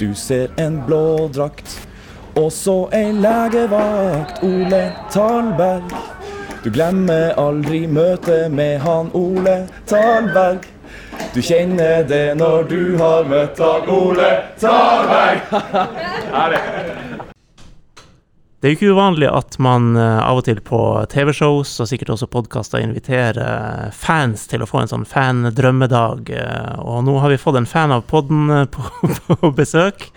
[0.00, 1.78] Du ser en blå drakt,
[2.36, 4.82] og så ei legevakt, Ole
[5.14, 5.94] Talberg.
[6.64, 10.66] Du glemmer aldri møtet med han Ole Talberg.
[11.34, 15.40] Du kjenner det når du har møtt Dag Ole Talberg.
[18.56, 20.78] Det er jo ikke uvanlig at man eh, av og til på
[21.12, 26.32] TV-shows og sikkert også podkaster inviterer eh, fans til å få en sånn fan-drømmedag.
[26.32, 28.82] eh, Og nå har vi fått en fan av podden på,
[29.28, 30.08] på besøk.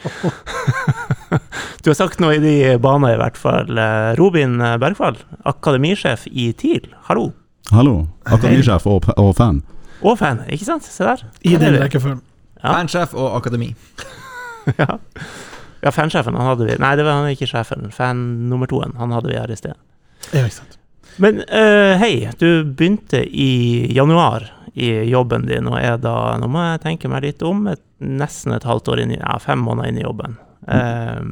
[1.84, 3.70] Du har sagt noe i de baner, i hvert fall.
[4.18, 6.88] Robin Bergfall, akademisjef i TIL.
[7.06, 7.28] Hallo.
[7.70, 8.00] Hallo.
[8.26, 9.62] Akademisjef og, og fan.
[10.02, 10.86] Og fan, ikke sant?
[10.88, 11.24] Se der.
[11.43, 12.22] I den rekkefølgen.
[12.60, 12.74] Ja.
[12.74, 13.74] Fansjef og akademi.
[14.78, 15.00] Ja.
[15.82, 17.88] ja, fansjefen, han hadde vi Nei, det var han ikke sjefen.
[17.95, 18.20] Fan
[18.52, 19.74] nummer toen, han hadde vi her i sted.
[20.30, 20.76] Ja, ikke sant.
[21.18, 24.45] Men uh, hei, du begynte i januar
[24.78, 28.54] i jobben din, og er da, nå må jeg tenke meg litt om, et, nesten
[28.54, 30.38] et halvt år inn i, ja, fem måneder inn i jobben.
[30.70, 31.24] Uh,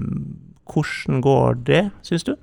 [0.68, 2.34] Hvordan går det, syns du?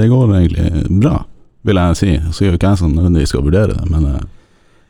[0.00, 1.22] Det går egentlig bra,
[1.68, 2.18] vil jeg si.
[2.34, 4.18] Så gjør ikke jeg som nødvendigvis skal vurdere det, men det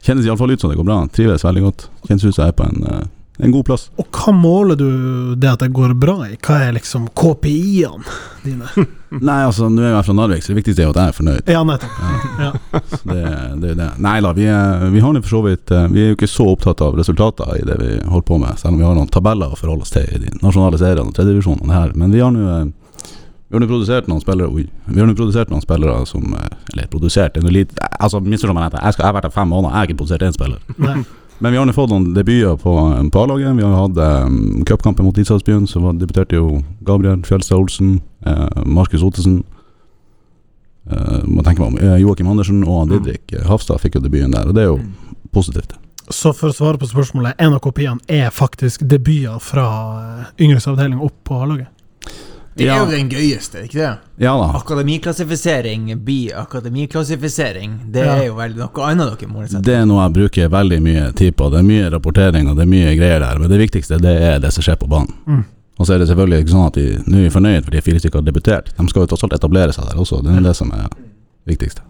[0.02, 1.00] kjennes iallfall ut som det går bra.
[1.12, 1.88] Trives veldig godt.
[2.08, 3.08] Kjennes ut som jeg er på en, eh,
[3.44, 3.88] en god plass.
[4.00, 4.88] Og hva måler du
[5.36, 6.36] det at det går bra i?
[6.36, 8.68] Hva er liksom KPI-ene dine?
[9.10, 11.16] Nei, altså, nå er jeg fra Narvik, så det viktigste er jo at jeg er
[11.16, 11.48] fornøyd.
[11.50, 12.02] Ja, nettopp.
[12.40, 12.50] Ja.
[13.10, 13.22] Det,
[13.62, 13.88] det det.
[14.00, 16.46] Nei da, vi, er, vi har for så vidt eh, Vi er jo ikke så
[16.52, 19.50] opptatt av resultater i det vi holder på med, selv om vi har noen tabeller
[19.50, 21.96] å forholde oss til i de nasjonale seriene og tredjedivisjonene her.
[21.98, 22.68] Men vi har nå eh,
[23.50, 24.62] vi har nå produsert noen spillere Oi.
[24.86, 28.20] Vi har nå produsert noen spillere som eh, Eller produsert det er noe lite Altså,
[28.22, 30.22] misforstå meg rett, jeg, skal- jeg har vært her fem måneder, jeg har ikke produsert
[30.28, 30.60] én spiller.
[30.78, 31.00] Nei.
[31.42, 32.72] Men vi har nå fått noen debuter på,
[33.12, 33.54] på A-laget.
[33.56, 33.96] Vi har hatt
[34.28, 37.94] um, cupkampen mot Idrettsbyen, så debuterte jo Gabriel Fjølstad Olsen,
[38.28, 39.38] eh, Markus Ottesen
[40.90, 43.46] eh, må tenke meg om, eh, Joakim Andersen og Didrik mm.
[43.48, 44.78] Hafstad fikk jo debuten der, og det er jo
[45.32, 45.76] positivt.
[46.12, 49.66] Så for å svare på spørsmålet, en av kopiene er faktisk debuter fra
[50.02, 51.72] eh, yngres avdeling opp på A-laget?
[52.60, 52.84] Det er Ja.
[52.84, 53.90] jo den gøyeste, ikke det?
[54.20, 54.50] Ja da.
[54.58, 57.78] Akademiklassifisering blir akademiklassifisering.
[57.92, 58.16] Det Ja.
[58.20, 59.62] er jo vel noe annet dere må sette.
[59.62, 61.50] Det er noe jeg bruker veldig mye tid på.
[61.50, 64.38] Det er mye rapportering og det er mye greier der, men det viktigste det er
[64.38, 65.12] det som skjer på banen.
[65.26, 65.44] Mm.
[65.80, 68.20] Og så er det selvfølgelig ikke sånn at de nå er fornøyd fordi fire stykker
[68.20, 68.76] har debutert.
[68.76, 70.88] De skal jo tross alt etablere seg der også, det er det som er
[71.48, 71.80] viktigste.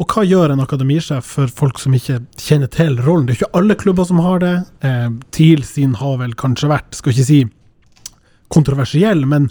[0.00, 3.26] Og hva gjør en akademisjef for folk som ikke kjenner til rollen?
[3.26, 4.64] Det er ikke alle klubber som har det.
[4.80, 7.44] Eh, TIL sin har vel kanskje vært, skal ikke si
[8.52, 9.48] kontroversiell, men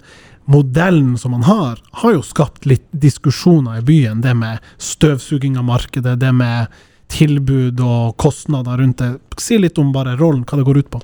[0.50, 4.22] modellen som man har, har jo skapt litt diskusjoner i byen.
[4.26, 6.68] Det med støvsuging av markedet, det med
[7.10, 9.14] tilbud og kostnader rundt det.
[9.38, 11.02] Si litt om bare rollen, hva det går ut på.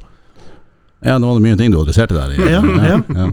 [1.06, 2.38] Ja, nå var det mye ting du adresserte der.
[2.42, 3.32] Ja, Ja, ja.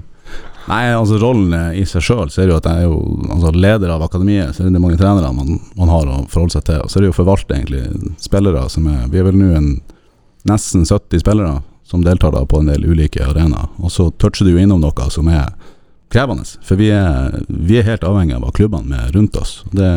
[0.69, 2.99] Nei, altså rollen i seg sjøl, så er det jo at jeg er jo
[3.35, 6.69] altså, leder av akademiet, så er det mange trenere man, man har å forholde seg
[6.69, 6.85] til.
[6.85, 9.73] Og så er det jo forvalte egentlig spillere som er Vi er vel nå en
[10.49, 11.57] nesten 70 spillere
[11.93, 13.69] som deltar da på en del ulike arenaer.
[13.77, 15.51] Og så toucher du innom noe som er
[16.12, 19.59] krevende, for vi er, vi er helt avhengig av klubbene med rundt oss.
[19.77, 19.90] Det,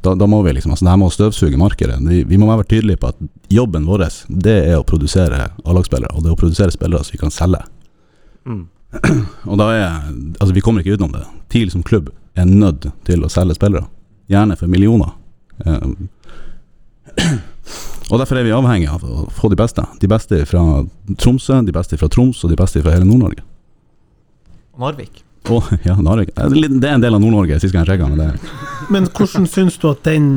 [0.00, 1.98] da, da må vi liksom Altså, det her med å støvsuge markedet.
[2.08, 3.20] Vi, vi må være tydelige på at
[3.52, 7.20] jobben vår, det er å produsere A-lagsspillere, og det er å produsere spillere som vi
[7.26, 7.60] kan selge.
[8.48, 8.64] Mm.
[9.52, 9.86] Og da er
[10.40, 11.26] Altså, vi kommer ikke utenom det.
[11.52, 12.08] TIL som klubb
[12.40, 13.84] er nødt til å selge spillere.
[14.32, 15.12] Gjerne for millioner.
[15.68, 16.08] Um,
[18.12, 19.84] og derfor er vi avhengig av å få de beste.
[20.02, 20.62] De beste fra
[21.16, 23.40] Tromsø, de beste fra Troms og de beste fra hele Nord-Norge.
[24.82, 25.22] Narvik.
[25.48, 26.34] Oh, ja, Narvik.
[26.36, 28.10] Det er en del av Nord-Norge, sist gang jeg sjekka.
[28.12, 28.52] Men det,
[28.92, 30.28] Men hvordan syns du at den,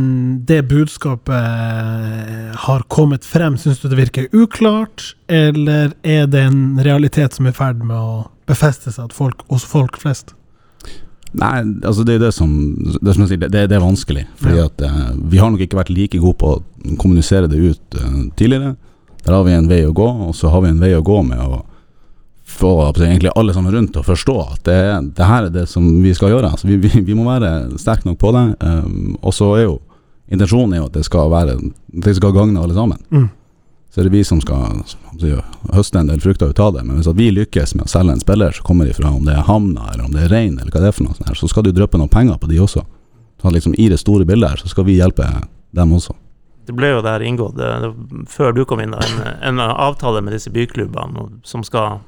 [0.48, 3.60] det budskapet har kommet frem?
[3.60, 7.98] Syns du det virker uklart, eller er det en realitet som er i ferd med
[7.98, 10.35] å befeste seg at folk, hos folk flest?
[11.36, 14.26] Nei, altså det er det som Det, som jeg sier, det, det er vanskelig.
[14.40, 14.66] Fordi Ja.
[14.70, 18.26] at uh, Vi har nok ikke vært like gode på å kommunisere det ut uh,
[18.40, 18.76] tidligere.
[19.26, 21.22] Der har vi en vei å gå, og så har vi en vei å gå
[21.26, 21.64] med å
[22.46, 24.78] få altså, egentlig alle sammen rundt til å forstå at det,
[25.18, 26.52] det her er det som vi skal gjøre.
[26.54, 28.46] Altså, vi, vi, vi må være sterke nok på det.
[28.62, 29.80] Um, og så er jo
[30.32, 31.58] intensjonen er jo at det skal være
[32.06, 33.02] Det skal gagne alle sammen.
[33.12, 33.28] Mm.
[33.96, 34.82] Så er det vi som skal
[35.72, 36.82] høste en del frukter ut av det.
[36.84, 39.46] Men hvis vi lykkes med å selge en spiller som kommer ifra om det er
[39.48, 41.48] Hamna eller om det er Rein, eller hva det er for noe sånt her, så
[41.48, 42.84] skal du dryppe noen penger på de også.
[43.40, 45.30] Så liksom I det store bildet her så skal vi hjelpe
[45.80, 46.12] dem også.
[46.68, 47.64] Det ble jo der inngått,
[48.36, 52.02] før du kom inn, en, en avtale med disse byklubbene som skal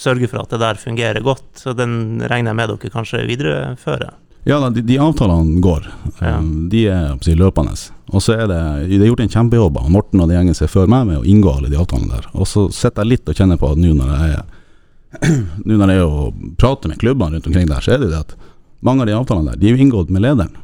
[0.00, 1.44] sørge for at det der fungerer godt.
[1.60, 4.16] Så den regner jeg med dere kanskje viderefører.
[4.44, 5.86] Ja, de, de avtalene går.
[6.20, 6.38] Ja.
[6.38, 7.72] Um, de er si, løpende.
[8.12, 8.60] Og så er det
[8.90, 11.22] Det er gjort en kjempejobb av Morten og de gjengen som er før meg med
[11.22, 12.26] å inngå alle de avtalene der.
[12.36, 14.44] Og så sitter jeg litt og kjenner på at nå når jeg er
[15.68, 18.14] Nå når jeg er og prater med klubbene rundt omkring der, så er det jo
[18.16, 18.36] det at
[18.84, 20.56] mange av de avtalene der, de er jo inngått med lederen.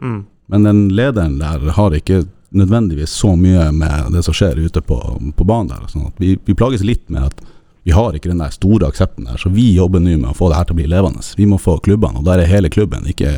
[0.00, 0.20] Mm.
[0.46, 2.22] Men den lederen der har ikke
[2.56, 4.96] nødvendigvis så mye med det som skjer ute på,
[5.36, 5.88] på banen der.
[5.90, 7.42] Sånn vi, vi plages litt med at
[7.86, 10.48] vi har ikke den der store aksepten der, så vi jobber nå med å få
[10.50, 11.20] det her til å bli levende.
[11.38, 13.30] Vi må få klubbene, og der er hele klubben, ikke,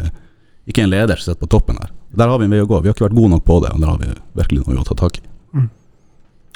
[0.64, 1.90] ikke en leder som sitter på toppen der.
[2.16, 2.78] Der har vi en vei å gå.
[2.80, 4.08] Vi har ikke vært gode nok på det, og der har vi
[4.40, 5.26] virkelig noe å ta tak i.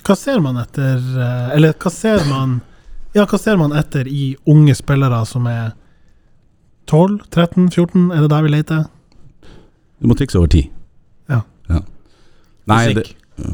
[0.08, 2.56] Hva ser man etter eh, Eller hva ser man
[3.14, 5.74] Ja, hva ser man etter i unge spillere som er
[6.88, 8.08] 12, 13, 14?
[8.16, 8.86] Er det der vi leter?
[10.00, 10.72] Du må trikse over tid.
[11.28, 11.44] Ja.
[12.72, 13.12] Nei, Fysikk.
[13.36, 13.52] Det,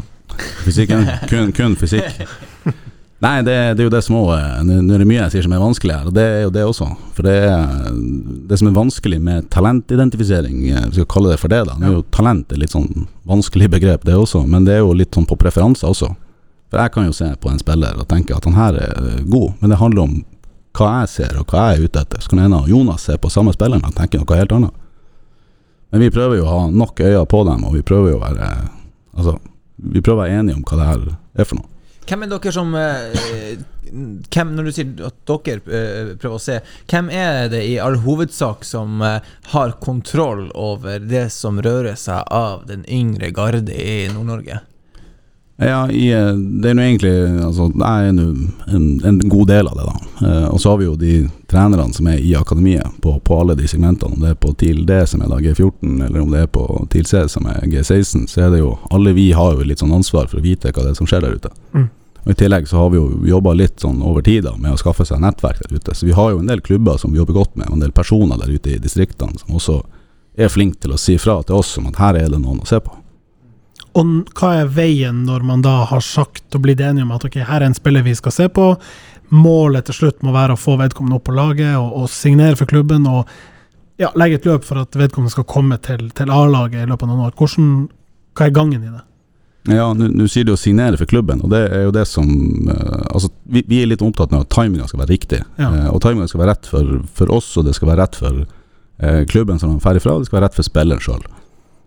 [0.62, 1.10] fysikken.
[1.26, 2.22] Kun, kun fysikk.
[3.18, 5.54] Nei, det, det er jo det små eh, Nå er det mye jeg sier som
[5.56, 6.86] er vanskelig her, og det er jo det også.
[7.16, 7.88] For det, er,
[8.46, 11.74] det som er vanskelig med talentidentifisering, eh, vi skal kalle det for det, da.
[11.80, 14.94] Nå er jo talent et litt sånn vanskelig begrep, det også, men det er jo
[14.94, 16.12] litt sånn på preferanser også.
[16.70, 19.22] For jeg kan jo se på en spiller og tenke at han her er eh,
[19.26, 20.18] god, men det handler om
[20.78, 22.22] hva jeg ser og hva jeg er ute etter.
[22.22, 24.84] Så kan hende Jonas se på samme spilleren og tenke noe helt annet.
[25.90, 28.26] Men vi prøver jo å ha nok øyne på dem, og vi prøver jo å
[28.28, 28.50] være
[29.18, 29.32] Altså,
[29.82, 31.00] vi prøver å være enige om hva det her
[31.42, 31.66] er for noe.
[32.08, 33.58] Hvem er dere som eh,
[34.32, 38.00] hvem, Når du sier at dere eh, prøver å se, hvem er det i all
[38.04, 39.20] hovedsak som eh,
[39.52, 44.62] har kontroll over det som rører seg av den yngre garde i Nord-Norge?
[45.60, 47.12] Ja, i, eh, det er nå egentlig
[47.42, 48.26] altså, Jeg er nå
[48.70, 50.28] en, en god del av det, da.
[50.28, 51.14] Eh, og så har vi jo de
[51.50, 54.14] trenerne som er i akademiet på, på alle de segmentene.
[54.14, 56.64] Om det er på TIL D som er da G14, eller om det er på
[56.92, 59.96] TIL C som er G16, så er det jo Alle vi har jo litt sånn
[59.98, 61.50] ansvar for å vite hva det er som skjer der ute.
[61.74, 61.88] Mm.
[62.28, 64.76] Og I tillegg så har vi jo jobba litt sånn over tid da med å
[64.76, 65.94] skaffe seg nettverk der ute.
[65.96, 67.94] Så vi har jo en del klubber som vi jobber godt med, og en del
[67.96, 69.78] personer der ute i distriktene som også
[70.36, 72.68] er flinke til å si fra til oss om at her er det noen å
[72.68, 72.92] se på.
[73.96, 77.40] Og hva er veien når man da har sagt og blitt enige om at ok,
[77.48, 78.74] her er en spiller vi skal se på,
[79.32, 82.68] målet til slutt må være å få vedkommende opp på laget og, og signere for
[82.68, 83.24] klubben og
[83.96, 87.14] ja, legge et løp for at vedkommende skal komme til, til A-laget i løpet av
[87.14, 87.36] noen år.
[87.40, 87.72] Hvordan,
[88.36, 89.07] hva er gangen i det?
[89.68, 92.28] Ja, nå sier du å signere for klubben, og det er jo det som
[92.70, 95.42] uh, Altså, vi, vi er litt opptatt av at timinga skal være riktig.
[95.60, 95.68] Ja.
[95.68, 98.40] Uh, og timinga skal være rett for, for oss, og det skal være rett for
[98.44, 101.26] uh, klubben som er ferdig fra, og det skal være rett for spilleren sjøl.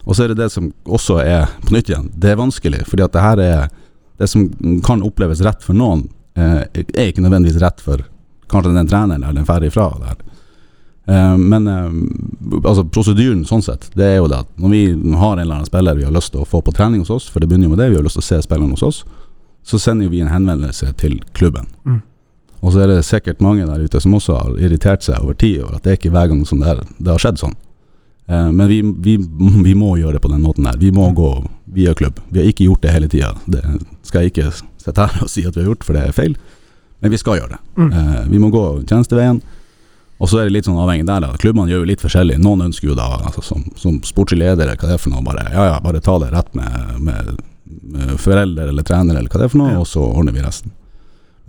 [0.05, 3.05] Og så er det det som også er på nytt igjen, det er vanskelig, fordi
[3.05, 3.77] at det her er
[4.21, 4.43] Det som
[4.85, 6.03] kan oppleves rett for noen,
[6.37, 8.03] er ikke nødvendigvis rett for
[8.51, 9.87] kanskje den treneren eller den ferdig fra.
[10.05, 10.30] Eh,
[11.37, 11.87] men eh,
[12.61, 14.83] altså prosedyren sånn sett, det er jo det at når vi
[15.17, 17.29] har en eller annen spiller vi har lyst til å få på trening hos oss,
[17.31, 19.01] for det begynner jo med det, vi har lyst til å se spilleren hos oss,
[19.65, 21.67] så sender vi en henvendelse til klubben.
[21.85, 22.01] Mm.
[22.61, 25.63] Og så er det sikkert mange der ute som også har irritert seg over tid
[25.63, 27.57] over at det er ikke hver gang som det, er, det har skjedd sånn.
[28.29, 29.17] Eh, men vi, vi,
[29.65, 30.77] vi må gjøre det på den måten der.
[30.81, 31.31] Vi må gå
[31.73, 32.21] via klubb.
[32.29, 33.33] Vi har ikke gjort det hele tida.
[33.49, 33.63] Det
[34.07, 36.37] skal jeg ikke sitte her og si at vi har gjort, for det er feil.
[37.01, 37.61] Men vi skal gjøre det.
[37.81, 37.89] Mm.
[37.89, 39.41] Eh, vi må gå tjenesteveien.
[40.21, 41.23] Og så er det litt sånn avhengig der.
[41.25, 42.35] da Klubbene gjør jo litt forskjellig.
[42.43, 45.47] Noen ønsker jo da, altså, som, som sportslig leder, hva det er for noe, bare
[45.49, 47.31] ja ja, bare ta det rett med, med,
[47.95, 49.79] med foreldre eller trener, eller hva det er for noe, Ja.
[49.81, 50.75] og så ordner vi resten.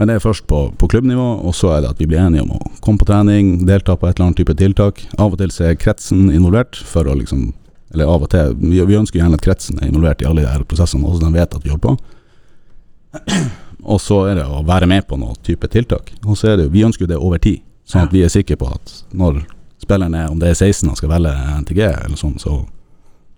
[0.01, 2.47] Men det er først på, på klubbnivå, og så er det at vi blir enige
[2.47, 5.03] om å komme på trening, delta på et eller annet type tiltak.
[5.21, 7.51] Av og til så er kretsen involvert, for å liksom
[7.93, 8.55] Eller av og til.
[8.57, 11.27] Vi, vi ønsker gjerne at kretsen er involvert i alle de her prosessene, også så
[11.29, 11.93] de vet at vi holder på.
[13.85, 16.09] Og så er det å være med på noe type tiltak.
[16.25, 17.61] Og så er det jo Vi ønsker jo det over tid,
[17.93, 19.43] sånn at vi er sikre på at når
[19.83, 21.33] spilleren er, om det er 16 han skal velge
[21.63, 22.63] NTG eller sånn, så,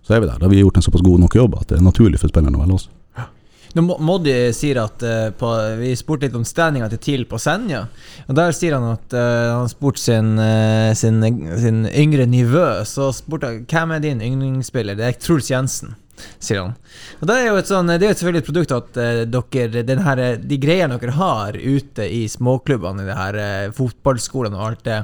[0.04, 0.38] så er vi der.
[0.38, 2.58] Da har vi gjort en såpass god nok jobb at det er naturlig for spilleren
[2.58, 2.90] å velge oss.
[3.74, 5.48] Nå, Mo- Moddi sier at uh, på,
[5.80, 7.80] Vi spurte litt om standinga til TIL på Senja.
[8.28, 11.18] Og Der sier han at uh, han spurte sin, uh, sin,
[11.58, 12.84] sin yngre nivå.
[12.86, 14.94] Så spurte han hvem er din yndlingsspiller.
[14.94, 15.96] Det er Truls Jensen,
[16.38, 16.74] sier han.
[17.20, 19.42] Og Det er jo et sånn, det er jo selvfølgelig et produkt at uh,
[19.74, 24.58] dere her, eh, de greiene dere har ute i småklubbene, i det her uh, fotballskolene
[24.58, 25.00] og alt det.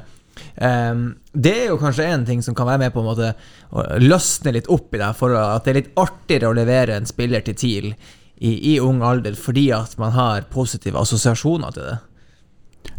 [0.61, 3.33] um, det er jo kanskje en ting som kan være med på en måte
[3.71, 7.09] å løsne litt opp i det, for at det er litt artigere å levere en
[7.09, 11.99] spiller til TIL i, i ung alder, fordi at man har positive assosiasjoner til det.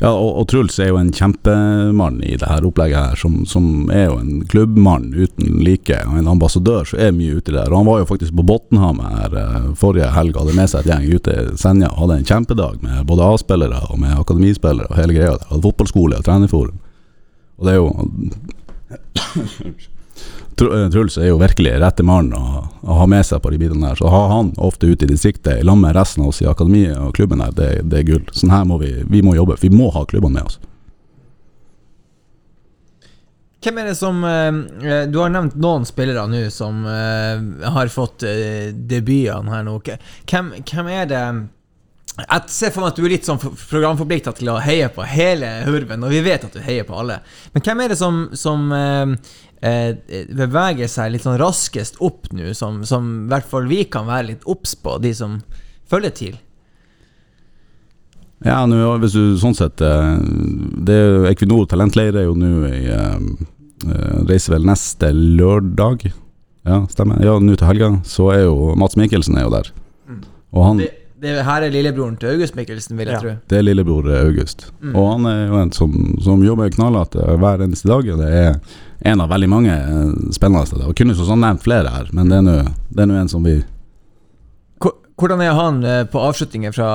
[0.03, 3.91] Ja, og, og Truls er jo en kjempemann i det her opplegget her, som, som
[3.95, 7.71] er jo en klubbmann uten like, og en ambassadør som er mye ute der.
[7.71, 10.91] Og han var jo faktisk på Botnhammer her eh, forrige helg, hadde med seg et
[10.91, 15.17] gjeng ute i Senja, hadde en kjempedag med både A-spillere og med akademispillere og hele
[15.19, 15.49] greia der.
[15.53, 16.83] Hadde fotballskole og trenerforum.
[17.63, 17.89] Og det er jo
[20.93, 23.99] Truls er jo virkelig rette mannen å, å ha med seg på de bitene der.
[23.99, 26.99] Så å ha han ofte ute i distriktet sammen med resten av oss i akademiet
[26.99, 28.27] og klubben her, det, det er gull.
[28.37, 29.59] Sånn her må vi, vi må jobbe.
[29.63, 30.61] Vi må ha klubbene med oss.
[33.63, 38.25] Hvem er det som eh, Du har nevnt noen spillere nå som eh, har fått
[38.75, 39.77] debutene her nå.
[39.87, 41.23] Hvem, hvem er det
[42.19, 45.63] Jeg ser for meg at du er litt sånn programforplikta til å heie på hele
[45.69, 47.23] hurven, og vi vet at du heier på alle.
[47.55, 48.67] Men hvem er det som, som
[49.63, 54.07] eh, beveger seg litt sånn raskest opp nå, som, som i hvert fall vi kan
[54.11, 55.41] være litt obs på, de som
[55.91, 56.41] følger til?
[58.43, 60.17] Ja, nå, hvis du sånn sett eh,
[60.83, 63.21] det er jo Equinor talentleir er jo nå i eh,
[63.87, 66.09] eh, Reiser vel neste lørdag.
[66.67, 67.23] Ja, stemmer.
[67.23, 67.93] Ja, nå til helga.
[68.07, 69.71] Så er jo Mats Mikkelsen er jo der.
[70.53, 70.91] Og han Det,
[71.23, 73.21] det her er lillebroren til August Mikkelsen, vil jeg Ja.
[73.23, 73.35] tro.
[73.49, 74.67] Det er lillebror August.
[74.83, 74.95] Mm.
[74.97, 78.11] Og han er jo en som, som jobber knallhardt hver eneste dag.
[78.11, 78.59] Og det er
[79.05, 80.89] en av veldig mange eh, spennende steder.
[80.89, 83.61] Og kunne så sånn nevnt flere her, men det er nå en som vi
[85.23, 86.93] Hvordan er han eh, på avslutninger fra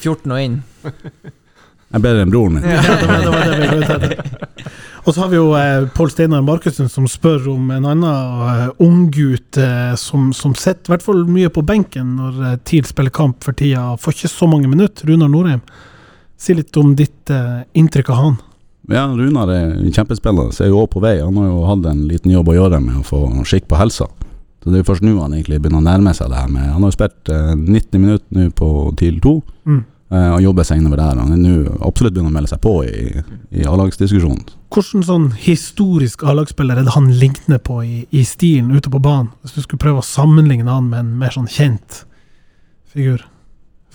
[0.00, 0.54] 14 og inn?
[1.94, 2.64] er bedre enn broren min.
[2.66, 4.64] Ja, det var det, vi.
[5.06, 8.70] Og så har vi jo eh, Pål Steinar Markussen som spør om en annen eh,
[8.82, 13.14] unggutt eh, som, som sitter i hvert fall mye på benken når eh, TIL spiller
[13.14, 13.92] kamp for tida.
[14.02, 15.06] Får ikke så mange minutter.
[15.06, 15.62] Runar Norheim,
[16.36, 18.40] si litt om ditt eh, inntrykk av han.
[18.88, 21.16] Ja, Runar er en kjempespiller, så er jo også på vei.
[21.24, 24.06] Han har jo hatt en liten jobb å gjøre med å få skikk på helsa.
[24.62, 26.64] Så det er jo først nå han egentlig begynner å nærme seg det her med
[26.72, 29.34] Han har jo spilt eh, 90 minutter nå på TIL 2,
[29.66, 29.80] Mm.
[30.10, 31.18] eh, og jobber seg innover der.
[31.18, 33.22] Han er nå absolutt begynner å melde seg på i,
[33.58, 34.44] i A-lagsdiskusjonen.
[34.74, 39.30] Hvordan sånn historisk A-lagsspiller er det han ligner på i, i stilen ute på banen?
[39.42, 42.04] Hvis du skulle prøve å sammenligne han med en mer sånn kjent
[42.90, 43.22] figur.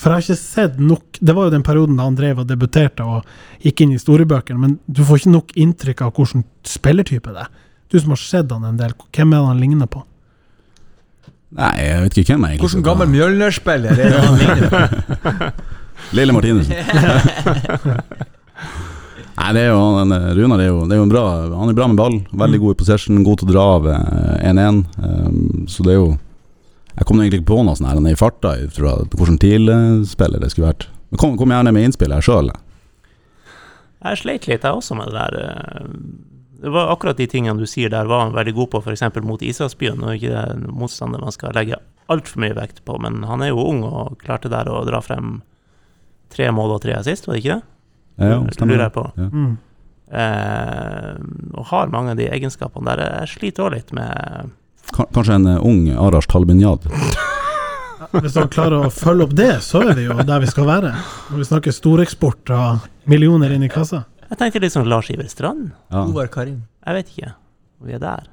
[0.01, 2.47] For jeg har ikke sett nok Det var jo den perioden da han drev og
[2.49, 3.27] debuterte og
[3.61, 7.51] gikk inn i historiebøkene, men du får ikke nok inntrykk av hvordan spillertype det er.
[7.91, 10.01] Du som har sett han en del, hvem er det han ligner på?
[11.59, 14.79] Nei, jeg vet ikke hvem jeg egentlig Hvordan gammel Mjølner-spiller er det han ligner på?
[16.17, 16.75] Lille Martinussen.
[19.41, 21.69] Nei, det er jo han, eh, Runar er jo, det er jo en bra Han
[21.71, 24.81] er bra med ball, veldig god i possession, god til å dra av eh, 1-1.
[25.01, 26.09] Um, så det er jo
[26.97, 30.49] Jeg kom egentlig ikke på noe sånn her, han er i farta, hvordan TIL-spiller det
[30.51, 30.87] skulle vært.
[31.11, 32.51] Men kom, kom gjerne med innspill her sjøl.
[34.01, 35.37] Jeg sleit litt, jeg også, med det der.
[35.39, 35.87] eh,
[36.61, 39.01] Det var akkurat de tingene du sier der, var han veldig god på, f.eks.
[39.25, 39.97] mot Israelsbyen.
[39.97, 41.79] Nå er ikke det en motstander man skal legge
[42.11, 45.39] altfor mye vekt på, men han er jo ung og klarte der å dra frem
[46.31, 47.63] tre mål og tre assist, var det ikke det?
[48.21, 48.75] Ja, stemmer.
[48.75, 49.05] Lurer jeg på.
[49.17, 49.27] Ja.
[49.31, 49.57] Mm.
[50.21, 51.13] Eh,
[51.57, 53.03] og har mange av de egenskapene der.
[53.21, 54.51] Jeg sliter òg litt med
[54.95, 56.87] Kanskje en eh, ung Arash Talbinyad.
[58.11, 60.91] Hvis han klarer å følge opp det, så er vi jo der vi skal være.
[61.31, 64.03] Når vi snakker storeksport og millioner inn i kassa.
[64.31, 65.69] Jeg tenkte litt sånn Lars Iver Strand.
[65.91, 66.05] Ja.
[66.07, 66.63] Ovar Karim.
[66.87, 67.33] Jeg vet ikke
[67.81, 68.25] vi er der.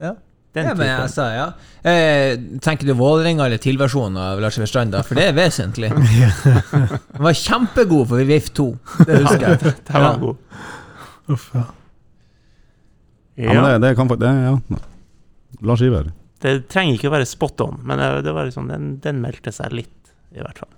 [0.00, 0.12] Ja.
[0.56, 1.42] Den ja, men jeg sa ja.
[1.86, 2.32] Eh,
[2.64, 5.02] tenker du Vålerenga eller TIL-versjonen av Lars Iver Strand, da?
[5.06, 5.90] For det er vesentlig.
[6.72, 8.66] Han var kjempegod for VIF 2,
[9.06, 9.60] det husker jeg.
[9.86, 10.14] Det var Ja.
[10.24, 10.36] god.
[11.36, 11.66] Uff, ja.
[13.40, 14.80] Ja, men det, det kan faktisk det, Ja.
[15.60, 16.12] Lars Iver.
[16.40, 19.52] Det trenger ikke å være spot on, men det, det var liksom, den, den meldte
[19.52, 20.72] seg litt, i hvert fall.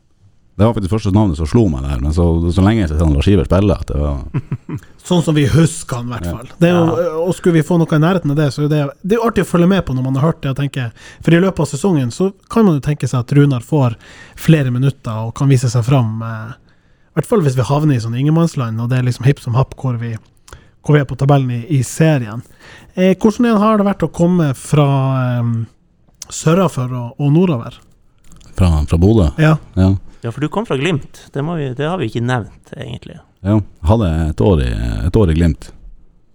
[0.54, 2.98] Det var faktisk første navnet som slo meg der, men så, så lenge jeg ser
[3.08, 4.18] Lars Iver spille, at det var
[5.08, 6.50] Sånn som vi husker han, i hvert fall.
[6.60, 8.82] Det er jo, og skulle vi få noe i nærheten av det, så er det,
[9.00, 10.52] det er artig å følge med på når man har hørt det.
[10.52, 10.90] og tenke,
[11.24, 13.96] For i løpet av sesongen så kan man jo tenke seg at Runar får
[14.38, 16.20] flere minutter og kan vise seg fram.
[16.22, 19.40] Eh, I hvert fall hvis vi havner i sånn ingenmannsland, og det er liksom hipp
[19.42, 20.12] som happ hvor vi,
[20.82, 22.42] hvor vi er på tabellen i, i serien.
[22.94, 24.88] Eh, hvordan har det vært å komme fra
[25.38, 25.54] eh,
[26.32, 27.80] sørafor og, og nordover?
[28.56, 29.30] fra, fra Bodø.
[29.38, 29.56] Ja.
[29.74, 29.96] Ja.
[30.20, 31.30] Ja, for du kom fra Glimt.
[31.32, 33.18] Det, må vi, det har vi ikke nevnt, egentlig.
[33.42, 33.60] ja.
[33.88, 34.68] Hadde et år i,
[35.06, 35.72] et år i Glimt.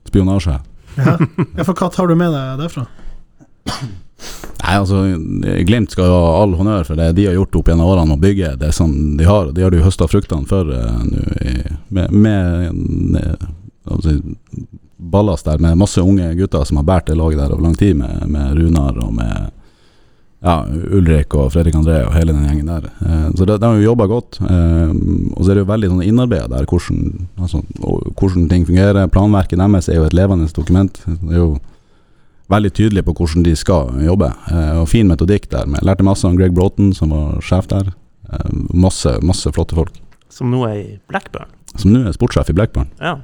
[0.07, 0.57] Spionasje.
[0.97, 1.13] ja.
[1.57, 2.83] ja for hva tar du med deg derfra?
[3.67, 5.05] Nei, altså,
[5.67, 8.55] Glimt skal ha all honnør for det de har gjort opp gjennom årene å bygge
[8.59, 9.53] det som de har.
[9.55, 11.23] De har du høsta fruktene for uh, nå
[11.87, 12.81] med, med
[13.13, 13.53] ne- altså,
[14.97, 17.95] ballast der med masse unge gutter som har båret det laget der over lang tid,
[17.95, 19.51] med, med Runar og med
[20.39, 22.89] ja, Ulrik og Fredrik André og hele den gjengen der.
[23.01, 24.39] Eh, så de har jo jobba godt.
[24.41, 24.91] Eh,
[25.33, 29.09] og så er det jo veldig sånn innarbeida der hvordan, altså, hvordan ting fungerer.
[29.13, 31.01] Planverket deres er jo et levende dokument.
[31.07, 31.49] Det er jo
[32.53, 34.31] veldig tydelig på hvordan de skal jobbe.
[34.51, 35.67] Eh, og fin metodikk der.
[35.79, 37.91] Jeg lærte masse om Greg Broughton, som var sjef der.
[38.29, 39.97] Eh, masse, masse flotte folk.
[40.29, 41.49] Som nå er i Blackburn.
[41.75, 42.91] Som nå er sportssjef i Blackburn.
[43.01, 43.17] Ja.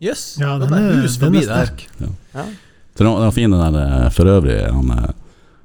[0.00, 0.24] Jøss.
[0.40, 1.66] Ja, det den er- hus den forbi er der.
[1.66, 1.86] sterk.
[2.34, 2.44] ja.
[2.98, 5.10] Så det var, fin den der eh, for øvrig, han eh,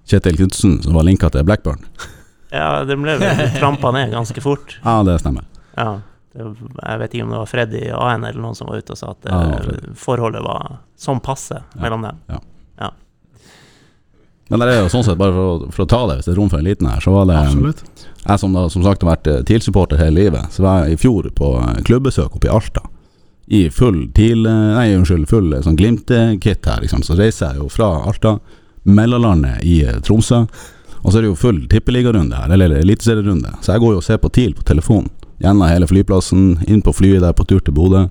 [0.06, 1.84] Kjetil Knutsen som var linka til Blackburn.
[2.54, 4.76] Ja, den ble vel trampa ned ganske fort.
[4.86, 5.42] Ja, det stemmer.
[5.76, 6.02] Ja.
[6.38, 9.12] Jeg vet ikke om det var Freddy AN eller noen som var ute og sa
[9.16, 12.22] at Ja, eh, forholdet var sånn passe mellom dem.
[14.52, 16.34] Men det er jo sånn sett, bare for å, for å ta det, hvis det
[16.34, 17.80] er rom for en liten her, så var det Absolutt.
[18.28, 21.30] Jeg som da som sagt har vært TIL-supporter hele livet, så var jeg i fjor
[21.34, 21.48] på
[21.88, 22.84] klubbesøk oppe i Alta.
[23.46, 27.04] I full TIL eh, Nei, unnskyld, full eh, sånn Glimt-kit her, liksom.
[27.04, 28.38] Så reiser jeg jo fra Alta,
[28.84, 30.46] mellomlandet i eh, Tromsø.
[31.04, 33.58] Og så er det jo full tippeligarunde her, eller eliteserierunde.
[33.62, 35.12] Så jeg går jo og ser på TIL på telefonen.
[35.44, 38.06] Gjennom hele flyplassen, inn på flyet der på tur til Bodø.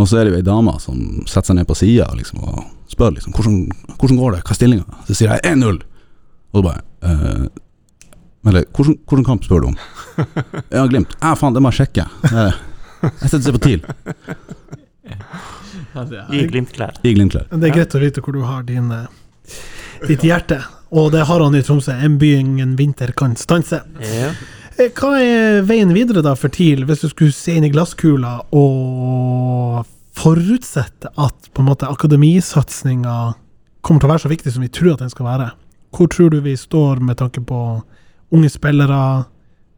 [0.00, 2.60] Og så er det jo ei dame som setter seg ned på sida liksom, og
[2.90, 3.56] spør liksom hvordan,
[4.00, 5.00] hvordan går det, hva er stillinga?
[5.08, 5.80] Så sier jeg 1-0.
[6.50, 7.44] Og så bare eh,
[8.50, 9.78] Eller hvordan, hvordan kamp spør du om?
[10.76, 11.12] Ja, Glimt.
[11.20, 12.06] Ja, faen, det må jeg sjekke.
[12.30, 12.56] Eh,
[13.02, 13.82] Jeg setter seg på TIL.
[16.30, 16.94] I Glimt-klær.
[17.04, 17.46] I Glimt-klær.
[17.50, 19.06] Det er greit å vite hvor du har din, eh,
[20.08, 20.60] ditt hjerte.
[20.92, 21.92] Og det har han i Tromsø.
[21.94, 23.82] En by ingen vinter kan stanse.
[24.00, 24.32] Ja.
[24.78, 28.40] Eh, Hva er veien videre da for TIL, hvis du skulle se inn i glasskula
[28.56, 29.86] og
[30.20, 33.34] forutsette at på en måte akademisatsinga
[33.82, 35.50] kommer til å være så viktig som vi tror at den skal være?
[35.96, 37.60] Hvor tror du vi står med tanke på
[38.32, 39.26] unge spillere,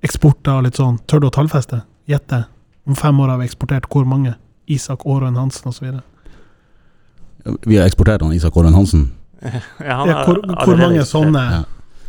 [0.05, 0.99] eksporter og litt sånn?
[1.09, 1.83] Tør du å tallfeste?
[2.11, 2.45] Gjette?
[2.87, 4.35] Om fem år har vi eksportert hvor mange?
[4.71, 5.89] Isak Aarøen Hansen osv.
[7.67, 9.11] Vi har eksportert han Isak Åren Hansen.
[9.83, 11.63] Ja, han Ja, hvor, hvor mange sånne, Ja.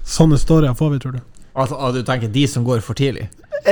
[0.05, 1.21] sånne storyer får vi, tror du?
[1.55, 3.29] Altså, ah, du tenker de som går for tidlig?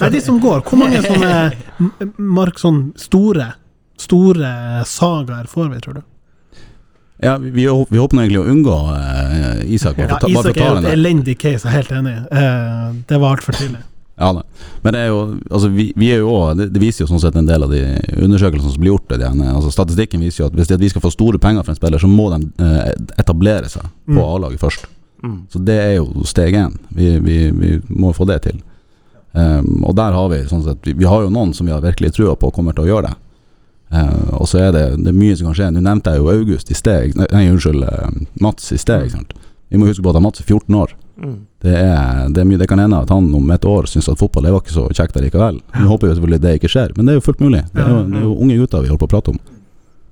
[0.00, 0.62] Nei, de som går.
[0.66, 3.52] Hvor mange sånne mark, sånn store,
[4.00, 4.50] store
[4.86, 6.02] sagaer får vi, tror du?
[7.22, 9.94] Ja, vi, vi, vi håper egentlig å unngå uh, Isak.
[9.98, 12.14] Bare Ja, ta- bare Isak er jo et elendig case, jeg er helt enig.
[12.32, 13.82] Uh, det var altfor tidlig.
[14.20, 14.30] Ja.
[14.84, 15.20] Men det er jo
[15.50, 17.80] Altså, vi, vi er jo også, det, viser jo sånn sett en del av de
[18.20, 19.08] undersøkelsene som blir gjort.
[19.08, 21.74] Det, altså, statistikken viser jo at hvis det, at vi skal få store penger for
[21.74, 22.90] en spiller, så må de eh,
[23.22, 24.26] etablere seg på Mm.
[24.26, 24.84] A-laget først.
[25.22, 25.38] Mm.
[25.48, 26.74] Så det er jo steg én.
[26.90, 28.60] Vi, vi, vi må få det til.
[29.32, 32.10] Um, og der har vi sånn sett vi, har jo noen som vi har virkelig
[32.18, 33.14] trua på kommer til å gjøre det.
[33.92, 35.70] Uh, og så er det, det er mye som kan skje.
[35.72, 39.14] Nå nevnte jeg jo August i sted, Nei, unnskyld, eh, Mats i steg.
[39.72, 40.92] Vi må huske på at Mats er 14 år.
[41.22, 41.38] Mm.
[41.62, 44.18] Det, er, det, er mye, det kan hende at han om et år syns at
[44.18, 45.60] fotball det var ikke så kjekt likevel.
[45.76, 47.62] Vi håper jo selvfølgelig det ikke skjer, men det er jo fullt mulig.
[47.70, 49.38] Det er jo, det er jo unge gutter vi holder på å prate om.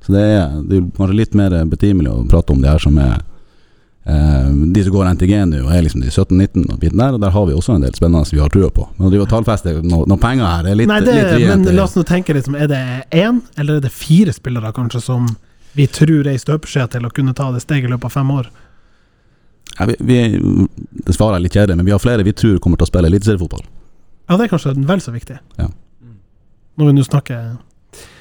[0.07, 2.97] Så det er, det er kanskje litt mer betimelig å prate om det her som
[3.03, 4.47] er eh,
[4.77, 7.35] de som går NTG nå, og er liksom de 17-19 og biten der, og der
[7.35, 8.87] har vi også en del spennende som vi har trua på.
[8.95, 11.67] Men å drive og tallfeste noen no penger her er litt, Nei, det, litt men
[11.75, 15.27] la oss nå tenke liksom, er det én, eller er det fire spillere kanskje som
[15.75, 18.35] vi tror er i støpeskjea til å kunne ta det steget i løpet av fem
[18.39, 18.51] år?
[19.81, 20.67] Ja, vi, vi,
[21.07, 23.09] det svarer jeg litt kjedelig, men vi har flere vi tror kommer til å spille
[23.09, 23.63] eliteseriefotball.
[24.29, 25.39] Ja, det er kanskje vel så viktig.
[25.57, 25.71] Ja.
[26.79, 27.51] Når vi nå snakker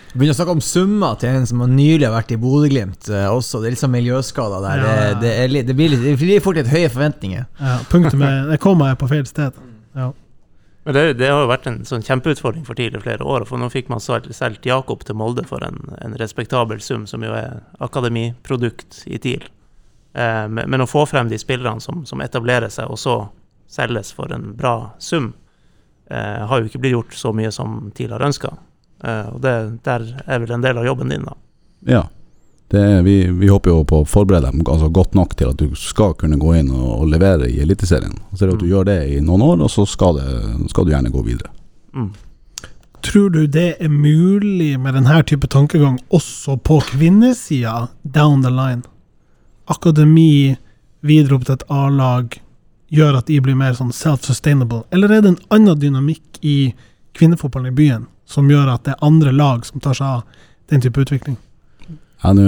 [0.10, 3.28] Begynner å snakke om summer til en som har nylig har vært i Bodø-Glimt eh,
[3.30, 3.60] også.
[3.62, 4.80] Det er litt sånn miljøskader der.
[4.82, 4.96] Ja.
[4.96, 7.44] Det, det, er litt, det, blir litt, det blir fort litt høye forventninger.
[7.60, 9.60] ja, Punktumet Det kommer jeg på feil sted.
[10.00, 10.08] Ja.
[10.88, 13.46] Men det, det har jo vært en sånn kjempeutfordring for tidligere flere år.
[13.46, 17.36] For nå fikk man solgt Jakob til Molde for en, en respektabel sum, som jo
[17.38, 19.46] er akademiprodukt i TIL.
[20.14, 23.18] Eh, men, å få frem de spillerne som, som etablerer seg, og så
[23.70, 25.34] selges for en bra sum,
[26.10, 28.54] eh, har jo ikke blitt gjort så mye som TIL har ønska.
[29.04, 29.56] Eh, og det,
[29.86, 31.36] der er vel en del av jobben din, da.
[31.86, 32.08] Ja.
[32.70, 35.58] Det er, vi, vi håper jo på å forberede dem altså godt nok til at
[35.58, 38.14] du skal kunne gå inn og, og levere i Eliteserien.
[38.34, 38.74] Så er det at du Mm.
[38.76, 41.50] gjør det i noen år, og så skal, det, skal du gjerne gå videre.
[41.98, 42.12] Mm.
[43.02, 48.84] Tror du det er mulig med denne type tankegang også på kvinnesida down the line?
[49.70, 50.56] Akademi
[51.06, 52.40] videre opp til et A-lag
[52.92, 54.84] gjør at de blir mer sånn self-sustainable?
[54.92, 56.74] Eller er det en annen dynamikk i
[57.18, 60.24] kvinnefotballen i byen som gjør at det er andre lag som tar seg av
[60.70, 61.38] den type utvikling?
[62.20, 62.44] Ja, nå,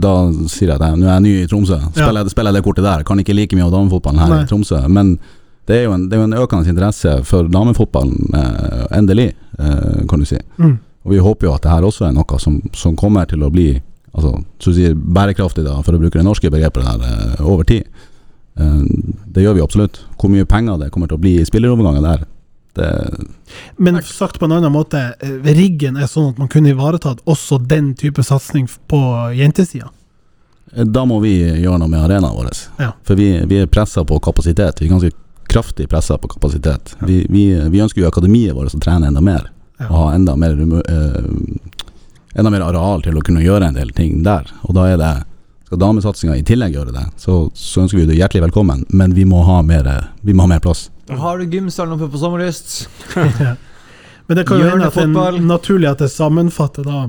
[0.00, 0.14] da
[0.48, 1.76] sier jeg jeg, nå er jeg ny i Tromsø.
[1.92, 3.02] Spiller, jeg- spiller jeg det kortet der.
[3.04, 4.42] Kan ikke like mye av damefotballen her Nei.
[4.44, 4.78] i Tromsø.
[4.88, 5.18] Men
[5.68, 10.18] det er en, det er jo en økende interesse for damefotballen, eh, endelig, eh, kan
[10.18, 10.38] du si.
[10.58, 10.78] Mm.
[11.04, 13.50] Og vi håper jo at det her også er noe som, som kommer til å
[13.52, 13.74] bli
[14.14, 17.66] altså, så å si bærekraftig, da, for å bruke det norske begrepet der, eh, over
[17.68, 17.88] tid.
[18.56, 18.84] Eh,
[19.34, 20.00] det gjør vi absolutt.
[20.18, 22.24] Hvor mye penger det kommer til å bli i spillerovergangen der,
[22.74, 22.88] det
[23.78, 27.60] Men sagt på en annen måte, eh, riggen er sånn at man kunne ivaretatt også
[27.62, 28.98] den type satsing på
[29.36, 29.90] jentesida.
[30.74, 32.50] Da må vi gjøre noe med arenaen vår.
[32.82, 32.92] Ja.
[33.06, 34.80] For vi, vi er pressa på kapasitet.
[34.80, 35.12] Vi er ganske
[35.46, 36.96] kraftig pressa på kapasitet.
[37.06, 39.52] Vi, vi, vi ønsker jo akademiet vårt å trene enda mer.
[39.78, 39.86] Ja.
[39.90, 41.22] Og ha enda mer, eh,
[42.34, 44.50] enda mer areal til å kunne gjøre en del ting der.
[44.68, 45.14] Og da er det
[45.64, 49.24] Skal damesatsinga i tillegg gjøre det, så, så ønsker vi det hjertelig velkommen, men vi
[49.24, 49.86] må ha mer,
[50.20, 50.90] vi må ha mer plass.
[51.08, 52.74] Har du gymsalen oppe på Sommerlyst?
[54.26, 57.02] Men det kan jo hende at det er naturlig at det sammenfatter da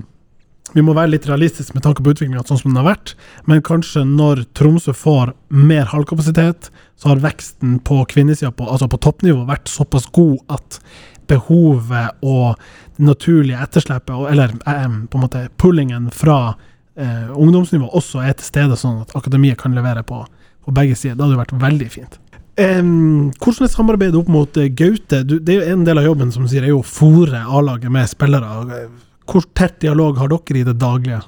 [0.75, 3.13] Vi må være litt realistiske med tanke på utviklinga sånn som den har vært,
[3.47, 6.67] men kanskje når Tromsø får mer halvkapasitet,
[6.99, 10.79] så har veksten på kvinnesida, altså på toppnivå, vært såpass god at
[11.27, 12.59] behovet og
[12.97, 16.55] det naturlige etterslepet, eller eh, på en måte pullingen fra
[16.95, 20.23] eh, ungdomsnivå også er til stede, sånn at akademiet kan levere på,
[20.65, 21.17] på begge sider.
[21.17, 22.19] Det hadde jo vært veldig fint.
[22.55, 25.25] Um, hvordan er samarbeidet opp mot eh, Gaute?
[25.27, 27.91] Du, det er jo en del av jobben som sier er jo å fòre A-laget
[27.91, 28.85] med spillere.
[29.27, 31.19] Hvor tett dialog har dere i det daglige?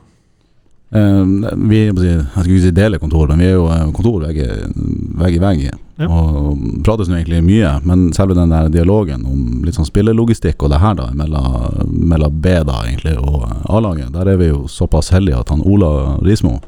[0.90, 5.36] Um, vi jeg skulle ikke si dele kontor, men vi er jo eh, kontor vegg
[5.36, 5.68] i vegg.
[5.98, 6.07] Ja.
[6.07, 10.69] Og prates nå egentlig mye, men selve den der dialogen om litt sånn spillelogistikk og
[10.74, 15.10] det her da, mellom, mellom B da egentlig og A-laget, der er vi jo såpass
[15.15, 16.60] heldige at han Ola Rismo,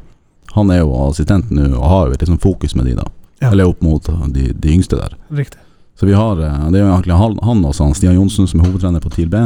[0.56, 3.06] han er jo assistent nå og har jo et sånn fokus med de da.
[3.39, 3.51] Ja.
[3.53, 4.03] Eller opp mot
[4.34, 5.14] de, de yngste der.
[5.30, 5.61] Riktig.
[5.99, 8.69] Så vi har, eh, det er jo egentlig han, og han Stian Johnsen som er
[8.69, 9.41] hovedtrener på TIL B.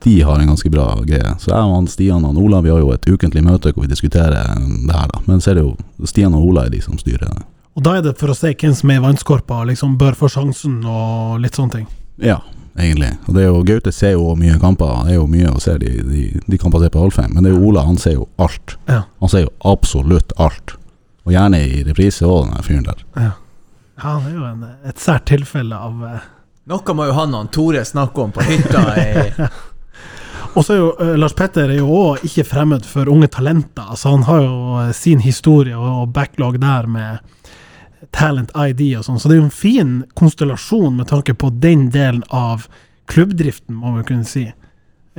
[0.00, 1.34] De har en ganske bra greie.
[1.38, 3.90] Så jeg og han Stian og Ola Vi har jo et ukentlig møte hvor vi
[3.92, 5.08] diskuterer det her.
[5.12, 7.44] da Men så er det jo Stian og Ola er de som styrer det.
[7.80, 10.12] Og da er det for å se hvem som er i vannskorpa og liksom bør
[10.20, 11.86] få sjansen og litt sånne ting.
[12.20, 12.34] Ja,
[12.76, 13.14] egentlig.
[13.24, 15.06] Og det er jo Gaute ser jo mye kamper.
[15.06, 17.32] Det er jo mye å se de, de, de kampene ser på Alfheim.
[17.32, 18.76] Men det er jo Ola, han ser jo alt.
[18.84, 19.06] Ja.
[19.24, 20.76] Han ser jo absolutt alt.
[21.24, 23.00] Og gjerne i reprise òg, den fyren der.
[23.16, 23.32] Ja,
[24.04, 26.28] han er jo en, et sært tilfelle av eh,
[26.68, 28.84] Noe må jo han og Tore snakke om på hytta.
[28.92, 29.48] I,
[30.58, 33.88] Og så er jo eh, Lars Petter er jo òg ikke fremmed for unge talenter.
[33.88, 37.38] Altså Han har jo eh, sin historie og, og backlog der med
[38.16, 41.90] Talent ID og sånn, så det er jo en fin konstellasjon med tanke på den
[41.92, 42.66] delen av
[43.10, 44.46] klubbdriften, må vi kunne si.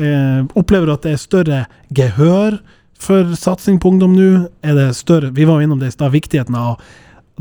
[0.02, 1.60] Eh, opplever du at det er større
[1.94, 2.58] gehør
[3.02, 4.30] for satsing på ungdom nå?
[4.64, 6.80] Er det større Vi var jo innom det i stad, viktigheten av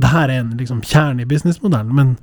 [0.01, 2.15] Det her er en liksom kjerne i businessmodellen, men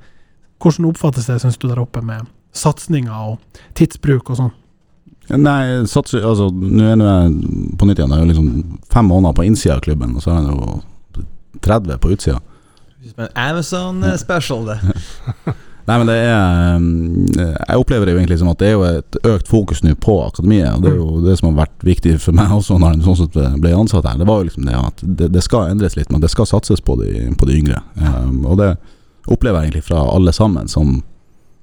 [0.58, 2.26] hvordan oppfattes det, syns du, der oppe med
[2.56, 4.54] satsinga og tidsbruk og sånn?
[5.38, 8.14] Nei, satser, altså, nå er jeg på nytt igjen.
[8.16, 11.26] Jeg er liksom fem måneder på innsida av klubben, og så er jeg jo
[11.68, 12.40] 30 på utsida.
[13.34, 14.78] Amazon eh, special, det.
[15.88, 16.88] Nei, men det er um,
[17.32, 20.18] Jeg opplever det jo egentlig som at det er jo et økt fokus nå på
[20.20, 20.74] akademiet.
[20.76, 23.62] Og det er jo det som har vært viktig for meg også når jeg sånn
[23.62, 24.18] ble ansatt her.
[24.20, 26.84] Det var jo liksom det at det, det skal endres litt, men det skal satses
[26.84, 27.80] på de, på de yngre.
[27.96, 28.74] Um, og det
[29.28, 30.98] opplever jeg egentlig fra alle sammen som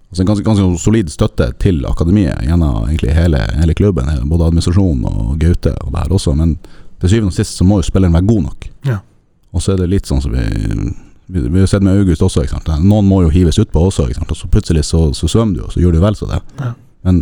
[0.10, 4.10] altså en ganske, ganske solid støtte til akademiet gjennom egentlig hele, hele klubben.
[4.32, 6.34] Både administrasjonen og Gaute og det her også.
[6.34, 6.58] Men
[7.04, 8.72] til syvende og sist så må jo spilleren være god nok.
[8.90, 9.04] Ja.
[9.54, 10.50] Og så er det litt sånn som vi
[11.28, 12.46] vi, vi har jo sett med August også.
[12.46, 12.72] Ikke sant?
[12.86, 14.34] Noen må jo hives utpå også, ikke sant?
[14.34, 16.42] og så plutselig så, så svømmer du, og så gjør du vel så det.
[16.62, 16.74] Ja.
[17.06, 17.22] Men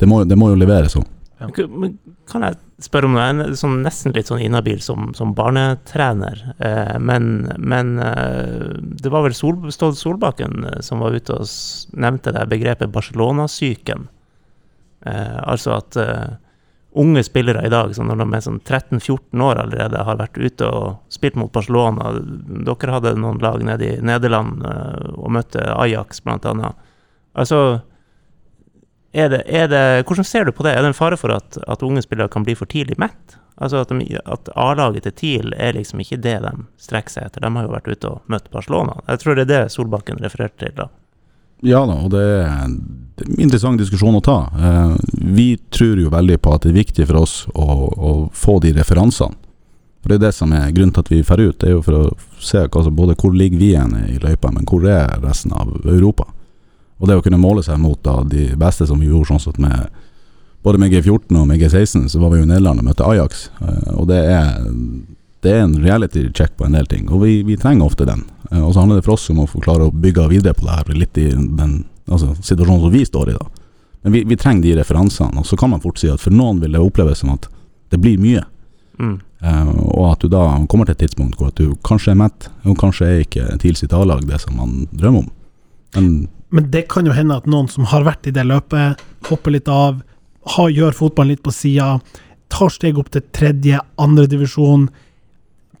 [0.00, 1.06] det må, det må jo leveres òg.
[1.40, 1.48] Ja.
[1.72, 1.96] Men
[2.30, 3.24] kan jeg spørre om noe?
[3.24, 6.42] Jeg er sånn, nesten litt sånn inhabil som, som barnetrener.
[6.58, 11.48] Eh, men men eh, det var vel Sol, Stål Solbakken eh, som var ute og
[11.96, 14.06] nevnte det begrepet Barcelona-syken.
[15.08, 16.28] Eh, altså at eh,
[16.92, 20.66] unge spillere i dag, så når de er sånn 13-14 år allerede, har vært ute
[20.66, 26.22] og spilt mot Barcelona Dere hadde noen lag nede i Nederland eh, og møtte Ajax,
[26.26, 26.88] blant annet.
[27.38, 27.80] Altså
[29.12, 30.74] er det, er det, hvordan ser du på det?
[30.74, 33.38] Er det en fare for at, at unge spillere kan bli for tidlig mett?
[33.60, 37.44] Altså at, at A-laget til TIL er liksom ikke det de strekker seg etter.
[37.44, 39.00] De har jo vært ute og møtt Barcelona.
[39.10, 40.88] Jeg tror det er det Solbakken refererte til da.
[41.66, 44.38] Ja da, og det er, en interessant diskusjon å ta.
[44.56, 44.96] Eh,
[45.36, 48.72] vi tror jo veldig på at det er viktig for oss å, å få de
[48.78, 49.36] referansene.
[50.00, 51.58] For Det er det som er grunnen til at vi drar ut.
[51.60, 52.04] Det er jo for å
[52.40, 56.24] se som- både hvor ligger vi igjen i løypa, men hvor er resten av Europa.
[57.00, 59.58] Og det å kunne måle seg mot da, de beste som vi gjorde sånn sett
[59.58, 59.90] med
[60.62, 63.50] både med G14 og med G16, så var vi jo i Nederland og møtte Ajax.
[63.60, 64.64] Eh, og det er,
[65.40, 68.26] det er en reality check på en del ting, og vi, vi trenger ofte den.
[68.50, 70.66] Eh, og så handler det for oss om å få klare å bygge videre på
[70.66, 73.38] det her, litt i den altså, situasjonen som vi står i.
[73.38, 73.46] da.
[74.02, 76.60] Men vi, vi trenger de referansene, og så kan man fort si at for noen
[76.62, 77.48] vil det oppleves som at
[77.92, 78.44] det blir mye.
[79.00, 79.16] Mm.
[79.40, 82.50] Uh, og at du da kommer til et tidspunkt hvor at du kanskje er mett,
[82.68, 85.30] og kanskje er ikke TIL sitt A-lag det som man drømmer om.
[85.96, 88.98] Men Men det kan jo hende at noen som har vært i det løpet,
[89.28, 90.02] hopper litt av,
[90.56, 92.00] har, gjør fotballen litt på sida,
[92.50, 94.88] tar steg opp til tredje, andre divisjon.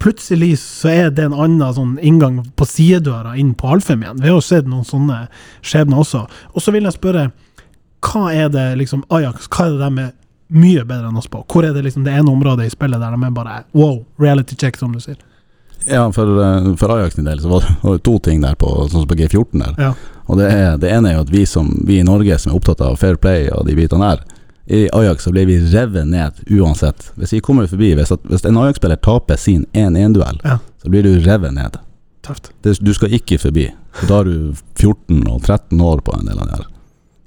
[0.00, 4.22] Plutselig så er det en annen sånn inngang på sidedøra inn på Alfheim igjen.
[4.22, 5.26] Vi har jo sett noen sånne
[5.60, 6.22] skjebner også.
[6.54, 7.26] Og så vil jeg spørre,
[8.08, 10.14] hva er det liksom Ajax, hva er det de er
[10.56, 11.42] mye bedre enn oss på?
[11.44, 14.56] Hvor er det liksom det ene området i spillet der de er bare wow, reality
[14.56, 15.20] check, som du sier?
[15.84, 18.56] Ja, for, eh, for Ajax sin del så var det, var det to ting der
[18.56, 19.78] på, sånn som på G14 der.
[19.80, 19.94] Ja.
[20.30, 22.60] Og det, er, det ene er jo at vi, som, vi i Norge som er
[22.60, 24.39] opptatt av fair play og de bitene der,
[24.70, 27.08] i Ajax så ble vi revet ned uansett.
[27.18, 30.58] Hvis vi kommer forbi, hvis, at, hvis en Ajax-spiller taper sin 1-1-duell, Ja.
[30.82, 31.78] så blir du revet ned.
[32.22, 32.52] Tøft.
[32.62, 33.68] Det, du skal ikke forbi.
[34.00, 36.66] Så Da er du 14 og 13 år på en del av det her.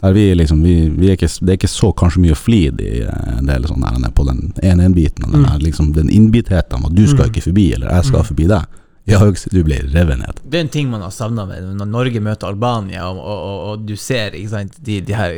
[0.04, 3.02] Der vi liksom, vi, vi er ikke, det er ikke så kanskje mye flid i
[3.04, 3.84] eh, en del sånn
[4.16, 5.32] på den 1-1-biten.
[5.32, 5.60] Den, Mm.
[5.64, 7.32] liksom, den innbitheten om at du skal Mm.
[7.32, 8.26] ikke forbi, eller jeg skal Mm.
[8.26, 8.66] forbi deg.
[9.08, 10.40] Ajax du blir revet ned.
[10.48, 13.84] Det er en ting man har savna når Norge møter Albania, og, og, og, og
[13.90, 15.36] du ser ikke sant, de, de her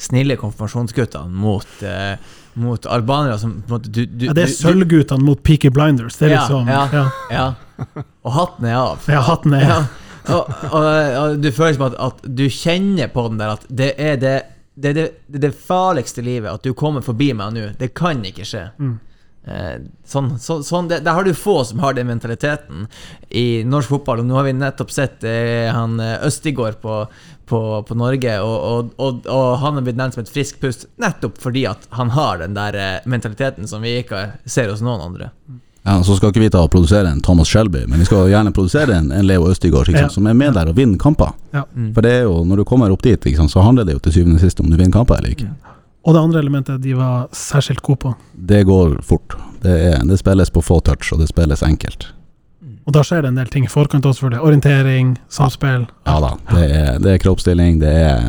[0.00, 2.14] snille konfirmasjonsguttene mot, eh,
[2.62, 6.20] mot albanere som på en måte du, du, Ja, det er sølvguttene mot Peaky Blinders.
[6.20, 6.84] Det er Ja, liksom ja.
[6.92, 7.04] ja.
[7.34, 8.04] Ja.
[8.22, 9.10] Og hatten er av.
[9.10, 9.82] Ja, hatten er Ja.
[10.30, 10.84] Og, og,
[11.18, 14.36] og du føler som at, at du kjenner på den der at det er det,
[14.78, 16.46] det, det, det, det farligste livet.
[16.52, 17.64] At du kommer forbi meg nå.
[17.80, 18.68] Det kan ikke skje.
[18.78, 19.00] Mm.
[19.44, 22.84] Eh, sånn, så, sånn det, Der har du få som har den mentaliteten
[23.30, 24.20] i norsk fotball.
[24.22, 27.00] Og nå har vi nettopp sett eh, han eh, Østigård på,
[27.50, 30.86] på, på Norge, og, og, og, og han har blitt nevnt som et friskt pust
[31.02, 35.02] nettopp fordi at han har den der eh, mentaliteten som vi ikke ser hos noen
[35.10, 35.32] andre.
[35.82, 38.52] Ja, Så skal ikke vi ta og produsere en Thomas Shelby, men vi skal gjerne
[38.54, 40.06] produsere en, en Leo Østigård Ja.
[40.08, 41.32] som er med der og vinner kamper.
[41.50, 41.64] Ja.
[41.74, 41.90] Mm.
[41.96, 44.04] For det er jo, når du kommer opp dit, ikke sant, så handler det jo
[44.06, 45.50] til syvende og sist om du vinner kamper eller ikke.
[46.02, 48.14] Og det andre elementet de var særskilt gode på.
[48.34, 49.36] Det går fort.
[49.62, 52.08] Det, er, det spilles på få touch, og det spilles enkelt.
[52.82, 54.42] Og da skjer det en del ting i forkant også, selvfølgelig.
[54.42, 55.86] Orientering, samspill.
[56.08, 56.32] Ja da.
[56.50, 58.24] Det er, det er kroppsstilling, det er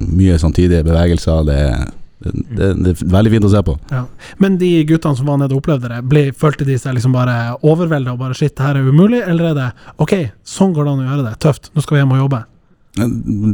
[0.00, 1.44] mye samtidige bevegelser.
[1.44, 1.82] Det er,
[2.24, 3.76] det, det, det er veldig fint å se på.
[3.92, 4.06] Ja.
[4.40, 7.36] Men de guttene som var nede og opplevde det, ble, følte de seg liksom bare
[7.60, 9.20] overvelda og bare shit, det her er umulig?
[9.28, 9.68] Eller er det
[10.00, 10.16] ok,
[10.56, 12.46] sånn går det an å gjøre det, tøft, nå skal vi hjem og jobbe?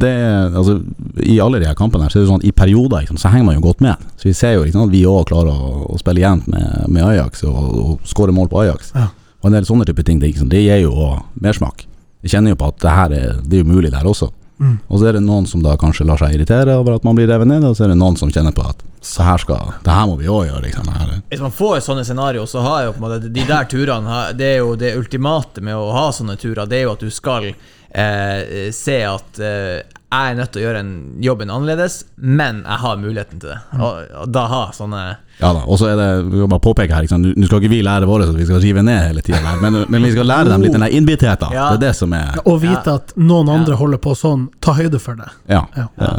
[0.00, 0.12] Det
[0.54, 0.78] altså,
[1.22, 3.32] I alle de her kampene her, så er det sånn at i perioder sant, så
[3.32, 4.06] henger man jo godt med.
[4.20, 7.06] Så vi ser jo sant, at vi òg klarer å, å spille jevnt med, med
[7.08, 8.94] Ajax og, og skåre mål på Ajax.
[8.96, 9.10] Ja.
[9.42, 11.10] Og en del sånne type ting, det, sant, det gir jo
[11.44, 11.84] mersmak.
[12.24, 14.30] Jeg kjenner jo på at det her er, det er mulig der også.
[14.62, 14.78] Mm.
[14.88, 17.28] Og så er det noen som da kanskje lar seg irritere over at man blir
[17.28, 19.92] revet ned, og så er det noen som kjenner på at så her, skal, det
[19.92, 20.62] her må vi òg gjøre.
[20.64, 20.88] Liksom.
[20.88, 21.13] Her.
[21.28, 24.50] Hvis man får sånne scenario, så har jo på en måte de der turene Det
[24.52, 26.68] er jo det ultimate med å ha sånne turer.
[26.68, 29.80] Det er jo at du skal eh, se at eh,
[30.14, 33.58] jeg er nødt til å gjøre en jobben annerledes, men jeg har muligheten til det.
[33.78, 35.02] Og, og da ha sånne
[35.40, 37.08] Ja da, og så er det Vi må bare påpeke her?
[37.10, 40.06] Nå skal ikke vi lære våre at vi skal rive ned hele tida, men, men
[40.06, 41.54] vi skal lære dem litt den der innbittheten.
[41.56, 41.72] Ja.
[41.72, 45.02] Det er det som er Og vite at noen andre holder på sånn, ta høyde
[45.02, 45.30] for det.
[45.50, 45.64] Ja.
[45.76, 45.88] Ja.
[45.98, 46.14] ja.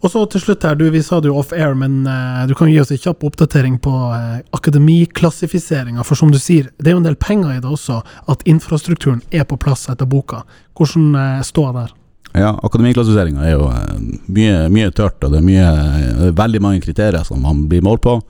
[0.00, 2.70] Og så til slutt her, du, vi sa det jo off-air, men uh, du kan
[2.72, 6.04] gi oss en kjapp oppdatering på uh, akademiklassifiseringa.
[6.08, 8.00] For som du sier, det er jo en del penger i det også,
[8.32, 10.46] at infrastrukturen er på plass etter boka.
[10.78, 11.96] Hvordan uh, står det der?
[12.36, 13.96] Ja, Akademiklassifiseringa er jo eh,
[14.30, 15.72] mye, mye tørt, og det er mye,
[16.20, 18.20] det er veldig mange kriterier som man blir målt på.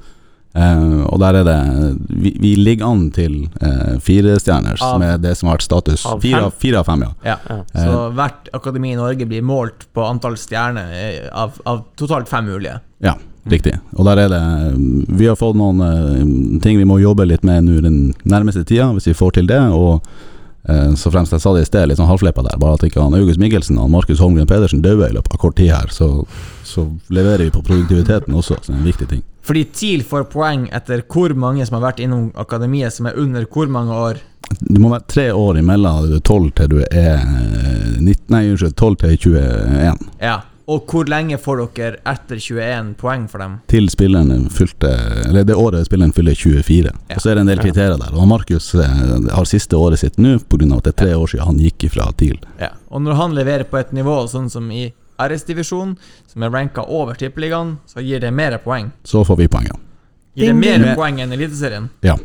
[0.50, 1.58] Eh, og der er det
[2.08, 6.06] Vi, vi ligger an til eh, firestjerners, som er det som har vært status.
[6.10, 7.12] Av Fire av, fire av fem, ja.
[7.22, 7.36] Ja.
[7.46, 7.58] Ja.
[7.76, 12.48] Så hvert akademi i Norge blir målt på antall stjerner eh, av, av totalt fem
[12.50, 12.80] mulige.
[13.04, 13.14] Ja,
[13.52, 13.76] riktig.
[13.94, 14.42] Og der er det
[15.20, 18.90] Vi har fått noen eh, ting vi må jobbe litt med nå den nærmeste tida,
[18.96, 19.60] hvis vi får til det.
[19.70, 20.26] Og eh,
[20.94, 23.16] så fremst jeg sa det i sted, litt sånn halvfleipa der, bare at ikke han
[23.16, 26.10] August Mikkelsen og Markus Holmgren Pedersen døde i løpet av kort tid her, så,
[26.68, 29.22] så leverer vi på produktiviteten også, som er en viktig ting.
[29.46, 33.48] Fordi TIL får poeng etter hvor mange som har vært innom akademiet, som er under
[33.50, 34.20] hvor mange år.
[34.60, 38.96] Du må være tre år imellom 12 til du er eh, 19, Nei, unnskyld, 12
[39.00, 40.14] til 21.
[40.20, 40.36] Ja.
[40.70, 43.56] Og hvor lenge får dere etter 21 poeng for dem?
[43.70, 44.90] Til spilleren fylte
[45.28, 46.92] Eller det året spilleren fyller 24.
[46.92, 47.16] Ja.
[47.16, 48.14] Og så er det en del kriterier der.
[48.14, 49.04] Og Markus eh,
[49.34, 50.76] har siste året sitt nå pga.
[50.76, 52.38] at det er tre år siden han gikk ifra TIL.
[52.60, 52.72] Ja.
[52.90, 55.96] Og når han leverer på et nivå sånn som i RS-divisjonen,
[56.26, 58.90] som er ranka over tippeligaen, så gir det mer poeng.
[59.04, 59.78] Så får vi poeng, ja.
[60.38, 61.90] Gir det mer poeng enn Eliteserien?
[62.06, 62.16] Ja.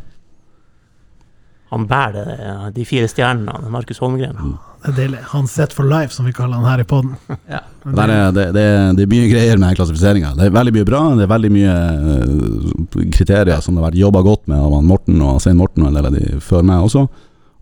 [1.73, 2.37] Han bærer det,
[2.75, 4.37] de fire stjernene, Markus Holmgren.
[4.85, 5.21] Det er deilig.
[5.31, 7.15] Han set for life, som vi kaller han her i poden.
[7.49, 7.61] Ja.
[7.85, 10.31] Det, det, er, det er mye greier med klassifiseringa.
[10.37, 11.01] Det er veldig mye bra.
[11.13, 15.21] Det er veldig mye eh, kriterier som det har vært jobba godt med av Morten
[15.21, 17.03] og Svein Morten og en del av de før meg også.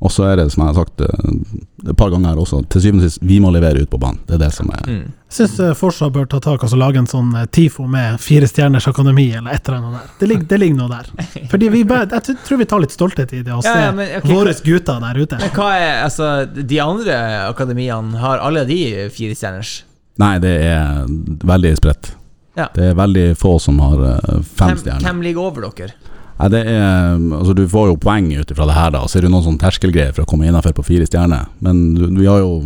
[0.03, 2.81] Og så er det, som jeg har sagt eh, et par ganger her også, til
[2.83, 4.17] syvende og sist, vi må levere ut på banen.
[4.27, 5.03] Det er det som er Mm.
[5.33, 8.45] Jeg syns Forsa bør ta tak og altså, lage en sånn eh, TIFO med fire
[8.49, 10.09] stjerners akademi, eller et eller annet der.
[10.19, 11.07] Det ligger, det ligger noe der.
[11.53, 13.91] Fordi vi bare, Jeg tror vi tar litt stolthet i det, å Ja, se ja,
[13.95, 15.39] men, ok, våre gutter der ute.
[15.41, 17.17] Men hva er Altså, de andre
[17.47, 18.81] akademiene, har alle de
[19.15, 19.83] fire stjerners?
[20.21, 21.07] Nei, det er
[21.47, 22.11] veldig spredt.
[22.59, 22.67] Ja.
[22.75, 25.07] Det er veldig få som har eh, fem Hvem, stjerner.
[25.07, 25.95] hvem ligger over dere?
[26.43, 29.05] Nei, det er, altså Du får jo poeng ut ifra det her, da.
[29.07, 31.47] Så er det noen sånn terskelgreier for å komme innenfor på fire stjerner.
[31.63, 32.57] Men vi har jo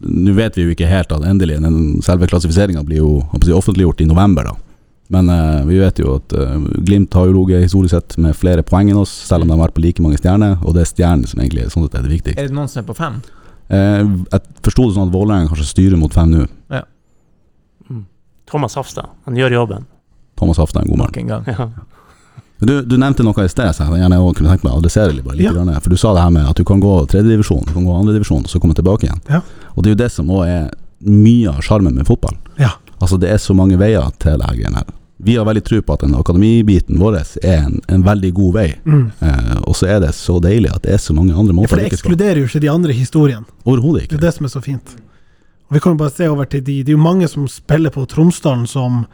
[0.00, 3.12] Nå vet vi jo ikke helt at endelig den selve klassifiseringa blir jo
[3.44, 4.56] si, offentliggjort i november, da.
[5.10, 6.56] Men eh, vi vet jo at eh,
[6.86, 9.64] Glimt har jo ligget historisk sett med flere poeng enn oss, selv om de har
[9.66, 10.56] vært på like mange stjerner.
[10.62, 12.40] Og det er stjernen som egentlig sånn sett er det viktigste.
[12.40, 13.20] Er det noen som er på fem?
[13.68, 14.00] Eh,
[14.32, 16.48] jeg forsto det sånn at Vålerenga kanskje styrer mot fem nå.
[18.50, 19.84] Thomas Hafstad, han gjør jobben.
[20.40, 21.12] Thomas Hafstad en god mann.
[21.12, 21.44] Nok en gang.
[21.46, 21.68] Ja.
[22.60, 25.14] Du, du nevnte noe i sted som jeg gjerne også kunne tenkt meg å adressere
[25.16, 25.24] litt.
[25.32, 25.52] Litt Ja.
[25.56, 27.94] grann, for Du sa det her med at du kan gå tredjedivisjon, du kan gå
[27.96, 29.20] andredivisjon, og så komme tilbake igjen.
[29.30, 29.40] Ja.
[29.76, 30.70] Og det er jo det som også er
[31.08, 32.36] mye av sjarmen med fotball.
[32.58, 32.74] Ja.
[33.00, 34.84] Altså Det er så mange veier til det her.
[35.22, 38.68] Vi har veldig tro på at den akademibiten vår er en, en veldig god vei.
[38.84, 39.10] Mm.
[39.20, 41.68] Eh, og så er det så deilig at det er så mange andre Ja, måter
[41.74, 43.44] for det ekskluderer jo ikke de andre historiene.
[43.64, 44.16] Overhodet ikke.
[44.16, 44.94] Det er det som er så fint.
[45.68, 47.90] Og Vi kan jo bare se over til de Det er jo mange som spiller
[47.90, 49.06] på Tromsdalen som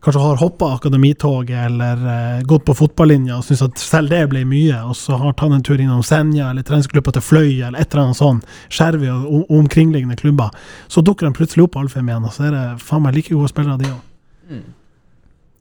[0.00, 4.44] kanskje har hoppa akademitoget eller eh, gått på fotballinja og syns at selv det ble
[4.48, 7.92] mye, og så har tatt en tur innom Senja eller treningsklubba til Fløy eller et
[7.92, 8.40] eller annet sånn,
[8.72, 10.50] Skjervøy og omkringliggende klubber.
[10.88, 13.34] Så dukker de plutselig opp på Alfheim igjen, og så er det faen meg like
[13.34, 14.60] gode spillere, de òg.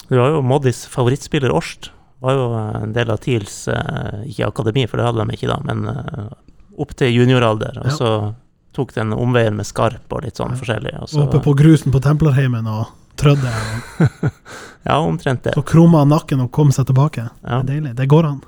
[0.09, 1.91] Du har jo Moddis favorittspiller Årst.
[2.23, 5.47] Var jo eh, en del av TILs eh, Ikke akademi, for det hadde de ikke
[5.51, 6.31] da, men eh,
[6.81, 7.77] opp til junioralder.
[7.83, 7.95] Og Ja.
[7.95, 8.09] så
[8.75, 10.59] tok den omveien med skarp og litt sånn Ja.
[10.59, 10.95] forskjellig.
[11.03, 12.87] Og så, Oppe på grusen på Templerheimen og
[13.19, 13.51] trødde,
[14.89, 15.53] ja, omtrent det.
[15.57, 17.27] så krumma han nakken og kom seg tilbake.
[17.43, 17.59] Ja.
[17.59, 17.93] Det er deilig.
[17.99, 18.39] Det går an.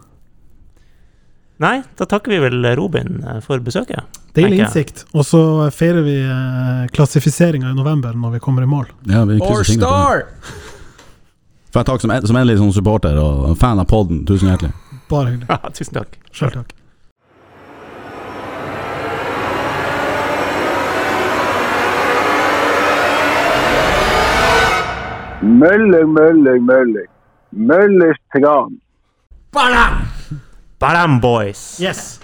[1.61, 4.17] Nei, da takker vi vel Robin eh, for besøket.
[4.33, 5.03] Deilig innsikt.
[5.13, 5.41] Og så
[5.75, 8.87] feirer vi eh, klassifiseringa i november, når vi kommer i mål.
[9.11, 9.89] Ja, vi krysser fingrene
[11.71, 14.25] for jeg takk som, en- som en litt sånn supporter og fan av podden.
[14.27, 14.73] Tusen hjertelig.
[15.07, 15.47] Bare hyggelig.
[15.53, 16.17] Ja, tusen takk.
[16.35, 16.73] Sjøl takk.
[25.41, 27.07] Møller, Møller, Møller.
[27.51, 28.75] Møllers tran.
[30.79, 31.79] Badam boys!
[31.81, 32.19] Yes.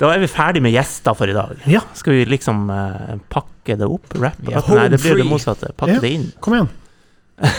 [0.00, 1.58] Da er vi ferdig med gjester for i dag.
[1.68, 1.82] Ja.
[1.98, 4.14] Skal vi liksom eh, pakke det opp?
[4.14, 4.46] Rappe?
[4.48, 5.74] Er Nei, det blir det motsatte.
[5.76, 6.06] Pakke yeah.
[6.06, 6.30] det inn.
[6.40, 6.70] Kom igjen.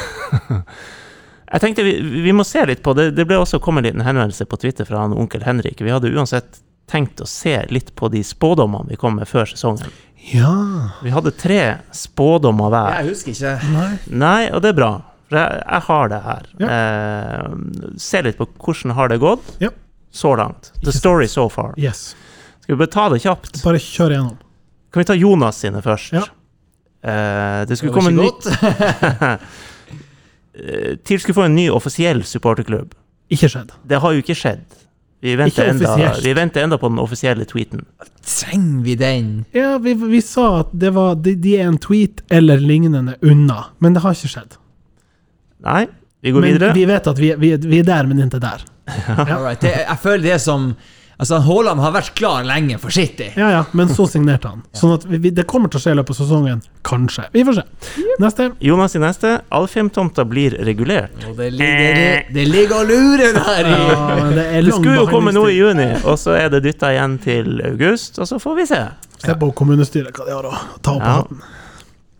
[1.51, 1.93] Jeg tenkte vi,
[2.23, 3.11] vi må se litt på det.
[3.17, 5.83] Det ble også kommet en liten henvendelse på Twitter fra han onkel Henrik.
[5.83, 6.61] Vi hadde uansett
[6.91, 9.91] tenkt å se litt på de spådommene vi kom med før sesongen.
[10.33, 11.61] Ja Vi hadde tre
[11.97, 12.99] spådommer hver.
[13.01, 13.53] Jeg husker ikke.
[13.73, 13.87] Nei.
[14.21, 14.91] Nei, og det er bra.
[15.31, 16.49] For jeg, jeg har det her.
[16.67, 19.69] Eh, se litt på hvordan har det gått Ja.
[20.11, 20.69] så langt.
[20.75, 20.99] The Ikke sant.
[21.01, 21.73] story so far.
[21.77, 22.15] Yes.
[22.61, 23.63] Skal vi bare ta det kjapt?
[23.63, 24.37] Bare kjør igjennom.
[24.91, 26.13] Kan vi ta Jonas sine først?
[26.13, 26.25] Ja.
[27.01, 29.37] Eh, det skulle Det komme ikke ny
[30.53, 32.91] Eh, TIL skulle få en ny offisiell supporterklubb.
[33.31, 33.69] Ikke skjedd.
[33.87, 34.65] Det har jo ikke skjedd.
[35.21, 37.83] Vi venter, enda, vi venter enda på den offisielle tweeten.
[38.25, 39.27] Trenger vi den?
[39.53, 43.67] Ja, vi, vi sa at det var, de, de er en tweet eller lignende unna,
[43.77, 44.57] men det har ikke skjedd.
[45.61, 45.83] Nei,
[46.25, 46.73] vi går men videre.
[46.73, 48.65] vi vet at vi, vi, vi er der, men ikke der.
[48.91, 49.23] Ja.
[49.37, 50.71] Alright, det, jeg føler det er som
[51.21, 53.27] Altså, Haaland har vært klar lenge for City.
[53.37, 54.63] Ja, ja, men så signerte han.
[54.73, 56.63] Sånn at vi, vi, det kommer til å skje i løpet av sesongen.
[56.87, 57.27] Kanskje.
[57.35, 57.65] Vi får se.
[58.23, 58.47] Neste.
[58.65, 59.35] Jonas i neste.
[59.53, 61.13] Alfheim-tomta blir regulert.
[61.29, 65.05] Og det ligger, det ligger og lurer der i Ja, det er Det skulle jo
[65.11, 68.57] komme noe i juni, og så er det dytta igjen til august, og så får
[68.57, 68.81] vi se.
[69.21, 71.13] Se på kommunestyret hva de har å ta opp Ja.
[71.21, 71.45] hatten.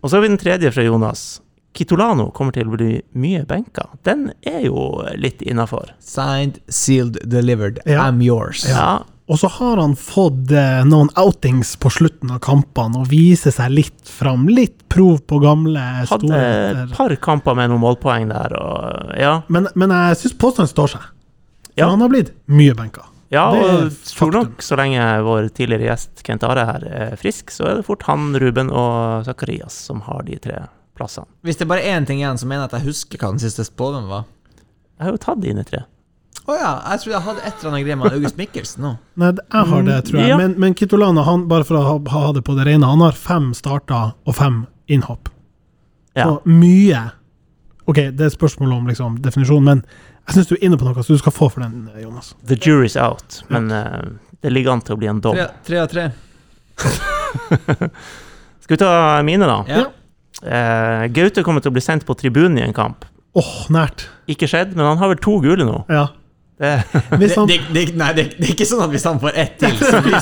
[0.02, 1.26] Og så har vi den tredje fra Jonas.
[1.74, 3.86] Kitolano kommer til å bli mye benka.
[4.04, 5.94] Den er jo litt innafor.
[6.04, 7.80] Signed, sealed, delivered.
[7.86, 8.04] Ja.
[8.10, 8.66] I'm yours.
[8.68, 9.04] Ja.
[9.32, 13.72] Og så har han fått eh, noen outings på slutten av kampene og viser seg
[13.72, 14.50] litt fram.
[14.52, 15.80] Litt prov på gamle
[16.10, 19.38] Hadde et par kamper med noen målpoeng der, og ja.
[19.48, 21.08] Men, men jeg syns påstanden står seg.
[21.72, 21.88] For Ja.
[21.94, 23.06] han har blitt mye benka.
[23.32, 27.70] Ja, og tror nok så lenge vår tidligere gjest Kent Are her er frisk, så
[27.70, 30.66] er det fort han, Ruben og Zakarias som har de tre
[31.02, 31.28] plassene.
[31.44, 33.42] Hvis det er bare én ting igjen, så mener jeg at jeg husker hva den
[33.44, 34.30] siste spådommen var.
[35.02, 35.84] Jeg har jo tatt dine tre.
[36.50, 38.92] Å ja, jeg trodde jeg hadde et eller annet greie med August Mikkelsen nå.
[39.22, 40.30] Nei, jeg har det, tror jeg.
[40.32, 40.38] Ja.
[40.40, 43.18] Men, men Kitolana, han, bare for å ha, ha det på det rene, han har
[43.18, 45.30] fem starter og fem innhopp.
[46.18, 46.28] Ja.
[46.28, 47.10] Så mye
[47.90, 49.80] Ok, det er et spørsmål om liksom, definisjon, men
[50.28, 52.30] jeg syns du er inne på noe, så du skal få for den, Jonas.
[52.48, 54.06] The jury's out, men uh,
[54.46, 55.36] det ligger an til å bli en dom.
[55.36, 56.06] Tre, tre av tre.
[58.64, 58.92] Skal vi ta
[59.28, 59.58] mine, da?
[59.68, 59.82] Ja.
[60.42, 63.06] Eh, Gaute kommer til å bli sendt på tribunen i en kamp.
[63.38, 64.08] Åh, nært.
[64.32, 65.84] Ikke skjedd, men han har vel to gule nå.
[65.92, 66.08] Ja.
[66.62, 69.56] Det, han det, det, nei, det, det er ikke sånn at hvis han får ett
[69.62, 70.14] til, så blir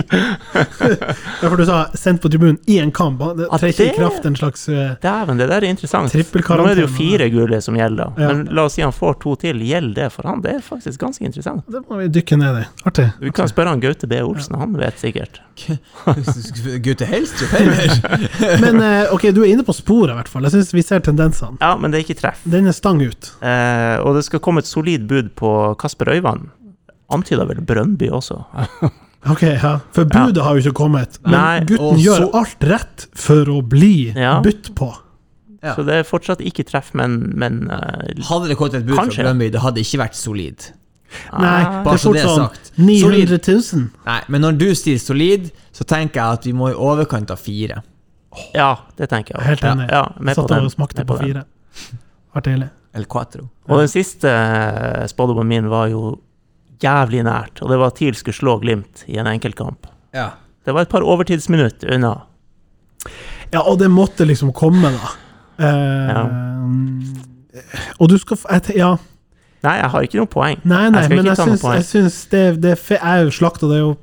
[1.40, 3.18] Ja, for du sa 'sendt på tribunen' i en kamp.
[3.36, 6.14] Det Ja, trer ikke i kraft en slags eh, Dæven, det der er interessant.
[6.14, 8.22] Nå er det jo fire gule som gjelder, da.
[8.22, 8.28] Ja.
[8.32, 9.60] Men la oss si han får to til.
[9.66, 10.42] Gjelder det for han?
[10.44, 11.64] Det er faktisk ganske interessant.
[11.66, 12.64] Det må vi dykke ned i.
[12.86, 13.08] Artig.
[13.20, 14.22] Vi kan spørre han Gaute B.
[14.22, 15.40] Olsen, han vet sikkert.
[16.86, 17.90] Gaute Helstrup, eller?
[18.64, 20.46] Men eh, ok, du er inne på sporet, i hvert fall.
[20.46, 21.58] Jeg syns vi ser tendensene.
[21.60, 22.40] Ja, men det er ikke treff.
[22.48, 23.32] Den er stang ut.
[23.44, 26.48] Eh, og det skal komme et solid bud på Kasper Øyvand.
[27.10, 28.42] Antyda vel Brøndby også.
[29.28, 29.74] Ok, ja.
[29.92, 31.18] For budet har jo ikke kommet.
[31.26, 34.40] Men Nei, gutten og gjør så- alt rett for å bli Ja.
[34.40, 34.86] bytt på.
[35.62, 35.74] Ja.
[35.76, 39.20] Så det er fortsatt ikke treff, men, men uh, Hadde det kommet et bud Kanskje.
[39.20, 40.70] fra Brøndby, det hadde ikke vært solid.
[41.36, 42.72] Nei, Bare det bare er så fort det sånn sagt.
[42.78, 43.38] 900
[43.76, 43.84] 000.
[44.06, 47.44] Nei, men når du sier solid, så tenker jeg at vi må i overkant av
[47.44, 47.82] fire.
[48.54, 49.44] Ja, det tenker jeg.
[49.50, 49.90] Helt enig.
[49.90, 51.44] Ja, ja, Satt og smakte på, på fire.
[52.32, 52.70] Vært deilig.
[52.94, 53.48] El Cuatro.
[53.68, 56.18] Og den siste eh, spådommen min var jo
[56.82, 59.86] jævlig nært, og det var at TIL skulle slå Glimt i en enkeltkamp.
[60.16, 60.30] Ja.
[60.64, 62.14] Det var et par overtidsminutt unna.
[63.52, 65.12] Ja, og det måtte liksom komme, da.
[65.60, 66.26] Eh,
[67.98, 68.96] Og du skal få Ja.
[69.62, 70.60] Nei, jeg har ikke noe poeng.
[70.64, 73.32] Nei, nei, Jeg skal men ikke jeg syns, jeg syns det, det er fe- Jeg
[73.36, 73.96] slakta, det jo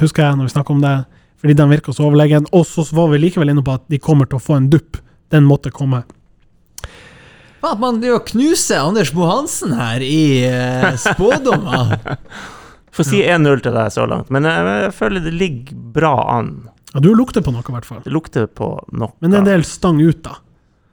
[0.00, 1.04] Husker jeg når vi snakka om det,
[1.38, 2.46] fordi de virka så overlegen.
[2.52, 4.96] Og så var vi likevel inne på at de kommer til å få en dupp.
[5.30, 6.02] Den måtte komme.
[7.62, 11.94] At man driver og knuser Anders Mohansen her i eh, spådommer.
[12.92, 16.50] Får si 1-0 til deg så langt, men jeg, jeg føler det ligger bra an.
[16.92, 18.02] Ja, du lukter på noe, i hvert fall.
[18.04, 19.14] Det lukter på noe.
[19.22, 20.36] Men det er en del stang ut, da.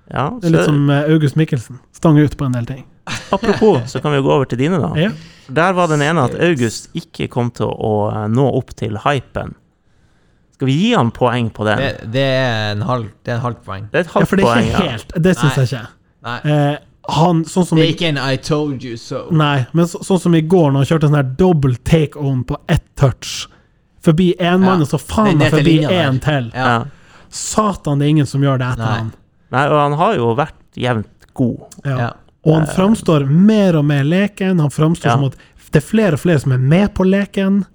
[0.10, 1.82] Ja, Det er litt som eh, August Mikkelsen.
[1.94, 2.86] Stang ut på en del ting.
[3.36, 4.94] Apropos, så kan vi jo gå over til dine, da.
[4.98, 5.12] Ja.
[5.50, 9.58] Der var den ene at August ikke kom til å eh, nå opp til hypen.
[10.56, 11.84] Skal vi gi han poeng på den?
[11.84, 13.86] Det, det, er en halv, det er en halvt poeng.
[13.92, 14.92] Det er et ja, halvt for det er poeng, ikke ja.
[14.94, 15.86] helt Det syns jeg ikke.
[16.26, 16.76] Eh,
[17.10, 19.26] han, sånn som det er ikke en I told you so.
[19.32, 22.58] Nei, men så, sånn som i går, når han kjørte sånn her double take-on på
[22.70, 23.48] ett touch.
[24.06, 26.52] Forbi én mann, og så faen meg forbi én til.
[27.30, 28.98] Satan, det er ingen som gjør det etter Nei.
[28.98, 29.10] han.
[29.54, 31.66] Nei, og han har jo vært jevnt god.
[31.86, 31.98] Ja.
[31.98, 32.10] Ja.
[32.48, 34.60] Og han framstår mer og mer leken.
[34.64, 35.16] Han framstår Ja.
[35.18, 35.36] som at
[35.72, 37.66] det er flere og flere som er med på leken.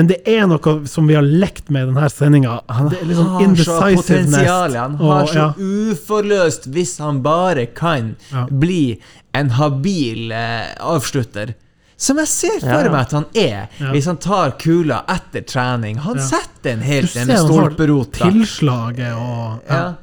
[0.00, 2.54] Men det er noe som vi har lekt med i denne sendinga.
[2.88, 4.76] Det er liksom har så potensial.
[4.80, 5.48] Han har og- så ja.
[5.60, 8.46] uforløst hvis han bare kan Ja.
[8.50, 8.98] bli
[9.34, 11.52] en habil eh, avslutter.
[12.00, 13.90] Som jeg ser for Ja, meg at han er, Ja.
[13.92, 15.98] hvis han tar kula etter trening.
[15.98, 16.22] Han Ja.
[16.22, 18.30] setter en helt en han stolperota.
[18.30, 19.76] tilslaget og ja.
[19.76, 19.94] Ja.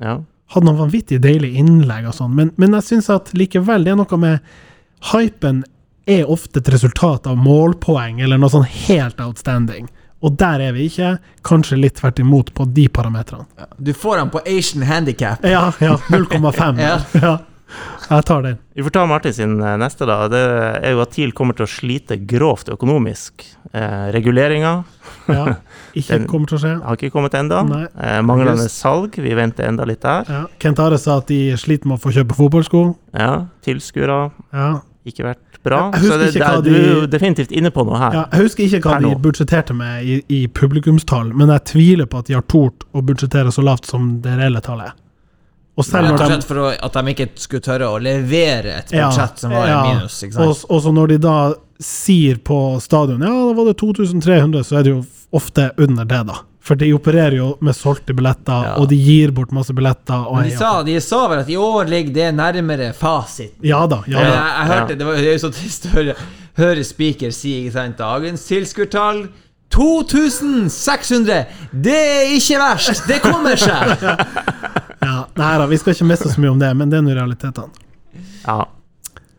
[0.00, 0.18] Ja.
[0.54, 3.96] Hadde noen vanvittig deilige innlegg og sånn, men, men jeg syns at likevel, det er
[3.96, 4.40] noe med
[5.12, 5.64] Hypen
[6.10, 9.88] er ofte et resultat av målpoeng eller noe sånn helt outstanding.
[10.20, 11.14] Og der er vi ikke.
[11.48, 13.46] Kanskje litt tvert imot på de parametrene.
[13.80, 15.44] Du får den på Asian Handicap.
[15.48, 15.94] Ja, ja.
[16.12, 16.80] 0,5.
[16.88, 16.98] Ja.
[17.22, 17.38] ja.
[18.10, 18.56] Jeg tar den.
[18.74, 20.24] Vi får ta Martin sin eh, neste, da.
[20.28, 20.40] Det
[20.82, 23.44] er jo at TIL kommer til å slite grovt økonomisk.
[23.72, 24.82] Eh, reguleringer
[25.30, 25.44] Ja.
[25.94, 26.72] Ikke Den- kommer til å skje.
[26.82, 27.60] har ikke kommet ennå.
[27.94, 30.26] Eh, manglende salg, vi venter enda litt der.
[30.28, 30.42] Ja.
[30.62, 32.82] Kent Are sa at de sliter med å få kjøpe fotballsko.
[33.14, 34.80] Ja, Tilskuere, Ja.
[35.08, 35.78] Ikke vært bra.
[35.96, 38.12] Så det, det, du er de- jo definitivt inne på noe her.
[38.18, 42.18] Ja, jeg husker ikke hva de budsjetterte med i, i publikumstall, men jeg tviler på
[42.20, 44.92] at de har tort å budsjettere så lavt som det reelle tallet.
[45.80, 48.74] Og selv Rett og de slett for å, at de ikke skulle tørre å levere
[48.82, 49.80] et Ja, budsjett som var i ja.
[49.88, 50.18] minus.
[50.26, 50.66] Ikke Og, sant?
[50.74, 51.36] og så når de da
[51.80, 55.00] sier på stadion Ja, da var det 2300, så er det jo
[55.32, 56.40] ofte under det, da.
[56.60, 58.74] For de opererer jo med solgte billetter, Ja.
[58.76, 60.26] og de gir bort masse billetter.
[60.28, 63.54] Og Men de sa, de sa vel at i år ligger det nærmere fasit.
[63.64, 64.02] Ja da.
[64.06, 66.14] ja jeg, jeg, jeg hørte, det, var, det er jo så trist å høre,
[66.60, 69.22] høre speaker si ikke sant, dagens tilskuertall
[69.70, 71.44] 2600!
[71.72, 73.06] Det er ikke verst!
[73.08, 73.96] Det kommer seg!
[75.00, 77.14] Ja, nei da, vi skal ikke miste så mye om det, men det er nå
[77.16, 77.72] realitetene.
[78.44, 78.58] Ja.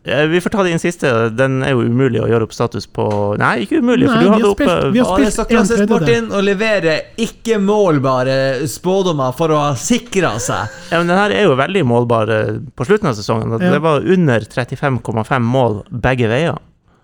[0.04, 1.10] Eh, Vi får ta din siste.
[1.30, 3.06] Den er jo umulig å gjøre opp status på
[3.38, 5.88] Nei, ikke umulig, for du hadde har oppe vi har Og spilt en klassisk.
[5.92, 10.74] Martin å levere ikke målbare spådommer for å ha sikra seg.
[10.90, 13.54] Ja, men den her er jo veldig målbar eh, på slutten av sesongen.
[13.62, 16.58] Det var under 35,5 mål begge veier.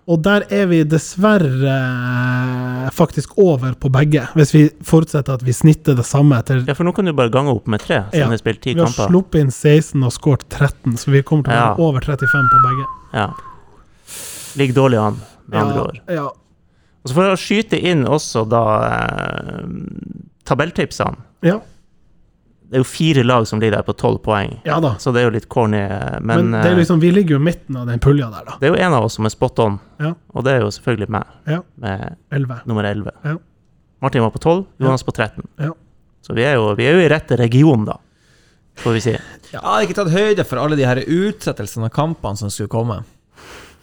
[0.09, 5.53] Og der er vi dessverre eh, faktisk over på begge, hvis vi forutsetter at vi
[5.53, 8.23] snitter det samme etter Ja, for nå kan du bare gange opp med tre, siden
[8.23, 8.27] Ja.
[8.31, 9.11] vi er spilt ti Vi har kamper.
[9.11, 11.85] sluppet inn 16 og skåret 13, så vi kommer til å være Ja.
[11.85, 12.85] over 35 på begge.
[13.13, 13.27] Ja.
[14.57, 15.99] Ligger dårlig an, med andre Ja, ord.
[16.09, 16.25] ja.
[16.99, 17.37] Og så får jeg
[17.69, 19.67] skyte inn også da eh,
[20.45, 21.17] tabelltipsene.
[21.45, 21.59] Ja.
[22.69, 24.91] Det er jo fire lag som ligger der på tolv poeng, ja da.
[25.01, 25.79] så det er jo litt corny.
[26.21, 28.43] Men, Men, det er eh, liksom, vi ligger jo i midten av den pulja der,
[28.45, 28.57] da.
[28.61, 30.11] det er jo en av oss som er spot on, Ja.
[30.37, 31.61] og det er jo selvfølgelig meg, Ja.
[31.81, 32.59] med 11.
[32.69, 33.11] nummer 11.
[33.25, 33.35] Ja.
[34.05, 35.47] Martin var på 12, Jonas på 13.
[35.59, 35.71] Ja.
[36.21, 37.97] Så vi er, jo, vi er jo i rette region, da,
[38.83, 39.15] får vi si.
[39.49, 43.01] Jeg hadde ikke tatt høyde for alle de her utsettelsene av kampene som skulle komme.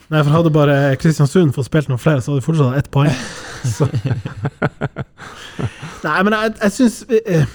[0.07, 2.91] Nei, for hadde bare Kristiansund fått spilt noen flere, så hadde de fortsatt hatt ett
[2.95, 3.11] poeng.
[3.67, 3.89] Så.
[6.05, 7.47] Nei, men jeg, jeg syns eh,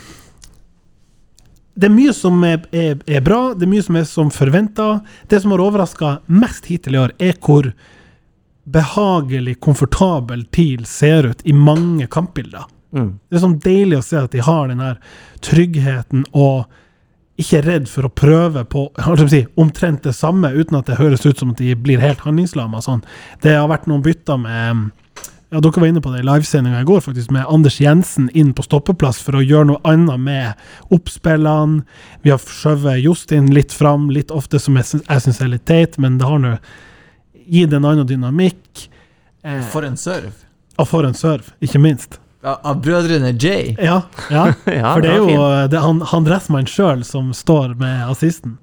[1.74, 4.90] Det er mye som er, er, er bra, det er mye som er som forventa.
[5.32, 7.72] Det som har overraska mest hittil i år, er hvor
[8.72, 12.68] behagelig, komfortabel TIL ser ut i mange kampbilder.
[12.92, 13.16] Mm.
[13.30, 15.00] Det er sånn deilig å se at de har den her
[15.44, 16.68] tryggheten og
[17.42, 18.86] ikke er redd for å prøve på
[19.32, 22.84] si, omtrent det samme, uten at det høres ut som at de blir helt handlingslamma.
[22.84, 23.02] Sånn.
[23.42, 24.92] Det har vært noen bytter med
[25.52, 28.54] ja, Dere var inne på det i livesendinga i går, faktisk, med Anders Jensen inn
[28.56, 30.62] på stoppeplass for å gjøre noe annet med
[30.96, 31.82] oppspillene.
[32.24, 35.66] Vi har skjøvet Justin litt fram, litt ofte, som jeg syns, jeg syns er litt
[35.68, 36.54] teit, men det har nå
[37.52, 38.88] gitt en annen dynamikk.
[39.44, 40.32] Eh, For en serve.
[40.80, 42.18] og for en serve, ikke minst.
[42.48, 43.76] Av brødrene Jay.
[43.78, 44.00] Ja,
[44.32, 44.48] ja.
[44.66, 45.36] Ja, For det er jo
[45.70, 48.56] det er han, han Dressmann sjøl som står med assisten.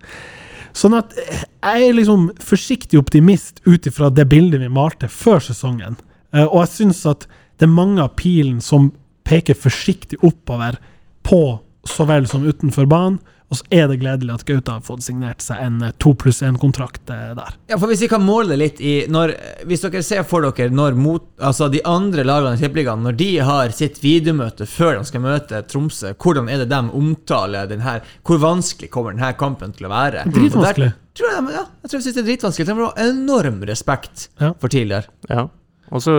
[0.74, 5.38] Sånn at eh, jeg er liksom forsiktig optimist ut ifra det bildet vi malte før
[5.44, 5.98] sesongen.
[6.34, 7.26] Eh, og jeg syns at
[7.58, 8.92] det er mange av pilen som
[9.28, 10.78] peker forsiktig oppover
[11.26, 11.42] på
[11.88, 13.18] så vel som utenfor banen.
[13.48, 16.42] Og så er det gledelig at Gauta har fått signert seg en eh, to pluss
[16.44, 17.54] én-kontrakt eh, der.
[17.72, 19.32] Ja, for Hvis vi kan måle det litt i når,
[19.64, 23.28] Hvis dere ser for dere når mot, altså de andre lagene i Tippeligaen Når de
[23.48, 28.04] har sitt videomøte før de skal møte Tromsø, hvordan er det de omtaler den her
[28.20, 30.26] Hvor vanskelig kommer denne kampen til å være?
[30.28, 30.90] Dritvanskelig.
[30.92, 32.66] Der Tror jeg, de- ja, jeg tror jeg synes det er dritvanskelig.
[32.68, 34.52] De har enorm respekt Ja.
[34.60, 35.08] for tidligere.
[35.32, 35.48] Ja.
[35.90, 36.14] Og så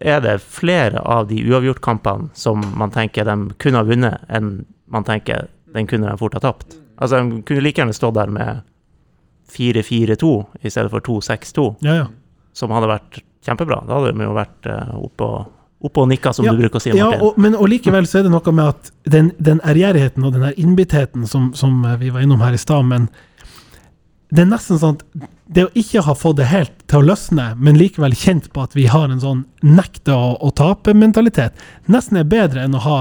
[0.00, 5.04] er det flere av de uavgjortkampene som man tenker de kunne ha vunnet, enn man
[5.06, 6.76] tenker den kunne de fort ha tapt.
[7.00, 8.62] Altså, de kunne like gjerne stått der med
[9.50, 12.06] 4-4-2 i stedet for 2-6-2, Ja, ja.
[12.52, 13.80] som hadde vært kjempebra.
[13.88, 15.48] Da hadde de jo vært uh, oppe og,
[15.88, 17.24] oppe og nikka, som Ja, du bruker å si, Ja, Martin.
[17.26, 20.46] og, men og likevel så er det noe med at den, den ærgjerrigheten og den
[20.46, 23.08] her innbitheten som, som eh, vi var innom her i stad, men
[24.30, 27.48] det er nesten sånn at det å ikke ha fått det helt til å løsne,
[27.58, 31.56] men likevel kjent på at vi har en sånn nekte å, å tape-mentalitet,
[31.90, 32.98] nesten er bedre enn å ha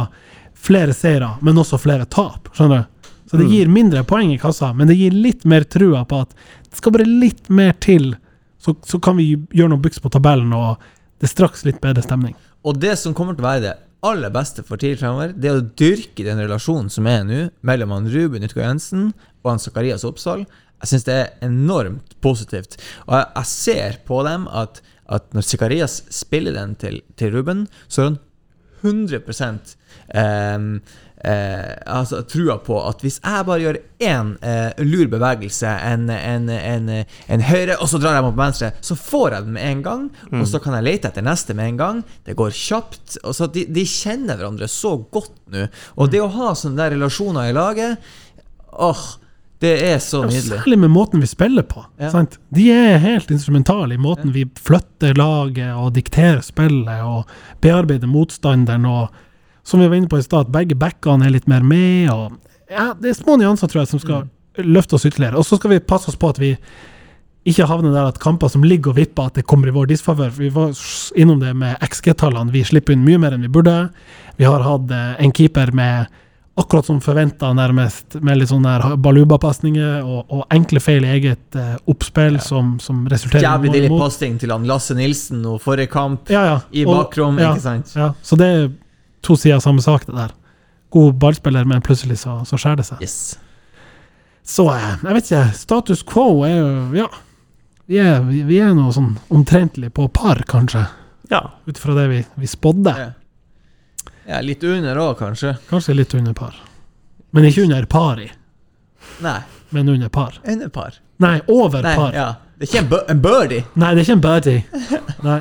[0.60, 2.50] flere seire, men også flere tap.
[2.58, 3.12] Skjønner du?
[3.30, 3.52] Så det Mm.
[3.54, 6.32] gir mindre poeng i kassa, men det gir litt mer trua på at
[6.70, 8.16] det skal bare litt mer til,
[8.58, 10.80] så, så kan vi gjøre noe byks på tabellen, og
[11.22, 12.34] det er straks litt bedre stemning.
[12.66, 15.60] Og det som kommer til å være det aller beste for TIL fremover, det er
[15.60, 20.04] å dyrke den relasjonen som er nå mellom han Ruben Utgaard Jensen og han Zakarias
[20.08, 20.46] Oppsal.
[20.80, 22.80] Jeg syns det er enormt positivt.
[23.08, 24.82] Og jeg, jeg ser på dem at,
[25.12, 28.20] at når Sikarias spiller den til, til Ruben, så er han
[28.82, 29.22] 100
[30.08, 30.56] eh,
[31.24, 36.50] eh, altså, trua på at hvis jeg bare gjør én eh, lur bevegelse, en, en,
[36.50, 36.90] en,
[37.28, 39.86] en høyre, og så drar jeg meg på venstre, så får jeg den med en
[39.86, 40.10] gang.
[40.32, 40.42] Mm.
[40.42, 42.04] Og så kan jeg lete etter neste med en gang.
[42.26, 43.20] Det går kjapt.
[43.24, 45.68] Og så de, de kjenner hverandre så godt nå.
[46.00, 48.12] Og det å ha sånne der relasjoner i laget
[48.70, 49.00] Åh,
[49.60, 50.62] det er så nydelig.
[50.62, 51.82] Særlig med måten vi spiller på.
[52.00, 52.10] Ja.
[52.14, 52.38] Sant?
[52.56, 57.28] De er helt instrumentale i måten vi flytter laget og dikterer spillet og
[57.62, 58.86] bearbeider motstanderen.
[58.88, 59.10] og
[59.68, 62.08] Som vi var inne på i stad, at begge backene er litt mer med.
[62.10, 62.38] og
[62.72, 64.30] ja, Det er små nyanser tror jeg, som skal
[64.64, 65.36] løfte oss ytterligere.
[65.36, 66.54] Og så skal vi passe oss på at vi
[67.50, 70.32] ikke havner der at kamper som ligger og vipper, at det kommer i vår disfavør.
[70.38, 70.72] Vi var
[71.20, 72.52] innom det med XG-tallene.
[72.52, 73.90] Vi slipper inn mye mer enn vi burde.
[74.40, 76.08] Vi har hatt eh, en keeper med
[76.60, 81.78] akkurat som forventa, nærmest, med litt sånne baluba-pasninger og, og enkle feil i eget uh,
[81.90, 84.04] oppspill som, som resulterer i Jævlig deilig imot.
[84.04, 86.58] pasning til han Lasse Nilsen og forrige kamp Ja, ja.
[86.76, 87.94] i bakrom, ja, ikke sant?
[87.96, 88.12] Ja.
[88.26, 88.68] Så det er
[89.26, 90.36] to sider av samme sak, det der.
[90.96, 93.04] God ballspiller, men plutselig så, så skjærer det seg.
[94.50, 95.42] Så eh, jeg vet ikke.
[95.60, 96.70] Status quo er jo
[97.04, 97.10] Ja.
[97.90, 100.84] Vi er, vi, vi er noe sånn omtrentlig på par, kanskje.
[101.32, 101.40] Ja.
[101.66, 102.92] Ut fra det vi, vi spådde.
[102.94, 103.08] Ja,
[104.46, 105.56] litt under òg, kanskje.
[105.70, 106.56] Kanskje litt under par.
[107.34, 108.30] Men ikke under pari,
[109.22, 109.40] Nei,
[109.70, 110.40] men under par.
[110.48, 110.96] under par.
[111.18, 112.14] Nei, over Nei, par.
[112.14, 112.30] ja.
[112.60, 113.64] Det er ikke en, birdie.
[113.80, 114.64] Nei, det er ikke en birdie.
[115.28, 115.40] Nei.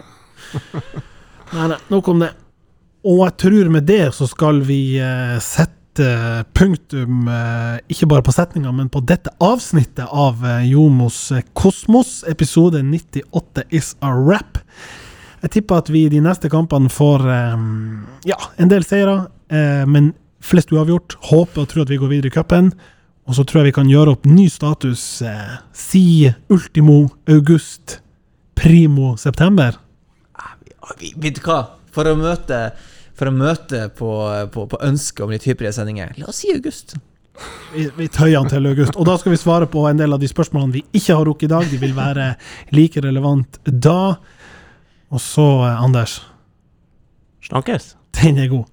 [1.52, 2.28] nei, nei, nok om det.
[3.08, 6.08] Og jeg tror med det så skal vi eh, sette
[6.54, 12.20] punktum, eh, ikke bare på setninga, men på dette avsnittet av eh, Jomos eh, Kosmos.
[12.30, 14.60] Episode 98 is a wrap.
[15.42, 17.56] Jeg tipper at vi i de neste kampene får eh,
[18.32, 19.18] ja, en del seire,
[19.54, 20.12] eh, men
[20.42, 21.16] flest uavgjort.
[21.30, 22.72] Håper og tror at vi går videre i cupen.
[23.28, 26.04] Og så tror jeg vi kan gjøre opp ny status eh, si
[26.50, 27.98] ultimo august,
[28.56, 29.76] primo september.
[30.98, 31.58] Vi- Vet du hva?
[31.92, 32.62] For å møte,
[33.18, 34.08] for å møte på,
[34.54, 36.94] på, på ønsket om litt hyppigere sendinger, la oss si august.
[37.74, 38.96] Vi, vi tøyer den til august.
[38.98, 41.46] Og da skal vi svare på en del av de spørsmålene vi ikke har rukket
[41.46, 41.68] i dag.
[41.70, 42.30] De vil være
[42.74, 44.16] like relevant da.
[45.10, 46.32] Og så, eh, Anders.
[47.42, 47.96] Snakkes.
[48.22, 48.64] Den er god.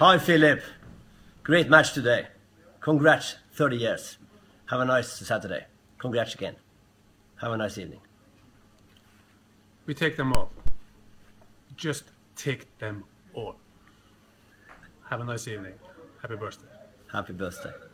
[0.00, 0.58] Hi, Philip.
[1.42, 2.24] Great match today.
[2.80, 4.18] Congrats, 30 years.
[4.70, 5.66] Have a nice Saturday.
[5.98, 6.54] Congrats again.
[7.36, 8.00] Have a nice evening.
[9.86, 10.48] We take them all.
[11.76, 12.04] Just
[12.36, 13.04] take them
[13.34, 13.56] all.
[15.10, 15.74] Have a nice evening.
[16.22, 16.68] Happy birthday.
[17.12, 17.89] Happy birthday.